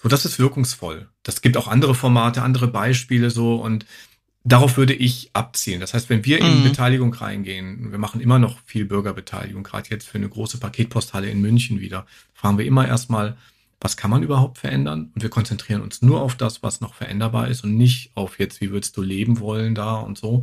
So, 0.00 0.08
das 0.08 0.24
ist 0.24 0.38
wirkungsvoll. 0.38 1.08
Das 1.24 1.42
gibt 1.42 1.56
auch 1.56 1.66
andere 1.66 1.96
Formate, 1.96 2.42
andere 2.42 2.68
Beispiele 2.68 3.30
so 3.30 3.56
und 3.56 3.86
Darauf 4.42 4.78
würde 4.78 4.94
ich 4.94 5.30
abzielen. 5.34 5.80
Das 5.80 5.92
heißt, 5.92 6.08
wenn 6.08 6.24
wir 6.24 6.38
in 6.38 6.60
mhm. 6.60 6.64
Beteiligung 6.64 7.12
reingehen, 7.12 7.90
wir 7.90 7.98
machen 7.98 8.22
immer 8.22 8.38
noch 8.38 8.60
viel 8.64 8.86
Bürgerbeteiligung, 8.86 9.62
gerade 9.62 9.90
jetzt 9.90 10.08
für 10.08 10.16
eine 10.16 10.30
große 10.30 10.58
Paketposthalle 10.58 11.28
in 11.28 11.42
München 11.42 11.80
wieder, 11.80 12.06
fragen 12.32 12.56
wir 12.56 12.64
immer 12.64 12.88
erstmal, 12.88 13.36
was 13.80 13.96
kann 13.96 14.10
man 14.10 14.22
überhaupt 14.22 14.58
verändern? 14.58 15.10
Und 15.14 15.22
wir 15.22 15.30
konzentrieren 15.30 15.82
uns 15.82 16.00
nur 16.02 16.22
auf 16.22 16.36
das, 16.36 16.62
was 16.62 16.80
noch 16.80 16.94
veränderbar 16.94 17.48
ist 17.48 17.64
und 17.64 17.76
nicht 17.76 18.12
auf 18.14 18.38
jetzt, 18.38 18.60
wie 18.60 18.70
würdest 18.70 18.96
du 18.96 19.02
leben 19.02 19.40
wollen 19.40 19.74
da 19.74 19.96
und 19.96 20.16
so, 20.16 20.42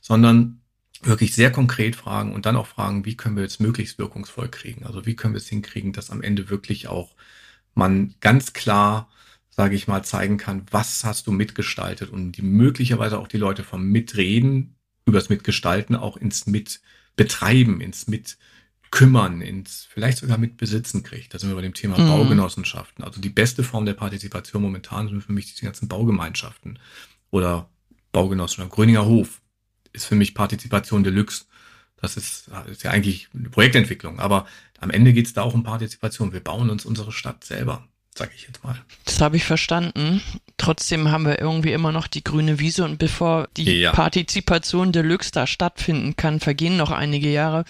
sondern 0.00 0.60
wirklich 1.02 1.34
sehr 1.34 1.52
konkret 1.52 1.94
fragen 1.94 2.32
und 2.32 2.46
dann 2.46 2.56
auch 2.56 2.66
fragen, 2.66 3.04
wie 3.04 3.16
können 3.16 3.36
wir 3.36 3.42
jetzt 3.42 3.60
möglichst 3.60 3.98
wirkungsvoll 3.98 4.48
kriegen? 4.48 4.86
Also 4.86 5.06
wie 5.06 5.14
können 5.14 5.34
wir 5.34 5.38
es 5.40 5.48
hinkriegen, 5.48 5.92
dass 5.92 6.10
am 6.10 6.22
Ende 6.22 6.48
wirklich 6.48 6.88
auch 6.88 7.14
man 7.74 8.14
ganz 8.20 8.54
klar, 8.54 9.08
sage 9.56 9.74
ich 9.74 9.88
mal, 9.88 10.04
zeigen 10.04 10.36
kann, 10.36 10.66
was 10.70 11.04
hast 11.04 11.26
du 11.26 11.32
mitgestaltet 11.32 12.10
und 12.10 12.32
die 12.32 12.42
möglicherweise 12.42 13.18
auch 13.18 13.26
die 13.26 13.38
Leute 13.38 13.64
vom 13.64 13.84
Mitreden, 13.88 14.76
übers 15.06 15.30
Mitgestalten 15.30 15.96
auch 15.96 16.18
ins 16.18 16.46
Mitbetreiben, 16.46 17.80
ins 17.80 18.06
Mit 18.06 18.36
kümmern, 18.90 19.40
ins 19.40 19.88
vielleicht 19.90 20.18
sogar 20.18 20.36
mit 20.36 20.58
Besitzen 20.58 21.02
kriegt. 21.02 21.32
Da 21.32 21.38
sind 21.38 21.48
wir 21.48 21.56
bei 21.56 21.62
dem 21.62 21.74
Thema 21.74 21.98
mhm. 21.98 22.08
Baugenossenschaften. 22.08 23.02
Also 23.02 23.20
die 23.20 23.30
beste 23.30 23.64
Form 23.64 23.86
der 23.86 23.94
Partizipation 23.94 24.62
momentan 24.62 25.08
sind 25.08 25.22
für 25.22 25.32
mich 25.32 25.54
die 25.54 25.64
ganzen 25.64 25.88
Baugemeinschaften 25.88 26.78
oder 27.30 27.70
Baugenossenschaften. 28.12 28.74
Gröninger 28.74 29.06
Hof 29.06 29.40
ist 29.92 30.04
für 30.04 30.16
mich 30.16 30.34
Partizipation 30.34 31.02
Deluxe. 31.02 31.46
Das 31.96 32.18
ist, 32.18 32.50
ist 32.70 32.82
ja 32.82 32.90
eigentlich 32.90 33.28
eine 33.34 33.48
Projektentwicklung, 33.48 34.20
aber 34.20 34.46
am 34.80 34.90
Ende 34.90 35.14
geht 35.14 35.26
es 35.26 35.32
da 35.32 35.42
auch 35.42 35.54
um 35.54 35.62
Partizipation. 35.62 36.34
Wir 36.34 36.40
bauen 36.40 36.68
uns 36.68 36.84
unsere 36.84 37.10
Stadt 37.10 37.42
selber 37.42 37.88
sag 38.16 38.30
ich 38.34 38.46
jetzt 38.46 38.64
mal. 38.64 38.76
Das 39.04 39.20
habe 39.20 39.36
ich 39.36 39.44
verstanden. 39.44 40.22
Trotzdem 40.56 41.10
haben 41.10 41.26
wir 41.26 41.38
irgendwie 41.38 41.72
immer 41.72 41.92
noch 41.92 42.06
die 42.06 42.24
grüne 42.24 42.58
Wiese 42.58 42.84
und 42.84 42.98
bevor 42.98 43.48
die 43.56 43.80
ja. 43.80 43.92
Partizipation 43.92 44.90
Deluxe 44.90 45.30
da 45.30 45.46
stattfinden 45.46 46.16
kann, 46.16 46.40
vergehen 46.40 46.78
noch 46.78 46.90
einige 46.90 47.30
Jahre. 47.30 47.64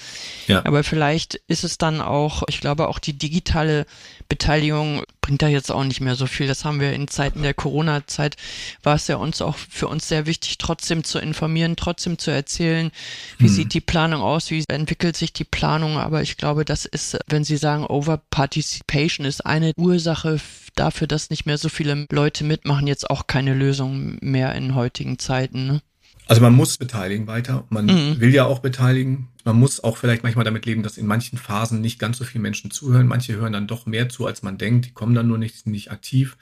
Ja. 0.47 0.65
Aber 0.65 0.85
vielleicht 0.85 1.35
ist 1.49 1.65
es 1.65 1.79
dann 1.79 2.01
auch, 2.01 2.45
ich 2.49 2.61
glaube 2.61 2.89
auch 2.89 3.01
die 3.01 3.19
digitale 3.19 3.87
Beteiligung 4.29 5.03
bringt 5.27 5.43
da 5.43 5.49
jetzt 5.49 5.73
auch 5.73 5.83
nicht 5.83 6.01
mehr 6.01 6.15
so 6.15 6.27
viel. 6.27 6.47
Das 6.47 6.65
haben 6.65 6.79
wir 6.79 6.93
in 6.93 7.09
Zeiten 7.09 7.43
der 7.43 7.53
Corona-Zeit, 7.53 8.37
war 8.85 8.95
es 8.95 9.09
ja 9.09 9.17
uns 9.17 9.43
auch 9.43 9.57
für 9.57 9.89
uns 9.89 10.07
sehr 10.07 10.25
wichtig, 10.25 10.59
trotzdem 10.59 11.03
zu 11.03 11.19
informieren, 11.19 11.75
trotzdem 11.75 12.17
zu 12.17 12.31
erzählen, 12.31 12.93
wie 13.39 13.49
hm. 13.49 13.53
sieht 13.53 13.75
die 13.75 13.81
Planung 13.81 14.23
aus, 14.23 14.53
wie 14.53 14.65
entwickelt 14.69 15.17
sich 15.17 15.33
die 15.33 15.45
Planung. 15.45 15.99
Aber 15.99 16.23
ich 16.23 16.37
glaube, 16.37 16.65
das 16.65 16.85
ist, 16.85 17.19
wenn 17.27 17.43
Sie 17.43 17.57
sagen, 17.57 17.85
Overparticipation 17.87 19.27
ist 19.27 19.45
eine 19.45 19.73
Ursache 19.77 20.36
dafür, 20.75 21.07
dass 21.07 21.31
nicht 21.31 21.47
mehr 21.47 21.59
so 21.59 21.69
viele 21.69 22.07
Leute 22.11 22.45
mitmachen, 22.45 22.87
jetzt 22.87 23.11
auch 23.11 23.27
keine 23.27 23.55
Lösung 23.55 24.19
mehr 24.21 24.55
in 24.55 24.75
heutigen 24.75 25.19
Zeiten. 25.19 25.67
Ne? 25.67 25.83
Also 26.27 26.43
man 26.43 26.55
muss 26.55 26.77
beteiligen 26.77 27.27
weiter. 27.27 27.65
Man 27.71 27.87
mhm. 27.87 28.21
will 28.21 28.35
ja 28.35 28.45
auch 28.45 28.59
beteiligen. 28.59 29.29
Man 29.45 29.57
muss 29.57 29.83
auch 29.83 29.97
vielleicht 29.97 30.25
manchmal 30.25 30.45
damit 30.45 30.67
leben, 30.67 30.83
dass 30.83 30.99
in 30.99 31.07
manchen 31.07 31.39
Phasen 31.39 31.81
nicht 31.81 31.99
ganz 31.99 32.19
so 32.19 32.25
viele 32.25 32.43
Menschen 32.43 32.71
zuhören. 32.71 33.07
Manche 33.07 33.37
hören 33.37 33.53
dann 33.53 33.69
doch 33.69 33.87
mehr 33.87 34.09
zu, 34.09 34.27
als 34.27 34.43
man 34.43 34.59
denkt. 34.59 34.87
Die 34.87 34.93
kommen 34.93 35.15
dann 35.15 35.29
nur 35.29 35.39
nicht, 35.39 35.67
nicht 35.67 35.93
aktiv. 35.93 36.37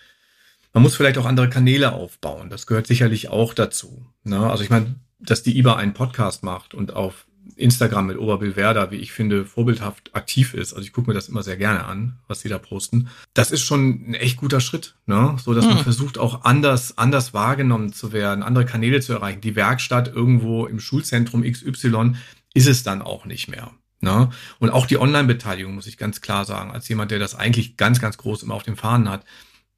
Man 0.72 0.82
muss 0.82 0.96
vielleicht 0.96 1.18
auch 1.18 1.26
andere 1.26 1.50
Kanäle 1.50 1.92
aufbauen. 1.92 2.50
Das 2.50 2.66
gehört 2.66 2.86
sicherlich 2.86 3.28
auch 3.28 3.54
dazu. 3.54 4.06
Ne? 4.24 4.50
Also 4.50 4.64
ich 4.64 4.70
meine, 4.70 4.96
dass 5.20 5.42
die 5.42 5.56
IBA 5.58 5.76
einen 5.76 5.94
Podcast 5.94 6.42
macht 6.42 6.74
und 6.74 6.94
auf 6.94 7.26
Instagram 7.56 8.06
mit 8.06 8.18
Oberbill 8.18 8.56
Werder, 8.56 8.90
wie 8.90 8.96
ich 8.96 9.12
finde, 9.12 9.44
vorbildhaft 9.44 10.14
aktiv 10.14 10.54
ist. 10.54 10.72
Also 10.72 10.84
ich 10.84 10.92
gucke 10.92 11.08
mir 11.08 11.14
das 11.14 11.28
immer 11.28 11.42
sehr 11.42 11.56
gerne 11.56 11.84
an, 11.84 12.18
was 12.26 12.40
sie 12.40 12.48
da 12.48 12.58
posten. 12.58 13.08
Das 13.34 13.50
ist 13.50 13.62
schon 13.62 14.10
ein 14.10 14.14
echt 14.14 14.38
guter 14.38 14.60
Schritt, 14.60 14.96
ne? 15.06 15.36
So 15.42 15.54
dass 15.54 15.66
hm. 15.66 15.74
man 15.74 15.84
versucht, 15.84 16.18
auch 16.18 16.44
anders, 16.44 16.98
anders 16.98 17.34
wahrgenommen 17.34 17.92
zu 17.92 18.12
werden, 18.12 18.42
andere 18.42 18.64
Kanäle 18.64 19.00
zu 19.00 19.12
erreichen. 19.12 19.40
Die 19.40 19.56
Werkstatt 19.56 20.08
irgendwo 20.08 20.66
im 20.66 20.80
Schulzentrum 20.80 21.42
XY 21.42 22.14
ist 22.54 22.68
es 22.68 22.82
dann 22.82 23.02
auch 23.02 23.26
nicht 23.26 23.48
mehr. 23.48 23.72
Ne? 24.00 24.30
Und 24.58 24.70
auch 24.70 24.86
die 24.86 24.98
Online-Beteiligung, 24.98 25.74
muss 25.74 25.86
ich 25.86 25.96
ganz 25.96 26.20
klar 26.20 26.44
sagen, 26.44 26.70
als 26.70 26.88
jemand, 26.88 27.10
der 27.10 27.18
das 27.18 27.34
eigentlich 27.34 27.76
ganz, 27.76 28.00
ganz 28.00 28.18
groß 28.18 28.42
immer 28.42 28.54
auf 28.54 28.62
den 28.62 28.76
Fahnen 28.76 29.08
hat, 29.08 29.24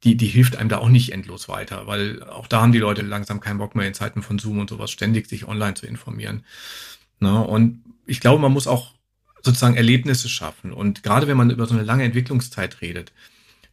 die, 0.03 0.15
die 0.15 0.27
hilft 0.27 0.57
einem 0.57 0.69
da 0.69 0.77
auch 0.77 0.89
nicht 0.89 1.11
endlos 1.11 1.49
weiter, 1.49 1.87
weil 1.87 2.21
auch 2.23 2.47
da 2.47 2.61
haben 2.61 2.71
die 2.71 2.77
Leute 2.77 3.01
langsam 3.01 3.39
keinen 3.39 3.57
Bock 3.57 3.73
mehr 3.73 3.87
in 3.87 3.93
Zeiten 3.93 4.21
von 4.21 4.37
Zoom 4.37 4.59
und 4.59 4.69
sowas 4.69 4.91
ständig 4.91 5.27
sich 5.27 5.47
online 5.47 5.73
zu 5.73 5.87
informieren. 5.87 6.43
Ne? 7.19 7.45
Und 7.45 7.83
ich 8.05 8.19
glaube, 8.19 8.41
man 8.41 8.51
muss 8.51 8.67
auch 8.67 8.93
sozusagen 9.43 9.75
Erlebnisse 9.75 10.29
schaffen. 10.29 10.73
Und 10.73 11.03
gerade 11.03 11.27
wenn 11.27 11.37
man 11.37 11.49
über 11.49 11.65
so 11.65 11.73
eine 11.73 11.83
lange 11.83 12.03
Entwicklungszeit 12.03 12.81
redet, 12.81 13.11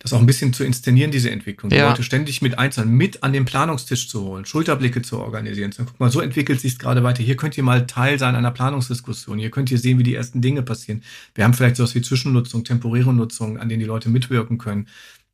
das 0.05 0.13
auch 0.13 0.21
ein 0.21 0.27
bisschen 0.27 0.53
zu 0.53 0.65
inszenieren, 0.65 1.11
diese 1.11 1.31
Entwicklung. 1.31 1.71
Die 1.71 1.79
Leute 1.79 2.03
ständig 2.03 2.43
mit 2.43 2.59
Einzelnen 2.59 2.95
mit 2.95 3.23
an 3.23 3.33
den 3.33 3.47
Planungstisch 3.47 4.07
zu 4.07 4.23
holen, 4.23 4.45
Schulterblicke 4.45 5.01
zu 5.01 5.19
organisieren. 5.19 5.73
So, 5.73 5.85
guck 5.85 5.99
mal, 5.99 6.11
so 6.11 6.21
entwickelt 6.21 6.61
sich 6.61 6.75
es 6.75 6.79
gerade 6.79 7.03
weiter. 7.03 7.23
Hier 7.23 7.37
könnt 7.37 7.57
ihr 7.57 7.65
mal 7.65 7.87
Teil 7.87 8.19
sein 8.19 8.35
einer 8.35 8.51
Planungsdiskussion. 8.51 9.39
Hier 9.39 9.51
könnt 9.51 9.71
ihr 9.71 9.79
sehen, 9.79 9.99
wie 9.99 10.03
die 10.03 10.15
ersten 10.15 10.43
Dinge 10.43 10.63
passieren. 10.63 11.03
Wir 11.35 11.45
haben 11.45 11.55
vielleicht 11.55 11.77
sowas 11.77 11.95
wie 11.95 12.03
Zwischennutzung, 12.03 12.65
temporäre 12.65 13.15
Nutzung, 13.15 13.57
an 13.57 13.71
denen 13.71 13.81
die 13.81 13.87
Leute 13.87 14.11
mitwirken 14.11 14.59
können. 14.59 14.89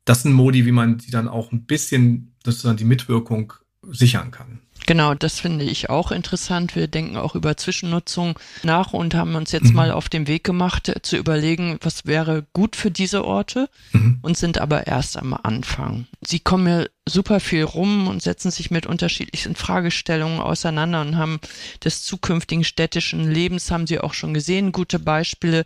Das 0.05 0.23
sind 0.23 0.31
Modi, 0.31 0.65
wie 0.65 0.71
man 0.71 0.99
sie 0.99 1.11
dann 1.11 1.27
auch 1.27 1.51
ein 1.51 1.65
bisschen 1.65 2.31
sozusagen 2.45 2.77
die 2.77 2.85
Mitwirkung 2.85 3.51
sichern 3.89 4.31
kann. 4.31 4.61
Genau, 4.91 5.13
das 5.13 5.39
finde 5.39 5.63
ich 5.63 5.89
auch 5.89 6.11
interessant. 6.11 6.75
Wir 6.75 6.89
denken 6.89 7.15
auch 7.15 7.33
über 7.33 7.55
Zwischennutzung 7.55 8.37
nach 8.63 8.91
und 8.91 9.15
haben 9.15 9.35
uns 9.35 9.53
jetzt 9.53 9.69
mhm. 9.69 9.75
mal 9.75 9.91
auf 9.91 10.09
den 10.09 10.27
Weg 10.27 10.43
gemacht, 10.43 10.89
äh, 10.89 11.01
zu 11.01 11.15
überlegen, 11.15 11.77
was 11.79 12.05
wäre 12.05 12.45
gut 12.51 12.75
für 12.75 12.91
diese 12.91 13.23
Orte 13.23 13.69
mhm. 13.93 14.19
und 14.21 14.37
sind 14.37 14.57
aber 14.57 14.87
erst 14.87 15.15
am 15.15 15.33
Anfang. 15.33 16.07
Sie 16.19 16.41
kommen 16.41 16.67
ja 16.67 16.85
super 17.07 17.39
viel 17.39 17.63
rum 17.63 18.09
und 18.09 18.21
setzen 18.21 18.51
sich 18.51 18.69
mit 18.69 18.85
unterschiedlichen 18.85 19.55
Fragestellungen 19.55 20.41
auseinander 20.41 20.99
und 20.99 21.15
haben 21.15 21.39
des 21.81 22.03
zukünftigen 22.03 22.65
städtischen 22.65 23.31
Lebens, 23.31 23.71
haben 23.71 23.87
Sie 23.87 24.01
auch 24.01 24.13
schon 24.13 24.33
gesehen, 24.33 24.73
gute 24.73 24.99
Beispiele. 24.99 25.63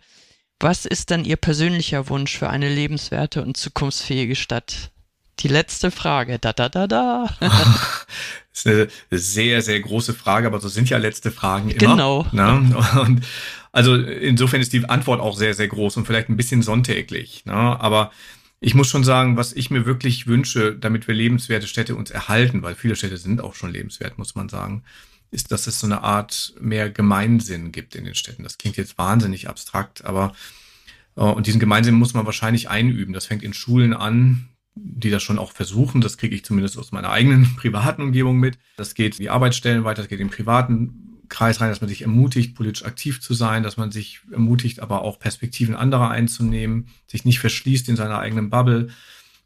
Was 0.60 0.84
ist 0.84 1.10
dann 1.10 1.24
Ihr 1.24 1.36
persönlicher 1.36 2.08
Wunsch 2.10 2.38
für 2.38 2.48
eine 2.48 2.72
lebenswerte 2.72 3.42
und 3.42 3.56
zukunftsfähige 3.56 4.36
Stadt? 4.36 4.92
Die 5.40 5.48
letzte 5.48 5.90
Frage. 5.90 6.38
Da, 6.38 6.52
da, 6.52 6.68
da, 6.68 6.86
da. 6.86 7.28
das 7.40 8.08
ist 8.52 8.66
eine 8.66 8.88
sehr, 9.10 9.62
sehr 9.62 9.80
große 9.80 10.14
Frage, 10.14 10.46
aber 10.46 10.60
so 10.60 10.68
sind 10.68 10.88
ja 10.88 10.98
letzte 10.98 11.30
Fragen 11.30 11.70
immer. 11.70 11.78
Genau. 11.78 12.26
Ne? 12.32 12.76
Und 13.00 13.22
also 13.72 13.94
insofern 13.94 14.62
ist 14.62 14.72
die 14.72 14.88
Antwort 14.88 15.20
auch 15.20 15.36
sehr, 15.36 15.52
sehr 15.54 15.68
groß 15.68 15.98
und 15.98 16.06
vielleicht 16.06 16.30
ein 16.30 16.36
bisschen 16.36 16.62
sonntäglich. 16.62 17.44
Ne? 17.44 17.52
Aber 17.54 18.10
ich 18.60 18.74
muss 18.74 18.88
schon 18.88 19.04
sagen, 19.04 19.36
was 19.36 19.52
ich 19.52 19.70
mir 19.70 19.84
wirklich 19.84 20.26
wünsche, 20.26 20.74
damit 20.74 21.06
wir 21.06 21.14
lebenswerte 21.14 21.66
Städte 21.66 21.94
uns 21.94 22.10
erhalten, 22.10 22.62
weil 22.62 22.74
viele 22.74 22.96
Städte 22.96 23.18
sind 23.18 23.42
auch 23.42 23.54
schon 23.54 23.70
lebenswert, 23.70 24.16
muss 24.16 24.34
man 24.34 24.48
sagen, 24.48 24.82
ist, 25.30 25.52
dass 25.52 25.66
es 25.66 25.78
so 25.80 25.86
eine 25.86 26.02
Art 26.02 26.54
mehr 26.58 26.88
Gemeinsinn 26.88 27.72
gibt 27.72 27.94
in 27.94 28.04
den 28.04 28.14
Städten. 28.14 28.44
Das 28.44 28.56
klingt 28.56 28.78
jetzt 28.78 28.96
wahnsinnig 28.96 29.48
abstrakt, 29.48 30.04
aber 30.06 30.32
äh, 31.16 31.20
und 31.20 31.46
diesen 31.46 31.60
Gemeinsinn 31.60 31.96
muss 31.96 32.14
man 32.14 32.24
wahrscheinlich 32.24 32.70
einüben. 32.70 33.12
Das 33.12 33.26
fängt 33.26 33.42
in 33.42 33.52
Schulen 33.52 33.92
an 33.92 34.48
die 34.76 35.10
das 35.10 35.22
schon 35.22 35.38
auch 35.38 35.52
versuchen. 35.52 36.00
Das 36.00 36.18
kriege 36.18 36.34
ich 36.34 36.44
zumindest 36.44 36.78
aus 36.78 36.92
meiner 36.92 37.10
eigenen 37.10 37.56
privaten 37.56 38.02
Umgebung 38.02 38.38
mit. 38.38 38.58
Das 38.76 38.94
geht 38.94 39.18
die 39.18 39.30
Arbeitsstellen 39.30 39.84
weiter, 39.84 40.02
das 40.02 40.08
geht 40.08 40.20
im 40.20 40.30
privaten 40.30 41.02
Kreis 41.28 41.60
rein, 41.60 41.70
dass 41.70 41.80
man 41.80 41.88
sich 41.88 42.02
ermutigt, 42.02 42.54
politisch 42.54 42.84
aktiv 42.84 43.20
zu 43.20 43.34
sein, 43.34 43.62
dass 43.62 43.76
man 43.76 43.90
sich 43.90 44.20
ermutigt, 44.30 44.80
aber 44.80 45.02
auch 45.02 45.18
Perspektiven 45.18 45.74
anderer 45.74 46.10
einzunehmen, 46.10 46.88
sich 47.08 47.24
nicht 47.24 47.40
verschließt 47.40 47.88
in 47.88 47.96
seiner 47.96 48.20
eigenen 48.20 48.50
Bubble 48.50 48.88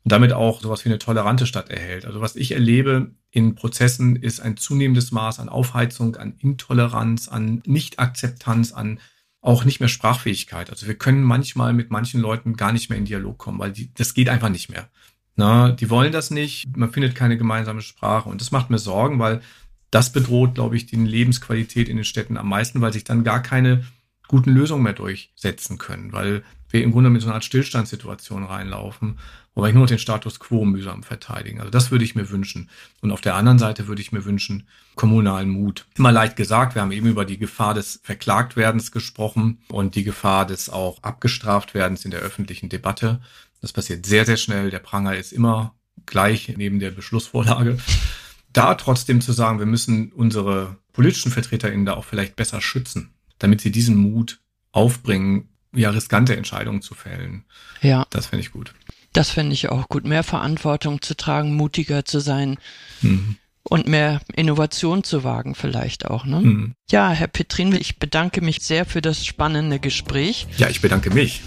und 0.04 0.12
damit 0.12 0.32
auch 0.32 0.60
sowas 0.60 0.84
wie 0.84 0.88
eine 0.88 0.98
tolerante 0.98 1.46
Stadt 1.46 1.70
erhält. 1.70 2.04
Also 2.04 2.20
was 2.20 2.36
ich 2.36 2.52
erlebe 2.52 3.12
in 3.30 3.54
Prozessen 3.54 4.16
ist 4.16 4.40
ein 4.40 4.56
zunehmendes 4.56 5.12
Maß 5.12 5.38
an 5.40 5.48
Aufheizung, 5.48 6.16
an 6.16 6.34
Intoleranz, 6.38 7.28
an 7.28 7.62
Nichtakzeptanz, 7.64 8.72
an 8.72 8.98
auch 9.42 9.64
nicht 9.64 9.80
mehr 9.80 9.88
Sprachfähigkeit. 9.88 10.70
Also 10.70 10.86
wir 10.86 10.96
können 10.96 11.22
manchmal 11.22 11.72
mit 11.72 11.90
manchen 11.90 12.20
Leuten 12.20 12.56
gar 12.56 12.72
nicht 12.72 12.90
mehr 12.90 12.98
in 12.98 13.06
Dialog 13.06 13.38
kommen, 13.38 13.58
weil 13.58 13.72
die, 13.72 13.92
das 13.94 14.12
geht 14.12 14.28
einfach 14.28 14.50
nicht 14.50 14.68
mehr. 14.68 14.90
Na, 15.40 15.70
die 15.70 15.88
wollen 15.88 16.12
das 16.12 16.30
nicht, 16.30 16.76
man 16.76 16.92
findet 16.92 17.14
keine 17.14 17.38
gemeinsame 17.38 17.80
Sprache 17.80 18.28
und 18.28 18.42
das 18.42 18.50
macht 18.50 18.68
mir 18.68 18.76
Sorgen, 18.76 19.18
weil 19.18 19.40
das 19.90 20.12
bedroht, 20.12 20.54
glaube 20.54 20.76
ich, 20.76 20.84
die 20.84 20.96
Lebensqualität 20.96 21.88
in 21.88 21.96
den 21.96 22.04
Städten 22.04 22.36
am 22.36 22.46
meisten, 22.46 22.82
weil 22.82 22.92
sich 22.92 23.04
dann 23.04 23.24
gar 23.24 23.40
keine 23.40 23.82
guten 24.28 24.50
Lösungen 24.50 24.82
mehr 24.82 24.92
durchsetzen 24.92 25.78
können, 25.78 26.12
weil 26.12 26.44
wir 26.68 26.82
im 26.82 26.92
Grunde 26.92 27.08
mit 27.08 27.22
so 27.22 27.28
einer 27.28 27.36
Art 27.36 27.44
Stillstandssituation 27.44 28.44
reinlaufen, 28.44 29.18
wo 29.54 29.64
wir 29.64 29.72
nur 29.72 29.84
noch 29.84 29.88
den 29.88 29.98
Status 29.98 30.40
quo 30.40 30.66
mühsam 30.66 31.02
verteidigen. 31.02 31.60
Also 31.60 31.70
das 31.70 31.90
würde 31.90 32.04
ich 32.04 32.14
mir 32.14 32.28
wünschen. 32.28 32.68
Und 33.00 33.10
auf 33.10 33.22
der 33.22 33.34
anderen 33.34 33.58
Seite 33.58 33.88
würde 33.88 34.02
ich 34.02 34.12
mir 34.12 34.26
wünschen, 34.26 34.68
kommunalen 34.94 35.48
Mut. 35.48 35.86
Immer 35.96 36.12
leicht 36.12 36.36
gesagt, 36.36 36.74
wir 36.74 36.82
haben 36.82 36.92
eben 36.92 37.06
über 37.06 37.24
die 37.24 37.38
Gefahr 37.38 37.72
des 37.72 38.00
Verklagtwerdens 38.02 38.92
gesprochen 38.92 39.62
und 39.68 39.94
die 39.94 40.04
Gefahr 40.04 40.46
des 40.46 40.68
auch 40.68 41.02
Abgestraftwerdens 41.02 42.04
in 42.04 42.10
der 42.10 42.20
öffentlichen 42.20 42.68
Debatte. 42.68 43.20
Das 43.60 43.72
passiert 43.72 44.06
sehr, 44.06 44.26
sehr 44.26 44.36
schnell. 44.36 44.70
Der 44.70 44.78
Pranger 44.78 45.16
ist 45.16 45.32
immer 45.32 45.74
gleich 46.06 46.54
neben 46.56 46.80
der 46.80 46.90
Beschlussvorlage. 46.90 47.78
Da 48.52 48.74
trotzdem 48.74 49.20
zu 49.20 49.32
sagen, 49.32 49.58
wir 49.58 49.66
müssen 49.66 50.12
unsere 50.12 50.78
politischen 50.92 51.30
VertreterInnen 51.30 51.86
da 51.86 51.94
auch 51.94 52.04
vielleicht 52.04 52.34
besser 52.36 52.60
schützen, 52.60 53.14
damit 53.38 53.60
sie 53.60 53.70
diesen 53.70 53.96
Mut 53.96 54.40
aufbringen, 54.72 55.50
ja, 55.72 55.90
riskante 55.90 56.36
Entscheidungen 56.36 56.82
zu 56.82 56.94
fällen. 56.94 57.44
Ja. 57.80 58.06
Das 58.10 58.26
finde 58.26 58.44
ich 58.44 58.50
gut. 58.50 58.74
Das 59.12 59.30
finde 59.30 59.52
ich 59.52 59.68
auch 59.68 59.88
gut. 59.88 60.04
Mehr 60.04 60.24
Verantwortung 60.24 61.00
zu 61.00 61.16
tragen, 61.16 61.54
mutiger 61.54 62.04
zu 62.04 62.20
sein. 62.20 62.58
Mhm 63.02 63.36
und 63.62 63.86
mehr 63.86 64.20
Innovation 64.34 65.04
zu 65.04 65.22
wagen 65.24 65.54
vielleicht 65.54 66.06
auch. 66.06 66.24
Ne? 66.24 66.40
Mhm. 66.40 66.74
Ja, 66.90 67.10
Herr 67.10 67.28
Petrin, 67.28 67.72
ich 67.74 67.98
bedanke 67.98 68.40
mich 68.40 68.62
sehr 68.62 68.84
für 68.84 69.00
das 69.00 69.24
spannende 69.24 69.78
Gespräch. 69.78 70.46
Ja, 70.56 70.68
ich 70.68 70.80
bedanke 70.80 71.10
mich. 71.10 71.42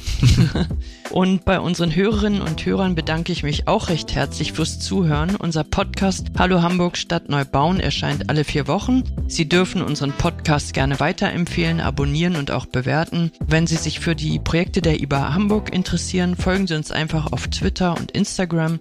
und 1.09 1.43
bei 1.43 1.59
unseren 1.59 1.93
Hörerinnen 1.93 2.41
und 2.41 2.65
Hörern 2.65 2.95
bedanke 2.95 3.33
ich 3.33 3.43
mich 3.43 3.67
auch 3.67 3.89
recht 3.89 4.15
herzlich 4.15 4.53
fürs 4.53 4.79
Zuhören. 4.79 5.35
Unser 5.35 5.63
Podcast 5.63 6.27
Hallo 6.37 6.61
Hamburg 6.61 6.97
Stadt 6.97 7.29
Neubauen 7.29 7.79
erscheint 7.79 8.29
alle 8.29 8.43
vier 8.43 8.67
Wochen. 8.67 9.03
Sie 9.27 9.49
dürfen 9.49 9.81
unseren 9.81 10.13
Podcast 10.13 10.73
gerne 10.73 10.99
weiterempfehlen, 10.99 11.81
abonnieren 11.81 12.35
und 12.35 12.51
auch 12.51 12.67
bewerten. 12.67 13.31
Wenn 13.45 13.67
Sie 13.67 13.75
sich 13.77 13.99
für 13.99 14.15
die 14.15 14.39
Projekte 14.39 14.81
der 14.81 15.01
IBA 15.01 15.33
Hamburg 15.33 15.73
interessieren, 15.73 16.35
folgen 16.37 16.67
Sie 16.67 16.75
uns 16.75 16.91
einfach 16.91 17.33
auf 17.33 17.47
Twitter 17.47 17.97
und 17.97 18.11
Instagram. 18.11 18.79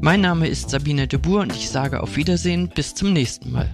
Mein 0.00 0.20
Name 0.20 0.48
ist 0.48 0.70
Sabine 0.70 1.06
de 1.06 1.18
Boer 1.18 1.42
und 1.42 1.54
ich 1.54 1.70
sage 1.70 2.02
auf 2.02 2.16
Wiedersehen 2.16 2.68
bis 2.68 2.94
zum 2.94 3.12
nächsten 3.12 3.50
Mal. 3.50 3.68